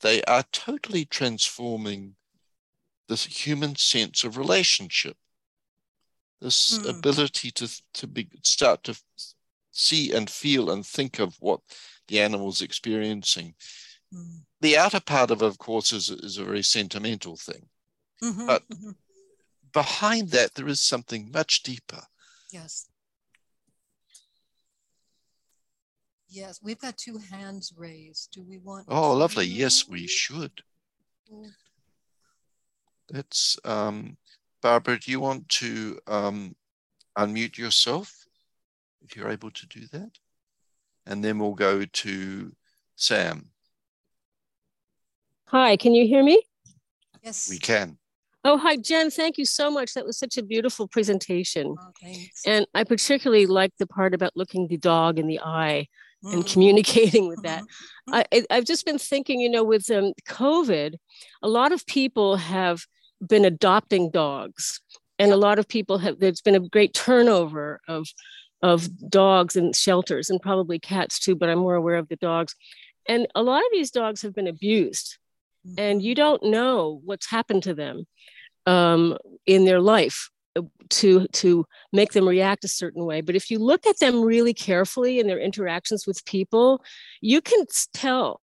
they 0.00 0.22
are 0.24 0.42
totally 0.52 1.04
transforming 1.04 2.14
this 3.08 3.24
human 3.24 3.76
sense 3.76 4.24
of 4.24 4.36
relationship 4.36 5.16
this 6.40 6.78
mm. 6.78 6.98
ability 6.98 7.50
to 7.52 7.68
to 7.94 8.06
be, 8.06 8.28
start 8.42 8.82
to 8.82 9.00
see 9.70 10.12
and 10.12 10.28
feel 10.28 10.70
and 10.70 10.84
think 10.84 11.20
of 11.20 11.36
what 11.38 11.60
the 12.08 12.20
animal's 12.20 12.60
experiencing 12.62 13.54
mm. 14.12 14.40
The 14.60 14.76
outer 14.76 15.00
part 15.00 15.30
of 15.30 15.42
it 15.42 15.46
of 15.46 15.58
course 15.58 15.92
is, 15.92 16.10
is 16.10 16.38
a 16.38 16.44
very 16.44 16.62
sentimental 16.62 17.36
thing 17.36 17.68
mm-hmm, 18.22 18.46
but 18.46 18.62
mm-hmm. 18.68 18.90
behind 19.72 20.30
that 20.30 20.54
there 20.54 20.68
is 20.68 20.80
something 20.80 21.30
much 21.32 21.62
deeper 21.62 22.02
yes 22.52 22.88
Yes, 26.28 26.60
we've 26.62 26.78
got 26.78 26.98
two 26.98 27.18
hands 27.30 27.72
raised. 27.76 28.32
Do 28.32 28.42
we 28.42 28.58
want? 28.58 28.86
Oh, 28.88 29.12
lovely. 29.12 29.46
Yes, 29.46 29.88
we 29.88 30.06
should. 30.06 30.50
Let's, 33.10 33.58
um, 33.64 34.16
Barbara, 34.60 34.98
do 34.98 35.10
you 35.10 35.20
want 35.20 35.48
to 35.50 35.98
um, 36.06 36.56
unmute 37.16 37.56
yourself 37.56 38.26
if 39.02 39.16
you're 39.16 39.30
able 39.30 39.50
to 39.52 39.66
do 39.66 39.86
that? 39.92 40.10
And 41.06 41.24
then 41.24 41.38
we'll 41.38 41.54
go 41.54 41.84
to 41.84 42.52
Sam. 42.96 43.48
Hi, 45.48 45.76
can 45.76 45.94
you 45.94 46.06
hear 46.06 46.24
me? 46.24 46.42
Yes. 47.22 47.48
We 47.48 47.58
can. 47.58 47.98
Oh, 48.44 48.58
hi, 48.58 48.76
Jen. 48.76 49.10
Thank 49.10 49.38
you 49.38 49.44
so 49.44 49.70
much. 49.70 49.94
That 49.94 50.06
was 50.06 50.18
such 50.18 50.36
a 50.36 50.42
beautiful 50.42 50.86
presentation. 50.86 51.74
Oh, 51.78 52.12
and 52.46 52.66
I 52.74 52.84
particularly 52.84 53.46
liked 53.46 53.78
the 53.78 53.86
part 53.86 54.14
about 54.14 54.36
looking 54.36 54.68
the 54.68 54.76
dog 54.76 55.18
in 55.18 55.26
the 55.26 55.40
eye 55.40 55.88
and 56.22 56.42
mm-hmm. 56.44 56.52
communicating 56.52 57.28
with 57.28 57.42
that. 57.42 57.62
Mm-hmm. 58.08 58.44
I, 58.50 58.54
have 58.54 58.64
just 58.64 58.86
been 58.86 58.98
thinking, 58.98 59.40
you 59.40 59.50
know, 59.50 59.64
with 59.64 59.90
um, 59.90 60.12
COVID, 60.28 60.94
a 61.42 61.48
lot 61.48 61.72
of 61.72 61.86
people 61.86 62.36
have 62.36 62.82
been 63.26 63.44
adopting 63.44 64.10
dogs, 64.10 64.80
and 65.18 65.32
a 65.32 65.36
lot 65.36 65.58
of 65.58 65.68
people 65.68 65.98
have. 65.98 66.18
There's 66.18 66.40
been 66.40 66.54
a 66.54 66.68
great 66.68 66.94
turnover 66.94 67.80
of 67.88 68.06
of 68.62 68.88
dogs 69.08 69.56
in 69.56 69.72
shelters, 69.72 70.30
and 70.30 70.40
probably 70.40 70.78
cats 70.78 71.18
too. 71.18 71.34
But 71.34 71.48
I'm 71.48 71.58
more 71.58 71.74
aware 71.74 71.96
of 71.96 72.08
the 72.08 72.16
dogs, 72.16 72.54
and 73.08 73.26
a 73.34 73.42
lot 73.42 73.60
of 73.60 73.70
these 73.72 73.90
dogs 73.90 74.22
have 74.22 74.34
been 74.34 74.46
abused, 74.46 75.18
and 75.78 76.02
you 76.02 76.14
don't 76.14 76.42
know 76.42 77.00
what's 77.04 77.30
happened 77.30 77.62
to 77.64 77.74
them 77.74 78.06
um, 78.66 79.16
in 79.46 79.64
their 79.64 79.80
life 79.80 80.30
to 80.88 81.26
to 81.28 81.66
make 81.92 82.12
them 82.12 82.26
react 82.26 82.64
a 82.64 82.68
certain 82.68 83.04
way. 83.04 83.20
But 83.20 83.36
if 83.36 83.50
you 83.50 83.58
look 83.58 83.86
at 83.86 83.98
them 83.98 84.22
really 84.22 84.54
carefully 84.54 85.18
in 85.18 85.26
their 85.26 85.38
interactions 85.38 86.06
with 86.06 86.24
people 86.24 86.82
you 87.20 87.40
can 87.40 87.64
tell 87.92 88.40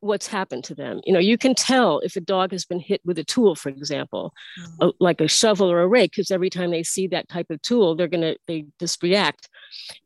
what's 0.00 0.26
happened 0.26 0.64
to 0.64 0.74
them. 0.74 1.00
You 1.04 1.12
know 1.12 1.20
you 1.20 1.38
can 1.38 1.54
tell 1.54 2.00
if 2.00 2.16
a 2.16 2.20
dog 2.20 2.52
has 2.52 2.64
been 2.64 2.80
hit 2.80 3.00
with 3.04 3.18
a 3.18 3.24
tool 3.24 3.54
for 3.54 3.68
example 3.68 4.32
mm-hmm. 4.60 4.88
like 5.00 5.20
a 5.20 5.28
shovel 5.28 5.70
or 5.70 5.80
a 5.80 5.88
rake 5.88 6.12
because 6.12 6.30
every 6.30 6.50
time 6.50 6.70
they 6.70 6.82
see 6.82 7.06
that 7.08 7.28
type 7.28 7.50
of 7.50 7.62
tool 7.62 7.94
they're 7.94 8.08
going 8.08 8.22
to 8.22 8.36
they 8.46 8.66
just 8.78 9.02
react 9.02 9.48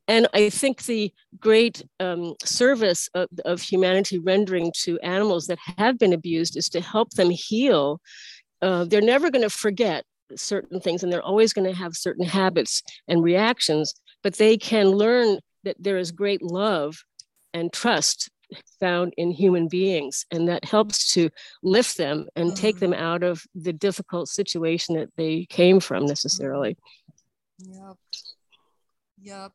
and 0.08 0.26
i 0.34 0.48
think 0.48 0.84
the 0.84 1.12
great 1.40 1.82
um, 2.00 2.34
service 2.44 3.08
of, 3.14 3.28
of 3.44 3.60
humanity 3.60 4.18
rendering 4.18 4.72
to 4.74 4.98
animals 5.00 5.46
that 5.46 5.58
have 5.76 5.98
been 5.98 6.12
abused 6.12 6.56
is 6.56 6.68
to 6.68 6.80
help 6.80 7.10
them 7.10 7.30
heal. 7.30 8.00
Uh, 8.62 8.84
they're 8.84 9.00
never 9.00 9.30
going 9.30 9.42
to 9.42 9.50
forget 9.50 10.04
certain 10.34 10.80
things 10.80 11.02
and 11.02 11.12
they're 11.12 11.22
always 11.22 11.52
going 11.52 11.66
to 11.66 11.76
have 11.76 11.94
certain 11.94 12.24
habits 12.24 12.82
and 13.06 13.22
reactions 13.22 13.94
but 14.22 14.34
they 14.34 14.56
can 14.56 14.88
learn 14.88 15.38
that 15.62 15.76
there 15.78 15.98
is 15.98 16.10
great 16.10 16.42
love 16.42 16.96
and 17.54 17.72
trust 17.72 18.28
found 18.80 19.12
in 19.16 19.30
human 19.30 19.68
beings 19.68 20.26
and 20.32 20.48
that 20.48 20.64
helps 20.64 21.12
to 21.12 21.30
lift 21.62 21.96
them 21.96 22.26
and 22.34 22.56
take 22.56 22.78
them 22.78 22.92
out 22.92 23.22
of 23.22 23.44
the 23.54 23.72
difficult 23.72 24.28
situation 24.28 24.96
that 24.96 25.08
they 25.16 25.46
came 25.48 25.78
from 25.78 26.06
necessarily. 26.06 26.76
Yep 27.58 27.96
yep 29.26 29.52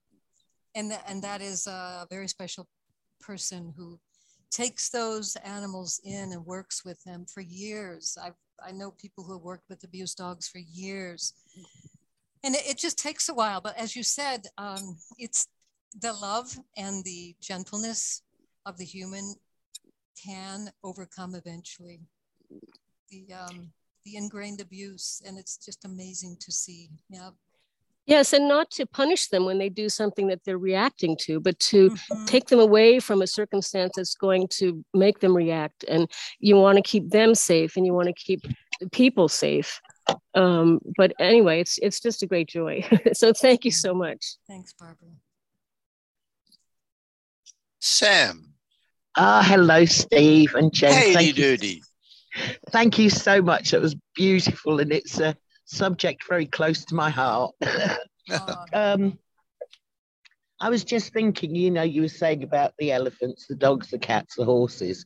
and 0.75 0.89
th- 0.91 1.01
and 1.07 1.21
that 1.21 1.41
is 1.41 1.67
a 1.67 2.07
very 2.09 2.27
special 2.27 2.67
person 3.19 3.73
who 3.77 3.99
takes 4.51 4.89
those 4.89 5.37
animals 5.37 6.01
in 6.03 6.31
and 6.33 6.45
works 6.45 6.83
with 6.83 7.01
them 7.03 7.25
for 7.25 7.41
years 7.41 8.17
i've 8.21 8.35
I 8.63 8.71
know 8.71 8.91
people 8.91 9.23
who 9.23 9.33
have 9.33 9.41
worked 9.41 9.69
with 9.69 9.83
abused 9.83 10.17
dogs 10.17 10.47
for 10.47 10.59
years. 10.59 11.33
And 12.43 12.55
it, 12.55 12.63
it 12.65 12.77
just 12.77 12.97
takes 12.97 13.29
a 13.29 13.33
while. 13.33 13.61
But 13.61 13.77
as 13.77 13.95
you 13.95 14.03
said, 14.03 14.47
um, 14.57 14.97
it's 15.17 15.47
the 15.99 16.13
love 16.13 16.57
and 16.77 17.03
the 17.03 17.35
gentleness 17.41 18.21
of 18.65 18.77
the 18.77 18.85
human 18.85 19.35
can 20.23 20.69
overcome 20.83 21.35
eventually 21.35 22.01
the 23.09 23.33
um, 23.33 23.71
the 24.05 24.15
ingrained 24.15 24.61
abuse, 24.61 25.21
and 25.25 25.37
it's 25.37 25.57
just 25.57 25.83
amazing 25.85 26.37
to 26.39 26.51
see. 26.51 26.89
Yeah. 27.09 27.31
Yes, 28.07 28.33
and 28.33 28.47
not 28.47 28.71
to 28.71 28.85
punish 28.85 29.27
them 29.27 29.45
when 29.45 29.59
they 29.59 29.69
do 29.69 29.87
something 29.87 30.27
that 30.27 30.43
they're 30.43 30.57
reacting 30.57 31.15
to, 31.21 31.39
but 31.39 31.59
to 31.59 31.91
mm-hmm. 31.91 32.25
take 32.25 32.47
them 32.47 32.59
away 32.59 32.99
from 32.99 33.21
a 33.21 33.27
circumstance 33.27 33.93
that's 33.95 34.15
going 34.15 34.47
to 34.49 34.83
make 34.93 35.19
them 35.19 35.35
react. 35.35 35.85
And 35.87 36.09
you 36.39 36.55
want 36.55 36.77
to 36.77 36.81
keep 36.81 37.09
them 37.09 37.35
safe 37.35 37.77
and 37.77 37.85
you 37.85 37.93
want 37.93 38.07
to 38.07 38.13
keep 38.13 38.41
people 38.91 39.29
safe. 39.29 39.79
Um, 40.33 40.79
but 40.97 41.13
anyway, 41.19 41.61
it's 41.61 41.77
it's 41.77 41.99
just 41.99 42.23
a 42.23 42.27
great 42.27 42.49
joy. 42.49 42.83
so 43.13 43.33
thank 43.33 43.65
you 43.65 43.71
so 43.71 43.93
much. 43.93 44.35
Thanks, 44.47 44.73
Barbara. 44.73 45.09
Sam. 47.79 48.53
Ah, 49.15 49.45
hello, 49.45 49.85
Steve 49.85 50.55
and 50.55 50.73
Jen. 50.73 50.93
Hey, 50.93 51.13
thank 51.13 51.37
you. 51.37 51.81
Thank 52.69 52.97
you 52.97 53.09
so 53.09 53.41
much. 53.41 53.73
It 53.73 53.81
was 53.81 53.95
beautiful, 54.15 54.79
and 54.79 54.91
it's 54.91 55.19
a 55.19 55.35
subject 55.71 56.27
very 56.27 56.45
close 56.45 56.85
to 56.85 56.95
my 56.95 57.09
heart. 57.09 57.55
um, 58.73 59.17
I 60.59 60.69
was 60.69 60.83
just 60.83 61.11
thinking, 61.11 61.55
you 61.55 61.71
know, 61.71 61.81
you 61.81 62.03
were 62.03 62.07
saying 62.07 62.43
about 62.43 62.73
the 62.77 62.91
elephants, 62.91 63.47
the 63.47 63.55
dogs, 63.55 63.89
the 63.89 63.97
cats, 63.97 64.35
the 64.35 64.45
horses. 64.45 65.05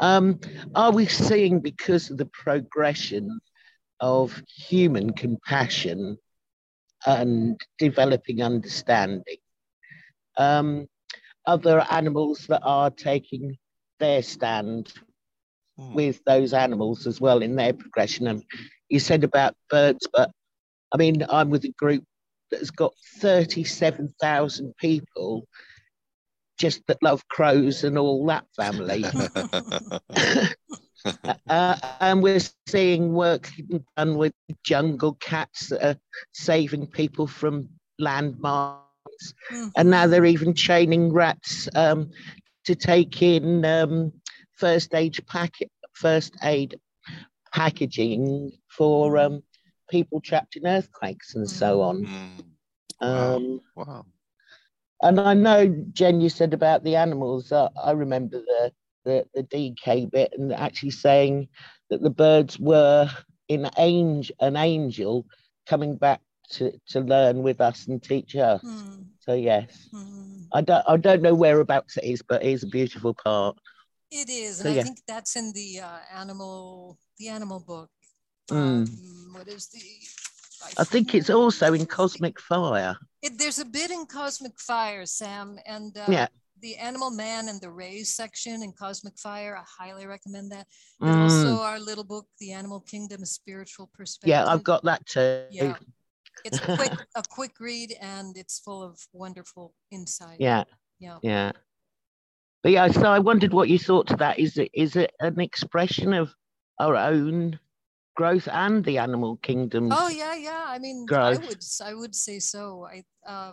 Um, 0.00 0.40
are 0.74 0.92
we 0.92 1.06
seeing 1.06 1.60
because 1.60 2.10
of 2.10 2.18
the 2.18 2.26
progression 2.26 3.40
of 4.00 4.42
human 4.46 5.14
compassion 5.14 6.18
and 7.06 7.58
developing 7.78 8.42
understanding, 8.42 9.38
um, 10.36 10.86
other 11.46 11.86
animals 11.90 12.46
that 12.48 12.62
are 12.62 12.90
taking 12.90 13.56
their 14.00 14.22
stand 14.22 14.92
hmm. 15.78 15.94
with 15.94 16.22
those 16.24 16.52
animals 16.52 17.06
as 17.06 17.22
well 17.22 17.40
in 17.42 17.56
their 17.56 17.72
progression? 17.72 18.26
And 18.26 18.44
you 18.88 18.98
said 18.98 19.24
about 19.24 19.54
birds, 19.70 20.06
but 20.12 20.30
I 20.92 20.96
mean, 20.96 21.24
I'm 21.28 21.50
with 21.50 21.64
a 21.64 21.72
group 21.78 22.04
that's 22.50 22.70
got 22.70 22.94
37,000 23.18 24.76
people 24.76 25.46
just 26.58 26.86
that 26.86 27.02
love 27.02 27.26
crows 27.28 27.82
and 27.82 27.98
all 27.98 28.24
that 28.26 28.46
family. 28.54 29.04
uh, 31.48 31.76
and 32.00 32.22
we're 32.22 32.40
seeing 32.66 33.12
work 33.12 33.50
done 33.96 34.16
with 34.16 34.32
jungle 34.62 35.14
cats 35.14 35.68
that 35.68 35.84
are 35.84 35.98
saving 36.32 36.86
people 36.86 37.26
from 37.26 37.68
landmines. 38.00 38.78
Mm-hmm. 39.50 39.68
And 39.76 39.90
now 39.90 40.06
they're 40.06 40.24
even 40.24 40.54
training 40.54 41.12
rats 41.12 41.68
um, 41.74 42.10
to 42.64 42.74
take 42.74 43.20
in 43.22 43.64
um, 43.64 44.12
first 44.52 44.94
aid 44.94 45.18
packet, 45.26 45.70
first 45.92 46.34
aid 46.42 46.78
packaging 47.52 48.52
for 48.76 49.12
mm. 49.12 49.24
um, 49.24 49.42
people 49.88 50.20
trapped 50.20 50.56
in 50.56 50.66
earthquakes 50.66 51.34
and 51.34 51.48
so 51.48 51.82
on. 51.82 52.06
Mm. 52.06 53.06
Um, 53.06 53.60
wow. 53.74 53.84
wow. 53.84 54.06
And 55.02 55.20
I 55.20 55.34
know, 55.34 55.66
Jen, 55.92 56.20
you 56.20 56.28
said 56.28 56.54
about 56.54 56.82
the 56.84 56.96
animals. 56.96 57.52
Uh, 57.52 57.68
I 57.82 57.90
remember 57.90 58.40
the, 58.40 58.72
the, 59.04 59.26
the 59.34 59.42
DK 59.42 60.10
bit 60.10 60.32
and 60.36 60.52
actually 60.52 60.92
saying 60.92 61.48
that 61.90 62.02
the 62.02 62.10
birds 62.10 62.58
were 62.58 63.10
in 63.48 63.68
angel, 63.76 64.34
an 64.40 64.56
angel 64.56 65.26
coming 65.66 65.96
back 65.96 66.20
to, 66.50 66.72
to 66.88 67.00
learn 67.00 67.42
with 67.42 67.60
us 67.60 67.86
and 67.86 68.02
teach 68.02 68.36
us. 68.36 68.62
Mm. 68.62 69.06
So 69.20 69.34
yes, 69.34 69.88
mm. 69.92 70.46
I 70.52 70.60
don't 70.60 70.84
I 70.86 70.96
don't 70.96 71.22
know 71.22 71.34
whereabouts 71.34 71.96
it 71.96 72.04
is, 72.04 72.22
but 72.22 72.42
it 72.42 72.50
is 72.50 72.62
a 72.62 72.68
beautiful 72.68 73.14
part. 73.14 73.56
It 74.10 74.28
is, 74.28 74.60
and 74.60 74.74
so, 74.74 74.80
I 74.80 74.82
think 74.82 75.00
that's 75.08 75.34
in 75.36 75.52
the 75.52 75.80
uh, 75.80 75.98
animal 76.14 76.98
the 77.18 77.28
animal 77.28 77.60
book. 77.60 77.90
Mm. 78.50 78.56
Um, 78.56 79.32
what 79.32 79.48
is 79.48 79.68
the? 79.68 79.80
I, 80.62 80.82
I 80.82 80.84
think 80.84 81.14
it's 81.14 81.30
also 81.30 81.72
in 81.74 81.86
Cosmic 81.86 82.40
Fire. 82.40 82.96
It, 83.22 83.38
there's 83.38 83.58
a 83.58 83.64
bit 83.64 83.90
in 83.90 84.06
Cosmic 84.06 84.58
Fire, 84.58 85.06
Sam, 85.06 85.58
and 85.66 85.96
uh, 85.96 86.04
yeah. 86.08 86.26
the 86.60 86.76
Animal 86.76 87.10
Man 87.10 87.48
and 87.48 87.60
the 87.60 87.70
Rays 87.70 88.14
section 88.14 88.62
in 88.62 88.72
Cosmic 88.72 89.18
Fire. 89.18 89.56
I 89.56 89.84
highly 89.84 90.06
recommend 90.06 90.52
that. 90.52 90.66
Mm. 91.02 91.24
also 91.24 91.62
our 91.62 91.78
little 91.80 92.04
book, 92.04 92.26
The 92.38 92.52
Animal 92.52 92.80
Kingdom: 92.80 93.22
A 93.22 93.26
Spiritual 93.26 93.90
Perspective. 93.94 94.28
Yeah, 94.28 94.46
I've 94.46 94.64
got 94.64 94.84
that 94.84 95.04
too. 95.06 95.44
Yeah. 95.50 95.76
it's 96.44 96.58
a 96.58 96.76
quick, 96.76 96.92
a 97.14 97.22
quick 97.28 97.60
read 97.60 97.94
and 98.00 98.36
it's 98.36 98.58
full 98.58 98.82
of 98.82 98.98
wonderful 99.12 99.74
insight. 99.90 100.36
Yeah. 100.40 100.64
Yeah. 100.98 101.18
Yeah. 101.22 101.52
But 102.62 102.72
yeah, 102.72 102.88
so 102.88 103.04
I 103.04 103.18
wondered 103.18 103.52
what 103.52 103.68
you 103.68 103.78
thought 103.78 104.06
to 104.08 104.16
that. 104.16 104.38
Is 104.38 104.56
it 104.56 104.70
is 104.72 104.96
it 104.96 105.12
an 105.20 105.38
expression 105.38 106.14
of 106.14 106.34
our 106.80 106.96
own 106.96 107.60
growth 108.14 108.48
and 108.52 108.84
the 108.84 108.98
animal 108.98 109.36
kingdom? 109.36 109.90
Oh 109.92 110.08
yeah, 110.08 110.34
yeah. 110.34 110.64
I 110.66 110.78
mean, 110.78 111.06
growth? 111.06 111.42
I 111.42 111.46
would 111.46 111.64
I 111.84 111.94
would 111.94 112.14
say 112.14 112.38
so. 112.38 112.86
I 112.86 113.04
uh, 113.26 113.52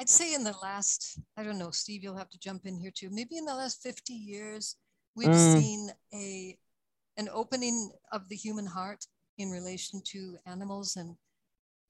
I'd 0.00 0.08
say 0.08 0.34
in 0.34 0.44
the 0.44 0.56
last 0.62 1.20
I 1.36 1.42
don't 1.42 1.58
know, 1.58 1.70
Steve, 1.70 2.02
you'll 2.02 2.16
have 2.18 2.30
to 2.30 2.38
jump 2.38 2.66
in 2.66 2.76
here 2.76 2.92
too. 2.94 3.08
Maybe 3.10 3.36
in 3.36 3.44
the 3.44 3.54
last 3.54 3.82
fifty 3.82 4.14
years, 4.14 4.76
we've 5.14 5.28
mm. 5.28 5.60
seen 5.60 5.90
a 6.12 6.58
an 7.16 7.28
opening 7.32 7.92
of 8.12 8.28
the 8.28 8.36
human 8.36 8.66
heart 8.66 9.04
in 9.38 9.50
relation 9.50 10.00
to 10.04 10.36
animals 10.46 10.96
and 10.96 11.16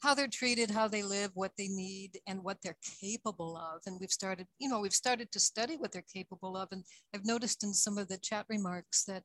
how 0.03 0.15
they're 0.15 0.29
treated, 0.29 0.71
how 0.71 0.87
they 0.87 1.03
live, 1.03 1.31
what 1.33 1.53
they 1.57 1.69
need, 1.69 2.21
and 2.27 2.45
what 2.45 2.59
they're 2.63 2.77
capable 3.01 3.57
of. 3.57 3.81
And 3.87 3.99
we've 3.99 4.11
started, 4.11 4.47
you 4.59 4.69
know, 4.69 4.81
we've 4.81 4.93
started 4.93 5.33
to 5.33 5.41
study 5.41 5.77
what 5.77 5.93
they're 5.93 6.05
capable 6.13 6.59
of. 6.59 6.69
And 6.73 6.85
I've 7.15 7.25
noticed 7.25 7.65
in 7.65 7.73
some 7.73 7.97
of 7.97 8.09
the 8.09 8.19
chat 8.19 8.45
remarks 8.51 9.05
that 9.05 9.23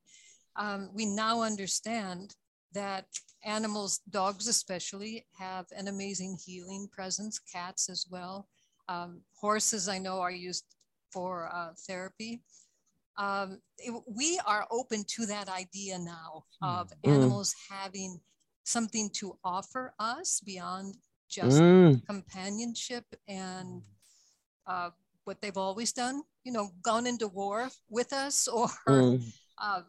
um, 0.56 0.90
we 0.94 1.06
now 1.06 1.42
understand 1.42 2.34
that 2.74 3.06
animals, 3.44 4.00
dogs 4.10 4.48
especially, 4.48 5.26
have 5.38 5.66
an 5.76 5.88
amazing 5.88 6.38
healing 6.44 6.88
presence, 6.92 7.40
cats 7.40 7.90
as 7.90 8.06
well. 8.10 8.48
Um, 8.88 9.22
horses, 9.34 9.88
I 9.88 9.98
know, 10.00 10.20
are 10.20 10.32
used 10.32 10.66
for 11.12 11.50
uh, 11.54 11.72
therapy. 11.88 12.42
Um, 13.18 13.60
it, 13.78 13.94
we 14.08 14.40
are 14.46 14.68
open 14.72 15.04
to 15.16 15.26
that 15.26 15.50
idea 15.50 16.00
now 16.00 16.46
of 16.62 16.90
mm. 16.90 17.12
animals 17.12 17.54
having 17.70 18.20
something 18.64 19.10
to 19.16 19.38
offer 19.44 19.94
us 20.00 20.42
beyond 20.46 20.96
just 21.30 21.60
mm. 21.60 22.06
companionship 22.06 23.06
and 23.28 23.82
uh, 24.68 24.90
what 25.26 25.42
they've 25.42 25.58
always 25.58 25.92
done, 25.92 26.22
you 26.44 26.52
know, 26.52 26.70
gone 26.82 27.06
into 27.06 27.28
war 27.28 27.70
with 27.90 28.14
us 28.14 28.48
or, 28.54 28.70
mm. 28.88 29.22
uh, 29.62 29.82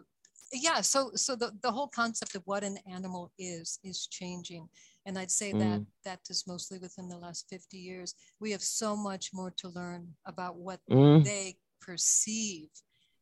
yeah. 0.52 0.80
So, 0.80 1.10
so 1.14 1.36
the, 1.36 1.52
the 1.62 1.70
whole 1.70 1.88
concept 1.88 2.34
of 2.34 2.42
what 2.44 2.64
an 2.64 2.78
animal 2.90 3.32
is, 3.38 3.78
is 3.84 4.06
changing. 4.06 4.68
And 5.06 5.18
I'd 5.18 5.30
say 5.30 5.52
mm. 5.52 5.58
that 5.60 5.86
that 6.04 6.20
is 6.28 6.44
mostly 6.46 6.78
within 6.78 7.08
the 7.08 7.16
last 7.16 7.46
50 7.50 7.76
years. 7.78 8.14
We 8.40 8.50
have 8.52 8.62
so 8.62 8.96
much 8.96 9.30
more 9.32 9.52
to 9.58 9.68
learn 9.68 10.08
about 10.26 10.56
what 10.56 10.80
mm. 10.90 11.24
they 11.24 11.56
perceive 11.80 12.68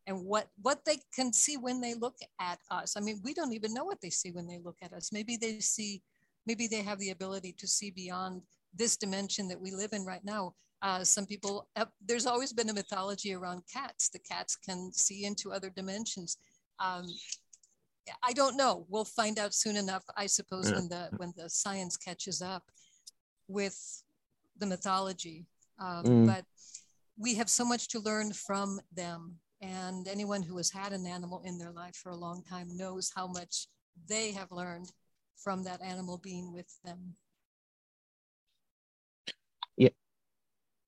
and 0.08 0.24
what 0.24 0.48
what 0.62 0.84
they 0.84 0.98
can 1.14 1.32
see 1.32 1.56
when 1.56 1.80
they 1.80 1.94
look 1.94 2.16
at 2.40 2.58
us 2.70 2.96
i 2.96 3.00
mean 3.00 3.20
we 3.22 3.32
don't 3.32 3.52
even 3.52 3.72
know 3.72 3.84
what 3.84 4.00
they 4.00 4.10
see 4.10 4.32
when 4.32 4.46
they 4.46 4.58
look 4.64 4.76
at 4.82 4.92
us 4.92 5.12
maybe 5.12 5.36
they 5.36 5.60
see 5.60 6.02
maybe 6.46 6.66
they 6.66 6.82
have 6.82 6.98
the 6.98 7.10
ability 7.10 7.54
to 7.56 7.68
see 7.68 7.90
beyond 7.90 8.42
this 8.74 8.96
dimension 8.96 9.46
that 9.46 9.60
we 9.60 9.70
live 9.70 9.92
in 9.92 10.04
right 10.04 10.24
now 10.24 10.52
uh, 10.80 11.02
some 11.02 11.26
people 11.26 11.68
uh, 11.76 11.84
there's 12.06 12.26
always 12.26 12.52
been 12.52 12.70
a 12.70 12.74
mythology 12.74 13.34
around 13.34 13.62
cats 13.72 14.08
the 14.08 14.18
cats 14.18 14.56
can 14.56 14.90
see 14.92 15.24
into 15.24 15.52
other 15.52 15.70
dimensions 15.70 16.38
um, 16.80 17.06
i 18.22 18.32
don't 18.32 18.56
know 18.56 18.86
we'll 18.88 19.04
find 19.04 19.38
out 19.38 19.54
soon 19.54 19.76
enough 19.76 20.04
i 20.16 20.26
suppose 20.26 20.70
yeah. 20.70 20.76
when 20.76 20.88
the 20.88 21.08
when 21.16 21.32
the 21.36 21.48
science 21.48 21.96
catches 21.96 22.40
up 22.42 22.64
with 23.48 24.02
the 24.58 24.66
mythology 24.66 25.46
um, 25.80 26.04
mm. 26.04 26.26
but 26.26 26.44
we 27.16 27.34
have 27.34 27.50
so 27.50 27.64
much 27.64 27.88
to 27.88 28.00
learn 28.00 28.32
from 28.32 28.80
them 28.92 29.38
and 29.60 30.06
anyone 30.06 30.42
who 30.42 30.56
has 30.56 30.70
had 30.70 30.92
an 30.92 31.06
animal 31.06 31.42
in 31.44 31.58
their 31.58 31.72
life 31.72 31.96
for 31.96 32.10
a 32.10 32.16
long 32.16 32.42
time 32.48 32.68
knows 32.76 33.10
how 33.14 33.26
much 33.26 33.66
they 34.08 34.32
have 34.32 34.52
learned 34.52 34.90
from 35.36 35.64
that 35.64 35.82
animal 35.82 36.18
being 36.18 36.52
with 36.52 36.72
them. 36.84 37.14
Yeah. 39.76 39.88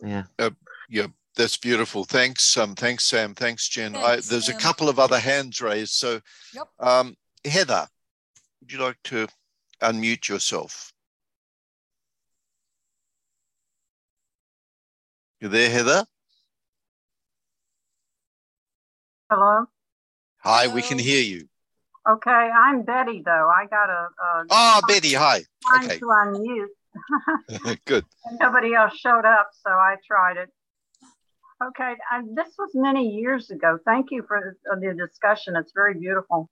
Yeah. 0.01 0.25
Uh, 0.39 0.51
yeah. 0.89 1.07
That's 1.37 1.57
beautiful. 1.57 2.05
Thanks. 2.05 2.57
Um, 2.57 2.75
thanks, 2.75 3.05
Sam. 3.05 3.35
Thanks, 3.35 3.69
Jen. 3.69 3.93
Thanks, 3.93 4.29
I, 4.29 4.31
there's 4.31 4.47
Sam. 4.47 4.57
a 4.57 4.59
couple 4.59 4.89
of 4.89 4.99
other 4.99 5.19
hands 5.19 5.61
raised. 5.61 5.93
So, 5.93 6.21
yep. 6.55 6.69
um, 6.79 7.15
Heather, 7.45 7.87
would 8.61 8.73
you 8.73 8.79
like 8.79 8.99
to 9.05 9.29
unmute 9.81 10.29
yourself? 10.29 10.93
You 15.41 15.49
there, 15.49 15.71
Heather? 15.71 16.05
Hello? 19.31 19.65
Hi, 20.39 20.67
we 20.67 20.83
can 20.83 20.99
hear 20.99 21.23
you. 21.23 21.49
Okay, 22.09 22.31
I'm 22.31 22.83
Betty, 22.83 23.23
though. 23.25 23.51
I 23.55 23.67
got 23.67 23.89
a. 23.89 24.09
a 24.23 24.45
oh, 24.51 24.81
Betty, 24.89 25.15
hi. 25.15 25.43
Okay. 25.77 25.99
to 25.99 26.07
unmute. 26.07 27.79
Good. 27.87 28.05
nobody 28.41 28.75
else 28.75 28.97
showed 28.97 29.25
up, 29.25 29.51
so 29.65 29.71
I 29.71 29.97
tried 30.07 30.37
it. 30.37 30.51
Okay, 31.63 31.95
I, 32.11 32.23
this 32.35 32.55
was 32.59 32.71
many 32.75 33.09
years 33.09 33.51
ago. 33.51 33.79
Thank 33.85 34.11
you 34.11 34.25
for 34.27 34.57
the, 34.65 34.81
the 34.81 34.95
discussion. 34.95 35.57
It's 35.57 35.73
very 35.75 35.95
beautiful. 35.95 36.49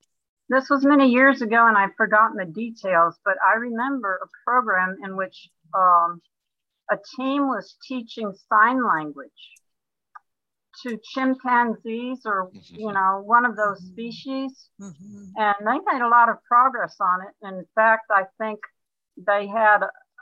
This 0.51 0.69
was 0.69 0.85
many 0.85 1.09
years 1.09 1.41
ago, 1.43 1.67
and 1.67 1.77
I've 1.77 1.95
forgotten 1.97 2.37
the 2.37 2.45
details, 2.45 3.19
but 3.25 3.35
I 3.47 3.57
remember 3.57 4.21
a 4.23 4.29
program 4.45 4.97
in 5.05 5.17
which 5.17 5.49
um, 5.75 6.21
a 6.91 6.99
team 7.17 7.49
was 7.49 7.77
teaching 7.87 8.33
sign 8.49 8.87
language 8.87 9.31
to 10.83 10.99
chimpanzees 11.03 12.21
or 12.25 12.51
mm-hmm. 12.51 12.77
you 12.77 12.93
know 12.93 13.23
one 13.25 13.45
of 13.45 13.57
those 13.57 13.81
mm-hmm. 13.81 13.93
species 13.93 14.69
mm-hmm. 14.81 15.25
and 15.37 15.57
they 15.61 15.93
made 15.93 16.03
a 16.03 16.09
lot 16.09 16.29
of 16.29 16.37
progress 16.45 16.97
on 17.01 17.21
it 17.23 17.47
in 17.47 17.65
fact 17.75 18.05
i 18.11 18.23
think 18.39 18.61
they 19.17 19.47
had 19.47 19.81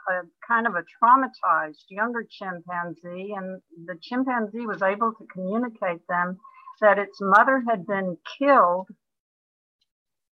a, 0.09 0.13
a, 0.13 0.21
kind 0.47 0.67
of 0.67 0.73
a 0.75 0.83
traumatized 1.03 1.85
younger 1.89 2.25
chimpanzee 2.29 3.33
and 3.35 3.61
the 3.85 3.97
chimpanzee 4.01 4.65
was 4.65 4.81
able 4.81 5.13
to 5.13 5.27
communicate 5.31 6.05
them 6.07 6.37
that 6.81 6.99
its 6.99 7.19
mother 7.21 7.63
had 7.67 7.85
been 7.85 8.17
killed 8.37 8.87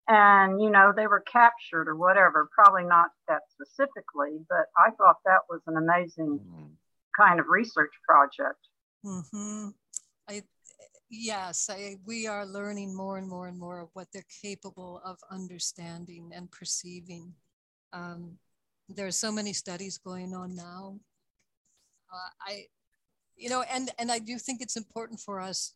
and 0.07 0.61
you 0.61 0.69
know 0.69 0.91
they 0.95 1.07
were 1.07 1.23
captured 1.31 1.87
or 1.87 1.95
whatever 1.95 2.49
probably 2.53 2.83
not 2.83 3.09
that 3.27 3.41
specifically 3.49 4.39
but 4.49 4.65
i 4.77 4.89
thought 4.91 5.17
that 5.25 5.41
was 5.49 5.61
an 5.67 5.77
amazing 5.77 6.39
mm-hmm. 6.39 6.65
kind 7.17 7.39
of 7.39 7.45
research 7.47 7.91
project 8.07 8.59
mm-hmm. 9.05 9.69
I, 10.27 10.43
yes, 11.09 11.69
I, 11.69 11.97
we 12.05 12.27
are 12.27 12.45
learning 12.45 12.95
more 12.95 13.17
and 13.17 13.27
more 13.27 13.47
and 13.47 13.59
more 13.59 13.79
of 13.79 13.89
what 13.93 14.07
they're 14.13 14.25
capable 14.41 15.01
of 15.03 15.17
understanding 15.29 16.31
and 16.33 16.49
perceiving. 16.49 17.33
Um, 17.93 18.37
there 18.95 19.07
are 19.07 19.11
so 19.11 19.31
many 19.31 19.53
studies 19.53 19.97
going 19.97 20.33
on 20.33 20.55
now. 20.55 20.99
Uh, 22.13 22.29
I, 22.47 22.65
you 23.35 23.49
know, 23.49 23.63
and 23.71 23.89
and 23.97 24.11
I 24.11 24.19
do 24.19 24.37
think 24.37 24.61
it's 24.61 24.77
important 24.77 25.19
for 25.19 25.39
us 25.39 25.73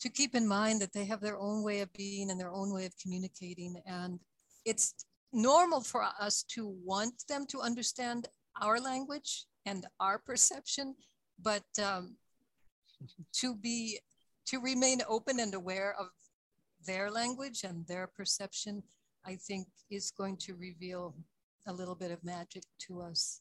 to 0.00 0.08
keep 0.08 0.34
in 0.34 0.48
mind 0.48 0.80
that 0.80 0.92
they 0.92 1.04
have 1.04 1.20
their 1.20 1.38
own 1.38 1.62
way 1.62 1.80
of 1.80 1.92
being 1.92 2.30
and 2.30 2.40
their 2.40 2.50
own 2.50 2.72
way 2.72 2.86
of 2.86 2.94
communicating, 3.00 3.80
and 3.86 4.18
it's 4.64 4.94
normal 5.32 5.80
for 5.80 6.02
us 6.20 6.42
to 6.42 6.74
want 6.84 7.24
them 7.28 7.46
to 7.46 7.60
understand 7.60 8.28
our 8.60 8.78
language 8.80 9.46
and 9.64 9.86
our 10.00 10.18
perception, 10.18 10.94
but 11.40 11.64
um, 11.82 12.16
to 13.32 13.54
be 13.54 13.98
to 14.46 14.60
remain 14.60 15.00
open 15.08 15.40
and 15.40 15.54
aware 15.54 15.94
of 15.98 16.08
their 16.86 17.10
language 17.10 17.62
and 17.64 17.86
their 17.86 18.06
perception, 18.06 18.82
I 19.24 19.36
think 19.36 19.68
is 19.90 20.10
going 20.10 20.36
to 20.38 20.54
reveal 20.54 21.14
a 21.66 21.72
little 21.72 21.94
bit 21.94 22.10
of 22.10 22.24
magic 22.24 22.64
to 22.86 23.00
us. 23.00 23.40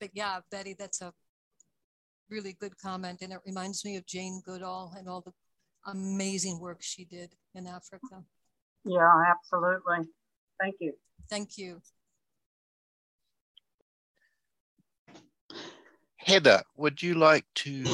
But 0.00 0.10
yeah, 0.14 0.40
Betty, 0.50 0.74
that's 0.78 1.00
a 1.00 1.12
really 2.30 2.56
good 2.60 2.76
comment. 2.78 3.22
And 3.22 3.32
it 3.32 3.40
reminds 3.46 3.84
me 3.84 3.96
of 3.96 4.06
Jane 4.06 4.42
Goodall 4.44 4.94
and 4.98 5.08
all 5.08 5.20
the 5.20 5.32
amazing 5.86 6.60
work 6.60 6.78
she 6.80 7.04
did 7.04 7.34
in 7.54 7.66
Africa. 7.66 8.24
Yeah, 8.84 9.10
absolutely. 9.28 10.08
Thank 10.60 10.76
you. 10.80 10.92
Thank 11.30 11.58
you. 11.58 11.80
Heather, 16.16 16.62
would 16.76 17.02
you 17.02 17.14
like 17.14 17.44
to 17.56 17.84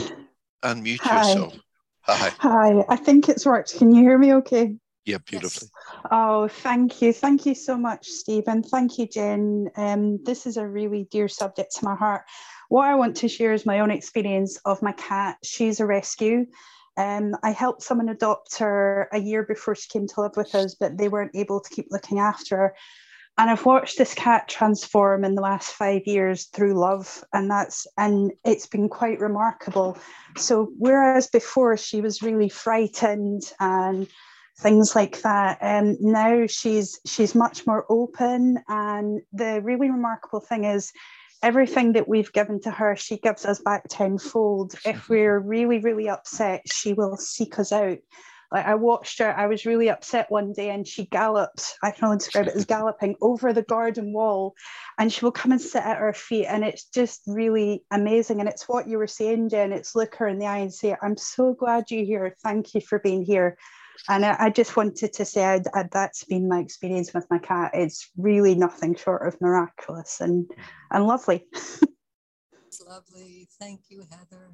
unmute 0.62 1.00
Hi. 1.00 1.28
yourself. 1.28 1.54
Hi. 2.02 2.30
Hi. 2.38 2.84
I 2.88 2.96
think 2.96 3.28
it's 3.28 3.46
worked. 3.46 3.76
Can 3.78 3.92
you 3.92 4.02
hear 4.02 4.18
me 4.18 4.34
okay? 4.34 4.76
Yeah, 5.05 5.18
beautifully. 5.18 5.68
Yes. 5.72 6.03
Oh, 6.11 6.48
thank 6.48 7.01
you. 7.01 7.12
Thank 7.12 7.46
you 7.46 7.55
so 7.55 7.76
much, 7.76 8.07
Stephen. 8.07 8.62
Thank 8.62 8.98
you, 8.98 9.07
Jen. 9.07 9.70
Um, 9.76 10.22
this 10.24 10.46
is 10.46 10.57
a 10.57 10.66
really 10.66 11.09
dear 11.11 11.28
subject 11.28 11.74
to 11.76 11.84
my 11.84 11.94
heart. 11.94 12.22
What 12.68 12.86
I 12.86 12.94
want 12.94 13.16
to 13.16 13.28
share 13.28 13.53
is 13.53 13.66
my 13.66 13.80
own 13.80 13.90
experience 13.90 14.59
of 14.64 14.82
my 14.82 14.92
cat. 14.92 15.36
She's 15.42 15.80
a 15.80 15.86
rescue. 15.86 16.46
Um, 16.96 17.34
I 17.42 17.51
helped 17.53 17.82
someone 17.82 18.11
adopt 18.11 18.59
her 18.59 19.09
a 19.12 19.18
year 19.18 19.44
before 19.44 19.74
she 19.74 19.88
came 19.88 20.07
to 20.09 20.20
live 20.20 20.36
with 20.36 20.55
us, 20.55 20.74
but 20.74 20.98
they 20.98 21.09
weren't 21.09 21.34
able 21.34 21.61
to 21.61 21.70
keep 21.70 21.86
looking 21.90 22.18
after 22.18 22.57
her 22.57 22.74
and 23.40 23.48
I've 23.48 23.64
watched 23.64 23.96
this 23.96 24.12
cat 24.12 24.48
transform 24.48 25.24
in 25.24 25.34
the 25.34 25.40
last 25.40 25.72
five 25.72 26.03
years 26.05 26.46
through 26.46 26.74
love, 26.74 27.24
and 27.32 27.51
that's 27.51 27.86
and 27.96 28.32
it's 28.44 28.66
been 28.66 28.88
quite 28.88 29.18
remarkable. 29.18 29.96
So 30.36 30.72
whereas 30.76 31.28
before 31.28 31.78
she 31.78 32.03
was 32.03 32.20
really 32.20 32.51
frightened 32.51 33.51
and 33.59 34.07
things 34.61 34.94
like 34.94 35.22
that, 35.22 35.58
and 35.61 35.96
um, 35.96 36.12
now 36.12 36.46
she's 36.46 37.00
she's 37.06 37.34
much 37.34 37.66
more 37.66 37.86
open. 37.88 38.62
And 38.68 39.20
the 39.32 39.61
really 39.62 39.90
remarkable 39.90 40.40
thing 40.40 40.64
is, 40.64 40.92
everything 41.42 41.92
that 41.92 42.08
we've 42.08 42.32
given 42.32 42.61
to 42.62 42.70
her, 42.70 42.96
she 42.96 43.18
gives 43.18 43.44
us 43.44 43.61
back 43.61 43.84
tenfold. 43.88 44.74
If 44.84 45.08
we're 45.08 45.38
really, 45.38 45.78
really 45.78 46.08
upset, 46.08 46.62
she 46.70 46.92
will 46.92 47.16
seek 47.16 47.58
us 47.58 47.72
out. 47.72 47.98
Like 48.52 48.66
I 48.66 48.74
watched 48.74 49.20
her, 49.20 49.32
I 49.36 49.46
was 49.46 49.64
really 49.64 49.88
upset 49.88 50.28
one 50.28 50.52
day 50.52 50.70
and 50.70 50.86
she 50.86 51.06
gallops, 51.06 51.76
I 51.84 51.92
can 51.92 52.06
only 52.06 52.18
describe 52.18 52.48
it 52.48 52.56
as 52.56 52.64
galloping 52.64 53.14
over 53.22 53.52
the 53.52 53.62
garden 53.62 54.12
wall 54.12 54.54
and 54.98 55.12
she 55.12 55.24
will 55.24 55.30
come 55.30 55.52
and 55.52 55.61
sit 55.61 55.84
at 55.84 55.98
our 55.98 56.12
feet. 56.12 56.46
And 56.46 56.64
it's 56.64 56.84
just 56.86 57.22
really 57.28 57.84
amazing. 57.92 58.40
And 58.40 58.48
it's 58.48 58.68
what 58.68 58.88
you 58.88 58.98
were 58.98 59.06
saying, 59.06 59.50
Jen, 59.50 59.72
it's 59.72 59.94
look 59.94 60.16
her 60.16 60.26
in 60.26 60.40
the 60.40 60.46
eye 60.46 60.58
and 60.58 60.74
say, 60.74 60.96
I'm 61.00 61.16
so 61.16 61.54
glad 61.54 61.92
you're 61.92 62.04
here. 62.04 62.36
Thank 62.42 62.74
you 62.74 62.80
for 62.80 62.98
being 62.98 63.22
here. 63.22 63.56
And 64.09 64.24
I, 64.24 64.36
I 64.38 64.51
just 64.51 64.76
wanted 64.76 65.12
to 65.12 65.24
say 65.24 65.45
I'd, 65.45 65.66
I'd, 65.74 65.91
that's 65.91 66.24
been 66.24 66.49
my 66.49 66.61
experience 66.61 67.12
with 67.12 67.26
my 67.30 67.38
cat. 67.38 67.72
It's 67.74 68.11
really 68.16 68.55
nothing 68.55 68.95
short 68.95 69.26
of 69.26 69.41
miraculous 69.41 70.20
and, 70.20 70.51
and 70.91 71.07
lovely. 71.07 71.47
it's 71.53 72.82
lovely. 72.86 73.49
Thank 73.59 73.82
you, 73.88 74.03
Heather. 74.11 74.51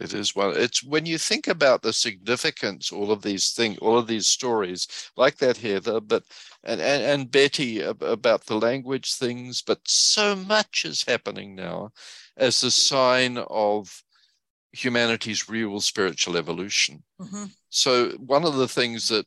It 0.00 0.12
is 0.12 0.34
well. 0.34 0.50
It's 0.50 0.82
when 0.82 1.06
you 1.06 1.18
think 1.18 1.46
about 1.46 1.82
the 1.82 1.92
significance, 1.92 2.90
all 2.90 3.12
of 3.12 3.22
these 3.22 3.52
things, 3.52 3.78
all 3.78 3.96
of 3.96 4.08
these 4.08 4.26
stories, 4.26 4.88
like 5.16 5.36
that 5.38 5.56
Heather, 5.58 6.00
but 6.00 6.24
and, 6.64 6.80
and 6.80 7.02
and 7.02 7.30
Betty 7.30 7.80
about 7.80 8.46
the 8.46 8.56
language 8.56 9.14
things, 9.14 9.62
but 9.62 9.78
so 9.86 10.34
much 10.34 10.84
is 10.84 11.04
happening 11.04 11.54
now 11.54 11.92
as 12.36 12.62
a 12.64 12.72
sign 12.72 13.38
of 13.38 14.02
humanity's 14.72 15.48
real 15.48 15.80
spiritual 15.80 16.36
evolution. 16.36 17.04
Mm-hmm. 17.20 17.44
So 17.74 18.10
one 18.18 18.44
of 18.44 18.54
the 18.54 18.68
things 18.68 19.08
that 19.08 19.26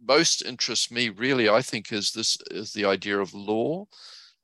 most 0.00 0.44
interests 0.44 0.88
me, 0.88 1.08
really, 1.08 1.48
I 1.48 1.62
think, 1.62 1.92
is 1.92 2.12
this 2.12 2.38
is 2.48 2.72
the 2.72 2.84
idea 2.84 3.18
of 3.18 3.34
law, 3.34 3.86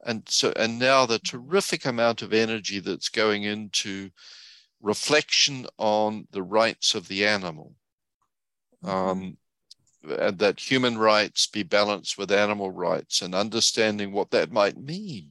and 0.04 0.24
so 0.28 0.52
and 0.56 0.76
now 0.76 1.06
the 1.06 1.20
terrific 1.20 1.86
amount 1.86 2.22
of 2.22 2.32
energy 2.32 2.80
that's 2.80 3.08
going 3.08 3.44
into 3.44 4.10
reflection 4.80 5.68
on 5.78 6.26
the 6.32 6.42
rights 6.42 6.96
of 6.96 7.06
the 7.06 7.24
animal. 7.24 7.76
Mm-hmm. 8.84 8.90
Um, 8.90 9.36
and 10.18 10.36
that 10.40 10.58
human 10.58 10.98
rights 10.98 11.46
be 11.46 11.62
balanced 11.62 12.18
with 12.18 12.32
animal 12.32 12.72
rights 12.72 13.22
and 13.22 13.36
understanding 13.36 14.10
what 14.10 14.32
that 14.32 14.50
might 14.50 14.76
mean. 14.76 15.30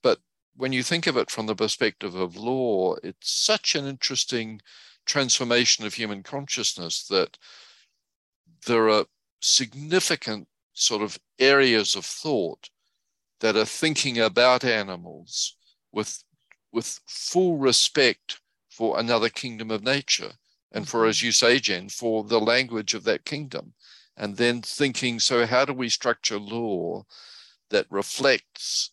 But 0.00 0.20
when 0.54 0.72
you 0.72 0.84
think 0.84 1.08
of 1.08 1.16
it 1.16 1.28
from 1.28 1.46
the 1.46 1.56
perspective 1.56 2.14
of 2.14 2.36
law, 2.36 2.94
it's 3.02 3.32
such 3.32 3.74
an 3.74 3.88
interesting 3.88 4.60
transformation 5.06 5.84
of 5.84 5.94
human 5.94 6.22
consciousness 6.22 7.06
that 7.08 7.38
there 8.66 8.88
are 8.88 9.06
significant 9.40 10.46
sort 10.72 11.02
of 11.02 11.18
areas 11.38 11.94
of 11.94 12.04
thought 12.04 12.70
that 13.40 13.56
are 13.56 13.64
thinking 13.64 14.18
about 14.18 14.64
animals 14.64 15.56
with 15.92 16.22
with 16.72 17.00
full 17.06 17.56
respect 17.58 18.40
for 18.70 18.98
another 18.98 19.28
kingdom 19.28 19.70
of 19.70 19.82
nature 19.82 20.32
and 20.72 20.88
for, 20.88 21.00
mm-hmm. 21.00 21.10
as 21.10 21.22
you 21.22 21.32
say, 21.32 21.58
Jen, 21.58 21.88
for 21.88 22.24
the 22.24 22.40
language 22.40 22.94
of 22.94 23.04
that 23.04 23.24
kingdom. 23.24 23.74
And 24.16 24.36
then 24.36 24.62
thinking, 24.62 25.18
so 25.18 25.46
how 25.46 25.64
do 25.64 25.72
we 25.72 25.88
structure 25.88 26.38
law 26.38 27.04
that 27.70 27.86
reflects 27.90 28.92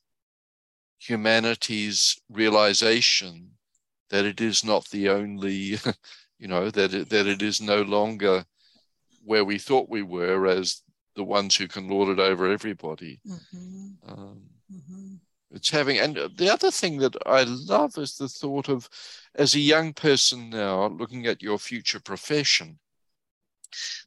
humanity's 0.97 2.19
realization 2.29 3.51
that 4.09 4.25
it 4.25 4.41
is 4.41 4.63
not 4.63 4.87
the 4.89 5.09
only, 5.09 5.79
you 6.39 6.47
know, 6.47 6.69
that 6.69 6.93
it, 6.93 7.09
that 7.09 7.27
it 7.27 7.41
is 7.41 7.61
no 7.61 7.81
longer 7.81 8.45
where 9.23 9.45
we 9.45 9.57
thought 9.57 9.89
we 9.89 10.01
were 10.01 10.47
as 10.47 10.81
the 11.15 11.23
ones 11.23 11.55
who 11.55 11.67
can 11.67 11.89
lord 11.89 12.17
it 12.17 12.21
over 12.21 12.49
everybody. 12.49 13.19
Mm-hmm. 13.27 14.11
Um, 14.11 14.41
mm-hmm. 14.73 15.13
It's 15.51 15.69
having, 15.69 15.97
and 15.97 16.17
the 16.35 16.51
other 16.51 16.71
thing 16.71 16.97
that 16.99 17.15
I 17.25 17.43
love 17.43 17.97
is 17.97 18.17
the 18.17 18.27
thought 18.27 18.69
of, 18.69 18.89
as 19.35 19.55
a 19.55 19.59
young 19.59 19.93
person 19.93 20.49
now, 20.49 20.87
looking 20.87 21.25
at 21.25 21.41
your 21.41 21.57
future 21.57 21.99
profession, 21.99 22.79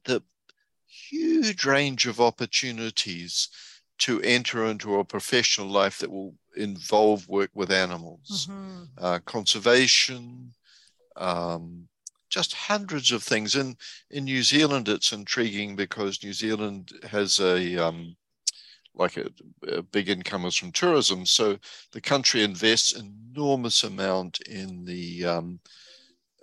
the 0.05 0.23
huge 0.87 1.65
range 1.65 2.07
of 2.07 2.21
opportunities 2.21 3.49
to 3.99 4.21
enter 4.23 4.67
into 4.67 4.97
a 4.97 5.05
professional 5.05 5.69
life 5.69 5.99
that 5.99 6.11
will 6.11 6.35
involve 6.57 7.29
work 7.29 7.51
with 7.55 7.71
animals, 7.71 8.49
mm-hmm. 8.51 8.85
uh, 8.99 9.19
conservation, 9.25 10.53
um, 11.17 11.89
just 12.29 12.55
hundreds 12.55 13.13
of 13.13 13.23
things. 13.23 13.57
In 13.57 13.77
in 14.11 14.25
New 14.25 14.43
Zealand, 14.43 14.89
it's 14.89 15.13
intriguing 15.13 15.77
because 15.77 16.23
New 16.23 16.33
Zealand 16.33 16.93
has 17.11 17.41
a 17.41 17.77
um, 17.77 18.17
like 18.95 19.17
a, 19.17 19.27
a, 19.69 19.83
big 19.83 20.09
income 20.09 20.45
is 20.45 20.57
from 20.57 20.73
tourism. 20.73 21.25
So 21.25 21.59
the 21.93 22.01
country 22.01 22.43
invests 22.43 22.93
enormous 22.93 23.85
amount 23.85 24.41
in 24.43 24.85
the 24.85 25.25
um, 25.25 25.61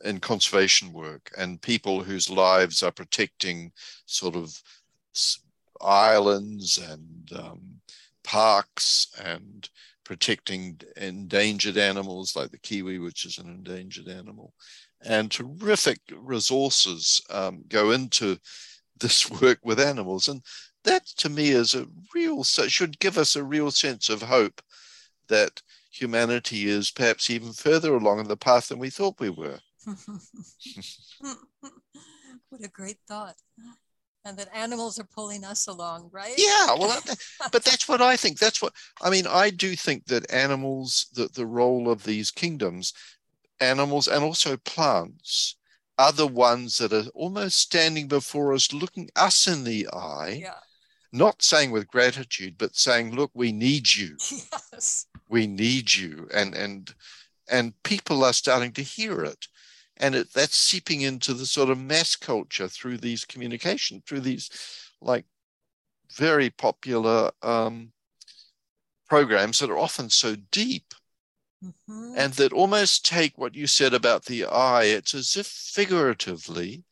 in 0.03 0.19
conservation 0.19 0.93
work 0.93 1.31
and 1.37 1.61
people 1.61 2.03
whose 2.03 2.29
lives 2.29 2.83
are 2.83 2.91
protecting 2.91 3.71
sort 4.05 4.35
of 4.35 4.61
islands 5.81 6.77
and 6.77 7.29
um, 7.35 7.61
parks 8.23 9.07
and 9.23 9.69
protecting 10.07 10.79
endangered 10.95 11.75
animals 11.75 12.33
like 12.33 12.49
the 12.49 12.57
kiwi, 12.57 12.97
which 12.97 13.25
is 13.25 13.37
an 13.39 13.47
endangered 13.49 14.07
animal. 14.07 14.53
And 15.03 15.29
terrific 15.29 15.99
resources 16.15 17.21
um, 17.29 17.65
go 17.67 17.91
into 17.91 18.37
this 18.99 19.29
work 19.29 19.59
with 19.63 19.81
animals. 19.81 20.29
And 20.29 20.41
that 20.85 21.05
to 21.17 21.27
me 21.27 21.49
is 21.49 21.75
a 21.75 21.87
real 22.15 22.45
should 22.45 22.99
give 22.99 23.17
us 23.17 23.35
a 23.35 23.43
real 23.43 23.69
sense 23.69 24.07
of 24.07 24.21
hope 24.21 24.61
that 25.27 25.61
humanity 25.91 26.69
is 26.69 26.89
perhaps 26.89 27.29
even 27.29 27.51
further 27.51 27.93
along 27.93 28.21
in 28.21 28.29
the 28.29 28.37
path 28.37 28.69
than 28.69 28.79
we 28.79 28.89
thought 28.89 29.19
we 29.19 29.29
were. 29.29 29.59
what 31.19 32.63
a 32.63 32.69
great 32.69 32.99
thought. 33.09 33.35
And 34.25 34.37
that 34.37 34.49
animals 34.53 34.99
are 34.99 35.05
pulling 35.05 35.45
us 35.45 35.67
along, 35.67 36.09
right? 36.11 36.33
Yeah, 36.37 36.75
well, 36.77 37.01
but 37.51 37.63
that's 37.63 37.87
what 37.87 38.01
I 38.01 38.17
think. 38.17 38.39
That's 38.39 38.61
what 38.61 38.73
I 39.01 39.09
mean. 39.09 39.25
I 39.25 39.49
do 39.49 39.75
think 39.75 40.05
that 40.07 40.29
animals, 40.31 41.07
that 41.13 41.33
the 41.33 41.45
role 41.45 41.89
of 41.89 42.03
these 42.03 42.29
kingdoms, 42.29 42.93
animals 43.61 44.07
and 44.07 44.23
also 44.23 44.57
plants, 44.57 45.55
are 45.97 46.11
the 46.11 46.27
ones 46.27 46.77
that 46.77 46.91
are 46.91 47.09
almost 47.13 47.57
standing 47.57 48.07
before 48.07 48.53
us, 48.53 48.73
looking 48.73 49.09
us 49.15 49.47
in 49.47 49.63
the 49.63 49.87
eye. 49.93 50.39
Yeah 50.41 50.59
not 51.11 51.41
saying 51.41 51.71
with 51.71 51.87
gratitude, 51.87 52.55
but 52.57 52.75
saying, 52.75 53.15
look, 53.15 53.31
we 53.33 53.51
need 53.51 53.93
you. 53.93 54.17
Yes. 54.71 55.07
We 55.29 55.47
need 55.47 55.93
you. 55.93 56.29
And 56.33 56.53
and 56.55 56.93
and 57.49 57.73
people 57.83 58.23
are 58.23 58.33
starting 58.33 58.71
to 58.73 58.81
hear 58.81 59.23
it. 59.23 59.47
And 59.99 60.15
it, 60.15 60.33
that's 60.33 60.55
seeping 60.55 61.01
into 61.01 61.33
the 61.33 61.45
sort 61.45 61.69
of 61.69 61.79
mass 61.79 62.15
culture 62.15 62.67
through 62.67 62.97
these 62.97 63.25
communication, 63.25 64.03
through 64.05 64.21
these 64.21 64.49
like 65.01 65.25
very 66.15 66.49
popular 66.49 67.31
um, 67.41 67.91
programs 69.09 69.59
that 69.59 69.69
are 69.69 69.77
often 69.77 70.09
so 70.09 70.35
deep 70.51 70.93
mm-hmm. 71.63 72.13
and 72.15 72.33
that 72.33 72.53
almost 72.53 73.05
take 73.05 73.37
what 73.37 73.55
you 73.55 73.67
said 73.67 73.93
about 73.93 74.25
the 74.25 74.45
eye, 74.45 74.85
it's 74.85 75.13
as 75.13 75.35
if 75.35 75.47
figuratively 75.47 76.83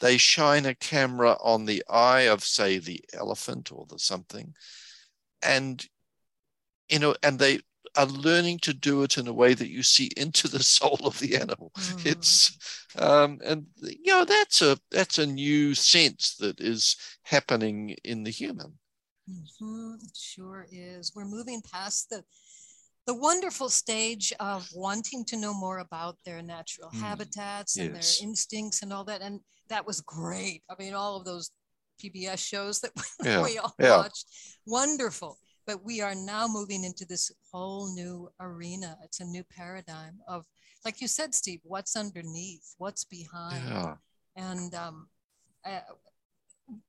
they 0.00 0.16
shine 0.16 0.66
a 0.66 0.74
camera 0.74 1.36
on 1.40 1.66
the 1.66 1.84
eye 1.88 2.22
of, 2.22 2.42
say, 2.42 2.78
the 2.78 3.02
elephant 3.12 3.70
or 3.70 3.86
the 3.88 3.98
something, 3.98 4.54
and 5.42 5.86
you 6.88 6.98
know, 6.98 7.14
and 7.22 7.38
they 7.38 7.60
are 7.96 8.06
learning 8.06 8.58
to 8.60 8.72
do 8.72 9.02
it 9.02 9.18
in 9.18 9.26
a 9.26 9.32
way 9.32 9.54
that 9.54 9.70
you 9.70 9.82
see 9.82 10.10
into 10.16 10.48
the 10.48 10.62
soul 10.76 10.98
of 11.04 11.18
the 11.18 11.36
animal. 11.36 11.72
Mm. 11.76 12.06
It's 12.06 12.86
um, 12.98 13.38
and 13.44 13.66
you 13.80 14.12
know 14.12 14.24
that's 14.24 14.62
a 14.62 14.78
that's 14.90 15.18
a 15.18 15.26
new 15.26 15.74
sense 15.74 16.36
that 16.36 16.60
is 16.60 16.96
happening 17.22 17.96
in 18.04 18.24
the 18.24 18.30
human. 18.30 18.78
Mm-hmm. 19.28 19.94
It 20.02 20.16
sure 20.16 20.66
is. 20.70 21.12
We're 21.14 21.24
moving 21.24 21.62
past 21.72 22.10
the 22.10 22.24
the 23.06 23.14
wonderful 23.14 23.68
stage 23.68 24.32
of 24.40 24.68
wanting 24.74 25.24
to 25.24 25.36
know 25.36 25.54
more 25.54 25.78
about 25.78 26.16
their 26.24 26.42
natural 26.42 26.90
mm. 26.90 27.00
habitats 27.00 27.76
and 27.76 27.94
yes. 27.94 28.18
their 28.18 28.28
instincts 28.28 28.82
and 28.82 28.92
all 28.92 29.04
that. 29.04 29.20
And 29.20 29.40
that 29.68 29.86
was 29.86 30.00
great. 30.00 30.62
I 30.68 30.74
mean, 30.78 30.94
all 30.94 31.16
of 31.16 31.24
those 31.24 31.50
PBS 32.02 32.38
shows 32.38 32.80
that 32.80 32.92
yeah. 33.24 33.42
we 33.42 33.58
all 33.58 33.74
yeah. 33.78 33.96
watched, 33.96 34.26
wonderful. 34.66 35.38
But 35.70 35.84
we 35.84 36.00
are 36.00 36.16
now 36.16 36.48
moving 36.48 36.82
into 36.82 37.04
this 37.04 37.30
whole 37.52 37.94
new 37.94 38.28
arena. 38.40 38.98
It's 39.04 39.20
a 39.20 39.24
new 39.24 39.44
paradigm 39.44 40.18
of, 40.26 40.44
like 40.84 41.00
you 41.00 41.06
said, 41.06 41.32
Steve, 41.32 41.60
what's 41.62 41.94
underneath, 41.94 42.74
what's 42.78 43.04
behind. 43.04 43.68
Yeah. 43.68 43.94
And 44.34 44.74
um, 44.74 45.08
uh, 45.64 45.78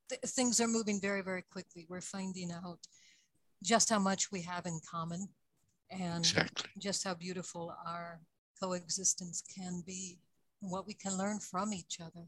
th- 0.10 0.22
things 0.26 0.60
are 0.60 0.68
moving 0.68 0.99
very, 0.99 1.22
very 1.22 1.44
quickly. 1.44 1.86
We're 1.90 2.02
finding 2.02 2.52
out 2.52 2.80
just 3.62 3.91
how 3.91 3.99
much 3.99 4.32
we 4.32 4.41
have 4.41 4.66
in 4.66 4.80
common 4.90 5.30
and 5.91 6.26
exactly. 6.26 6.72
just 6.80 7.03
how 7.03 7.14
beautiful 7.14 7.76
our 7.86 8.20
coexistence 8.60 9.44
can 9.56 9.84
be 9.86 10.18
and 10.64 10.72
what 10.72 10.88
we 10.88 10.95
can 10.95 11.20
learn 11.20 11.40
from 11.40 11.72
each 11.72 11.99
other. 12.02 12.26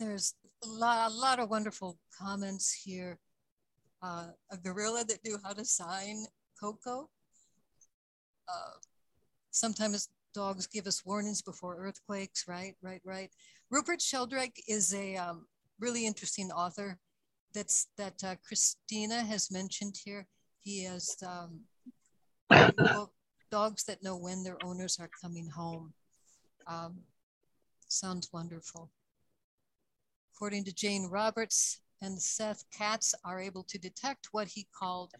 There's 0.00 0.34
a 0.64 0.66
lot, 0.66 1.10
a 1.10 1.14
lot 1.14 1.38
of 1.40 1.50
wonderful 1.50 1.98
comments 2.18 2.72
here. 2.72 3.18
Uh, 4.02 4.28
a 4.50 4.56
gorilla 4.56 5.04
that 5.04 5.22
knew 5.22 5.36
how 5.44 5.52
to 5.52 5.62
sign 5.62 6.24
Koko. 6.58 7.10
Uh, 8.48 8.78
sometimes 9.50 10.08
dogs 10.32 10.66
give 10.66 10.86
us 10.86 11.04
warnings 11.04 11.42
before 11.42 11.76
earthquakes, 11.76 12.48
right? 12.48 12.76
Right, 12.80 13.02
right. 13.04 13.30
Rupert 13.70 14.00
Sheldrake 14.00 14.62
is 14.66 14.94
a 14.94 15.16
um, 15.16 15.46
really 15.78 16.06
interesting 16.06 16.50
author 16.50 16.98
that's 17.52 17.88
that 17.98 18.24
uh, 18.24 18.36
Christina 18.42 19.22
has 19.22 19.50
mentioned 19.50 19.96
here. 20.02 20.26
He 20.62 20.84
has 20.84 21.14
um, 21.26 21.60
dogs 23.50 23.84
that 23.84 24.02
know 24.02 24.16
when 24.16 24.44
their 24.44 24.56
owners 24.64 24.98
are 24.98 25.10
coming 25.20 25.50
home. 25.50 25.92
Um, 26.66 27.00
sounds 27.86 28.30
wonderful. 28.32 28.90
According 30.40 30.64
to 30.64 30.72
Jane 30.72 31.06
Roberts 31.10 31.82
and 32.00 32.18
Seth 32.18 32.64
cats 32.70 33.14
are 33.26 33.42
able 33.42 33.62
to 33.64 33.78
detect 33.78 34.28
what 34.32 34.48
he 34.48 34.66
called 34.74 35.12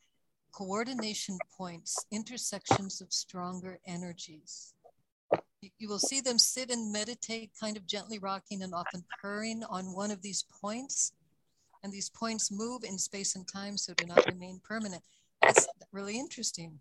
coordination 0.51 1.37
points, 1.59 2.07
intersections 2.11 3.03
of 3.03 3.13
stronger 3.13 3.79
energies. 3.87 4.73
You 5.79 5.91
will 5.91 5.99
see 5.99 6.23
them 6.23 6.39
sit 6.39 6.71
and 6.71 6.91
meditate, 6.91 7.51
kind 7.61 7.77
of 7.77 7.87
gently 7.87 8.19
rocking 8.19 8.63
and 8.63 8.73
often 8.73 9.05
purring 9.21 9.63
on 9.69 9.93
one 9.95 10.11
of 10.11 10.23
these 10.23 10.47
points. 10.63 11.13
And 11.85 11.93
these 11.93 12.09
points 12.09 12.51
move 12.51 12.83
in 12.83 12.97
space 12.97 13.37
and 13.37 13.47
time, 13.47 13.77
so 13.77 13.93
do 13.93 14.07
not 14.07 14.25
remain 14.25 14.59
permanent. 14.65 15.03
That's 15.43 15.69
really 15.93 16.19
interesting. 16.19 16.81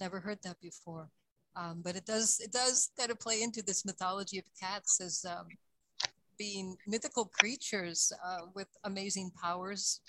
Never 0.00 0.20
heard 0.20 0.38
that 0.44 0.60
before. 0.60 1.10
Um, 1.56 1.80
but 1.82 1.96
it 1.96 2.06
does 2.06 2.38
it 2.38 2.52
does 2.52 2.92
kind 2.96 3.10
of 3.10 3.18
play 3.18 3.42
into 3.42 3.64
this 3.64 3.84
mythology 3.84 4.38
of 4.38 4.44
cats 4.60 5.00
as 5.00 5.24
um, 5.28 5.48
being 6.38 6.78
mythical 6.86 7.26
creatures 7.26 8.10
uh, 8.24 8.46
with 8.54 8.68
amazing 8.84 9.30
powers. 9.42 10.00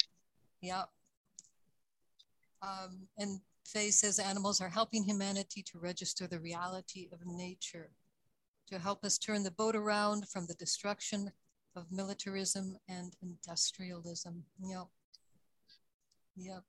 Yeah. 0.61 0.83
Um, 2.61 3.07
and 3.17 3.41
Faye 3.65 3.91
says 3.91 4.19
animals 4.19 4.61
are 4.61 4.69
helping 4.69 5.03
humanity 5.03 5.61
to 5.63 5.79
register 5.79 6.27
the 6.27 6.39
reality 6.39 7.09
of 7.11 7.25
nature, 7.25 7.89
to 8.67 8.79
help 8.79 9.03
us 9.03 9.17
turn 9.17 9.43
the 9.43 9.51
boat 9.51 9.75
around 9.75 10.29
from 10.29 10.45
the 10.47 10.53
destruction 10.55 11.31
of 11.75 11.91
militarism 11.91 12.77
and 12.87 13.15
industrialism. 13.21 14.45
Yep. 14.61 14.87
Yep. 16.35 16.63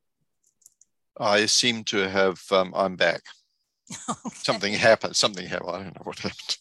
I 1.18 1.46
seem 1.46 1.84
to 1.84 2.06
have, 2.08 2.40
um, 2.50 2.72
I'm 2.74 2.96
back. 2.96 3.22
Okay. 4.08 4.30
Something 4.34 4.74
happened. 4.74 5.16
Something 5.16 5.48
happened. 5.48 5.70
I 5.70 5.82
don't 5.82 5.96
know 5.96 6.04
what 6.04 6.20
happened. 6.20 6.58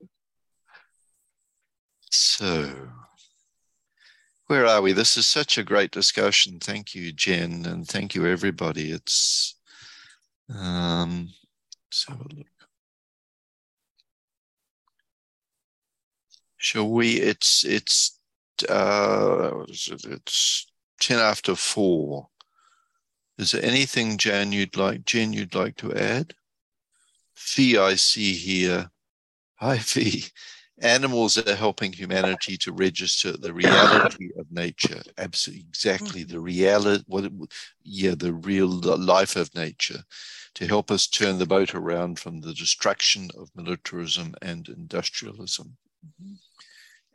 so, 2.38 2.70
where 4.46 4.64
are 4.64 4.80
we? 4.80 4.92
This 4.92 5.16
is 5.16 5.26
such 5.26 5.58
a 5.58 5.64
great 5.64 5.90
discussion. 5.90 6.60
Thank 6.60 6.94
you, 6.94 7.10
Jen, 7.10 7.66
and 7.66 7.84
thank 7.84 8.14
you, 8.14 8.28
everybody. 8.28 8.92
It's 8.92 9.56
um, 10.48 11.30
let's 11.88 12.04
have 12.06 12.20
a 12.20 12.36
look. 12.36 12.46
Shall 16.58 16.88
we? 16.88 17.14
It's 17.16 17.64
it's 17.64 18.20
uh, 18.68 19.64
it's 19.66 20.70
ten 21.00 21.18
after 21.18 21.56
four. 21.56 22.28
Is 23.36 23.50
there 23.50 23.64
anything, 23.64 24.16
Jan, 24.16 24.52
you'd 24.52 24.76
like 24.76 25.04
Jen, 25.04 25.32
you'd 25.32 25.56
like 25.56 25.74
to 25.78 25.92
add? 25.92 26.34
Fee, 27.34 27.78
I 27.78 27.96
see 27.96 28.32
here. 28.34 28.92
Hi, 29.56 29.78
Fee 29.78 30.26
animals 30.82 31.38
are 31.38 31.54
helping 31.54 31.92
humanity 31.92 32.56
to 32.56 32.72
register 32.72 33.36
the 33.36 33.52
reality 33.52 34.30
of 34.38 34.50
nature 34.50 35.02
absolutely 35.18 35.64
exactly 35.68 36.22
the 36.24 36.40
reality 36.40 37.02
what 37.06 37.24
it, 37.24 37.32
yeah 37.84 38.14
the 38.16 38.32
real 38.32 38.68
life 38.68 39.36
of 39.36 39.54
nature 39.54 40.02
to 40.54 40.66
help 40.66 40.90
us 40.90 41.06
turn 41.06 41.38
the 41.38 41.46
boat 41.46 41.74
around 41.74 42.18
from 42.18 42.40
the 42.40 42.54
destruction 42.54 43.28
of 43.38 43.50
militarism 43.54 44.34
and 44.42 44.68
industrialism 44.68 45.76
mm-hmm. 46.06 46.34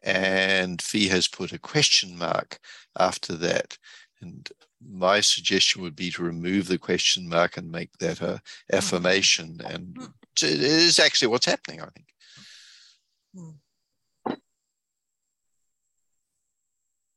and 0.03 0.81
fee 0.81 1.07
has 1.07 1.27
put 1.27 1.53
a 1.53 1.59
question 1.59 2.17
mark 2.17 2.59
after 2.99 3.35
that 3.35 3.77
and 4.21 4.49
my 4.85 5.21
suggestion 5.21 5.81
would 5.81 5.95
be 5.95 6.11
to 6.11 6.23
remove 6.23 6.67
the 6.67 6.77
question 6.77 7.27
mark 7.29 7.55
and 7.55 7.71
make 7.71 7.91
that 7.99 8.19
a 8.21 8.25
mm-hmm. 8.25 8.75
affirmation 8.75 9.59
and 9.65 9.95
mm. 9.95 10.11
it 10.41 10.61
is 10.61 10.99
actually 10.99 11.27
what's 11.27 11.45
happening 11.45 11.81
i 11.81 11.87
think 11.95 12.12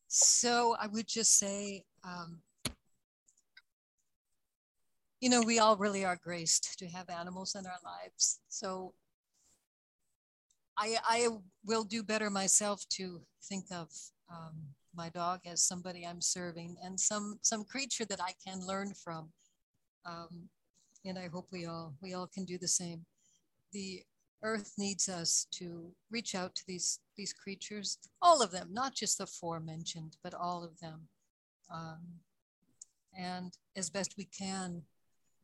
So 0.09 0.74
I 0.80 0.86
would 0.86 1.06
just 1.06 1.38
say, 1.38 1.84
um, 2.02 2.40
you 5.20 5.28
know, 5.28 5.43
we 5.43 5.59
all 5.59 5.76
really 5.76 6.05
are 6.05 6.18
graced 6.22 6.78
to 6.78 6.86
have 6.86 7.10
animals 7.10 7.55
in 7.55 7.66
our 7.66 7.78
lives. 7.84 8.40
So 8.48 8.94
I, 10.78 10.97
I 11.05 11.28
will 11.64 11.84
do 11.84 12.02
better 12.02 12.30
myself 12.30 12.84
to 12.90 13.20
think 13.43 13.66
of 13.70 13.88
um, 14.30 14.55
my 14.94 15.10
dog 15.10 15.40
as 15.47 15.62
somebody 15.62 16.06
I'm 16.06 16.20
serving 16.20 16.76
and 16.82 16.98
some 16.98 17.38
some 17.43 17.64
creature 17.64 18.06
that 18.06 18.20
I 18.20 18.32
can 18.43 18.66
learn 18.66 18.94
from. 18.94 19.30
Um, 20.06 20.48
and 21.05 21.18
I 21.18 21.28
hope 21.28 21.48
we 21.52 21.66
all 21.66 21.94
we 22.02 22.14
all 22.14 22.26
can 22.26 22.44
do 22.44 22.56
the 22.59 22.68
same. 22.68 23.05
The 23.72 24.02
Earth 24.47 24.74
needs 24.78 25.09
us 25.09 25.48
to 25.51 25.90
reach 26.09 26.36
out 26.36 26.55
to 26.55 26.62
these, 26.68 27.01
these 27.16 27.32
creatures, 27.32 27.98
all 28.23 28.40
of 28.40 28.52
them, 28.52 28.68
not 28.70 28.94
just 28.94 29.18
the 29.18 29.27
four 29.27 29.59
mentioned, 29.59 30.16
but 30.23 30.35
all 30.35 30.62
of 30.62 30.78
them. 30.78 31.09
Um, 31.74 31.98
and 33.18 33.52
as 33.74 33.90
best 33.90 34.14
we 34.16 34.27
can, 34.27 34.82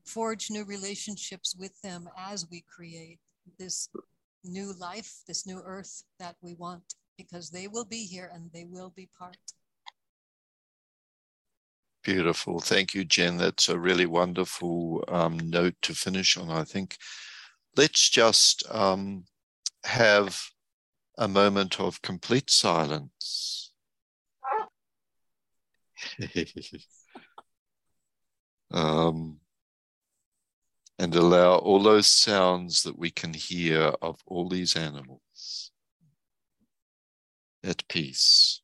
forge 0.05 0.51
new 0.51 0.65
relationships 0.65 1.57
with 1.59 1.81
them 1.83 2.09
as 2.17 2.47
we 2.49 2.65
create 2.77 3.19
this 3.59 3.89
new 4.45 4.73
life, 4.79 5.13
this 5.27 5.47
new 5.49 5.61
earth 5.65 6.05
that 6.21 6.37
we 6.41 6.55
want, 6.55 6.95
because 7.19 7.51
they 7.51 7.67
will 7.67 7.85
be 7.85 8.05
here 8.05 8.31
and 8.33 8.51
they 8.55 8.67
will 8.71 8.93
be 8.95 9.09
part. 9.19 9.37
Beautiful. 12.05 12.61
Thank 12.61 12.95
you, 12.95 13.05
Jen. 13.05 13.37
That's 13.37 13.69
a 13.69 13.79
really 13.79 14.07
wonderful 14.07 15.05
um, 15.09 15.39
note 15.39 15.75
to 15.83 15.93
finish 15.93 16.37
on, 16.37 16.51
I 16.51 16.63
think 16.63 16.97
let's 17.77 18.09
just 18.11 18.63
um, 18.71 19.25
have 19.85 20.41
a 21.19 21.29
moment 21.29 21.81
of 21.81 22.03
complete 22.03 22.51
silence. 22.51 23.73
um, 28.73 29.39
and 30.99 31.15
allow 31.15 31.57
all 31.57 31.83
those 31.83 32.07
sounds 32.07 32.83
that 32.83 32.99
we 32.99 33.11
can 33.11 33.35
hear 33.35 33.93
of 34.01 34.21
all 34.27 34.49
these 34.49 34.77
animals 34.77 35.71
at 37.65 37.87
peace. 37.89 38.62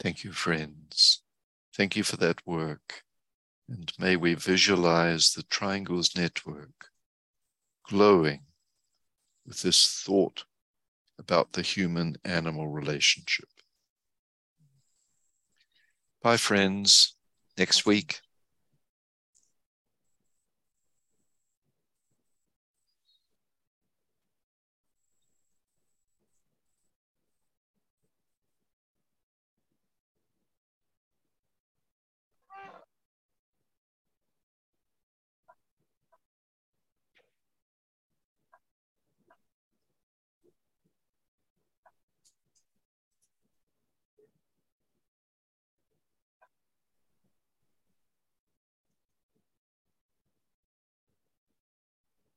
Thank 0.00 0.24
you, 0.24 0.32
friends. 0.32 1.20
Thank 1.76 1.94
you 1.94 2.02
for 2.02 2.16
that 2.16 2.46
work. 2.46 3.04
And 3.68 3.92
may 3.98 4.16
we 4.16 4.34
visualize 4.34 5.32
the 5.32 5.42
triangles 5.42 6.16
network 6.16 6.86
glowing 7.86 8.40
with 9.46 9.60
this 9.62 10.02
thought 10.04 10.44
about 11.18 11.52
the 11.52 11.62
human 11.62 12.16
animal 12.24 12.68
relationship. 12.68 13.48
Bye, 16.22 16.38
friends. 16.38 17.14
Next 17.58 17.84
week. 17.84 18.20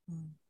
Mm. 0.09 0.42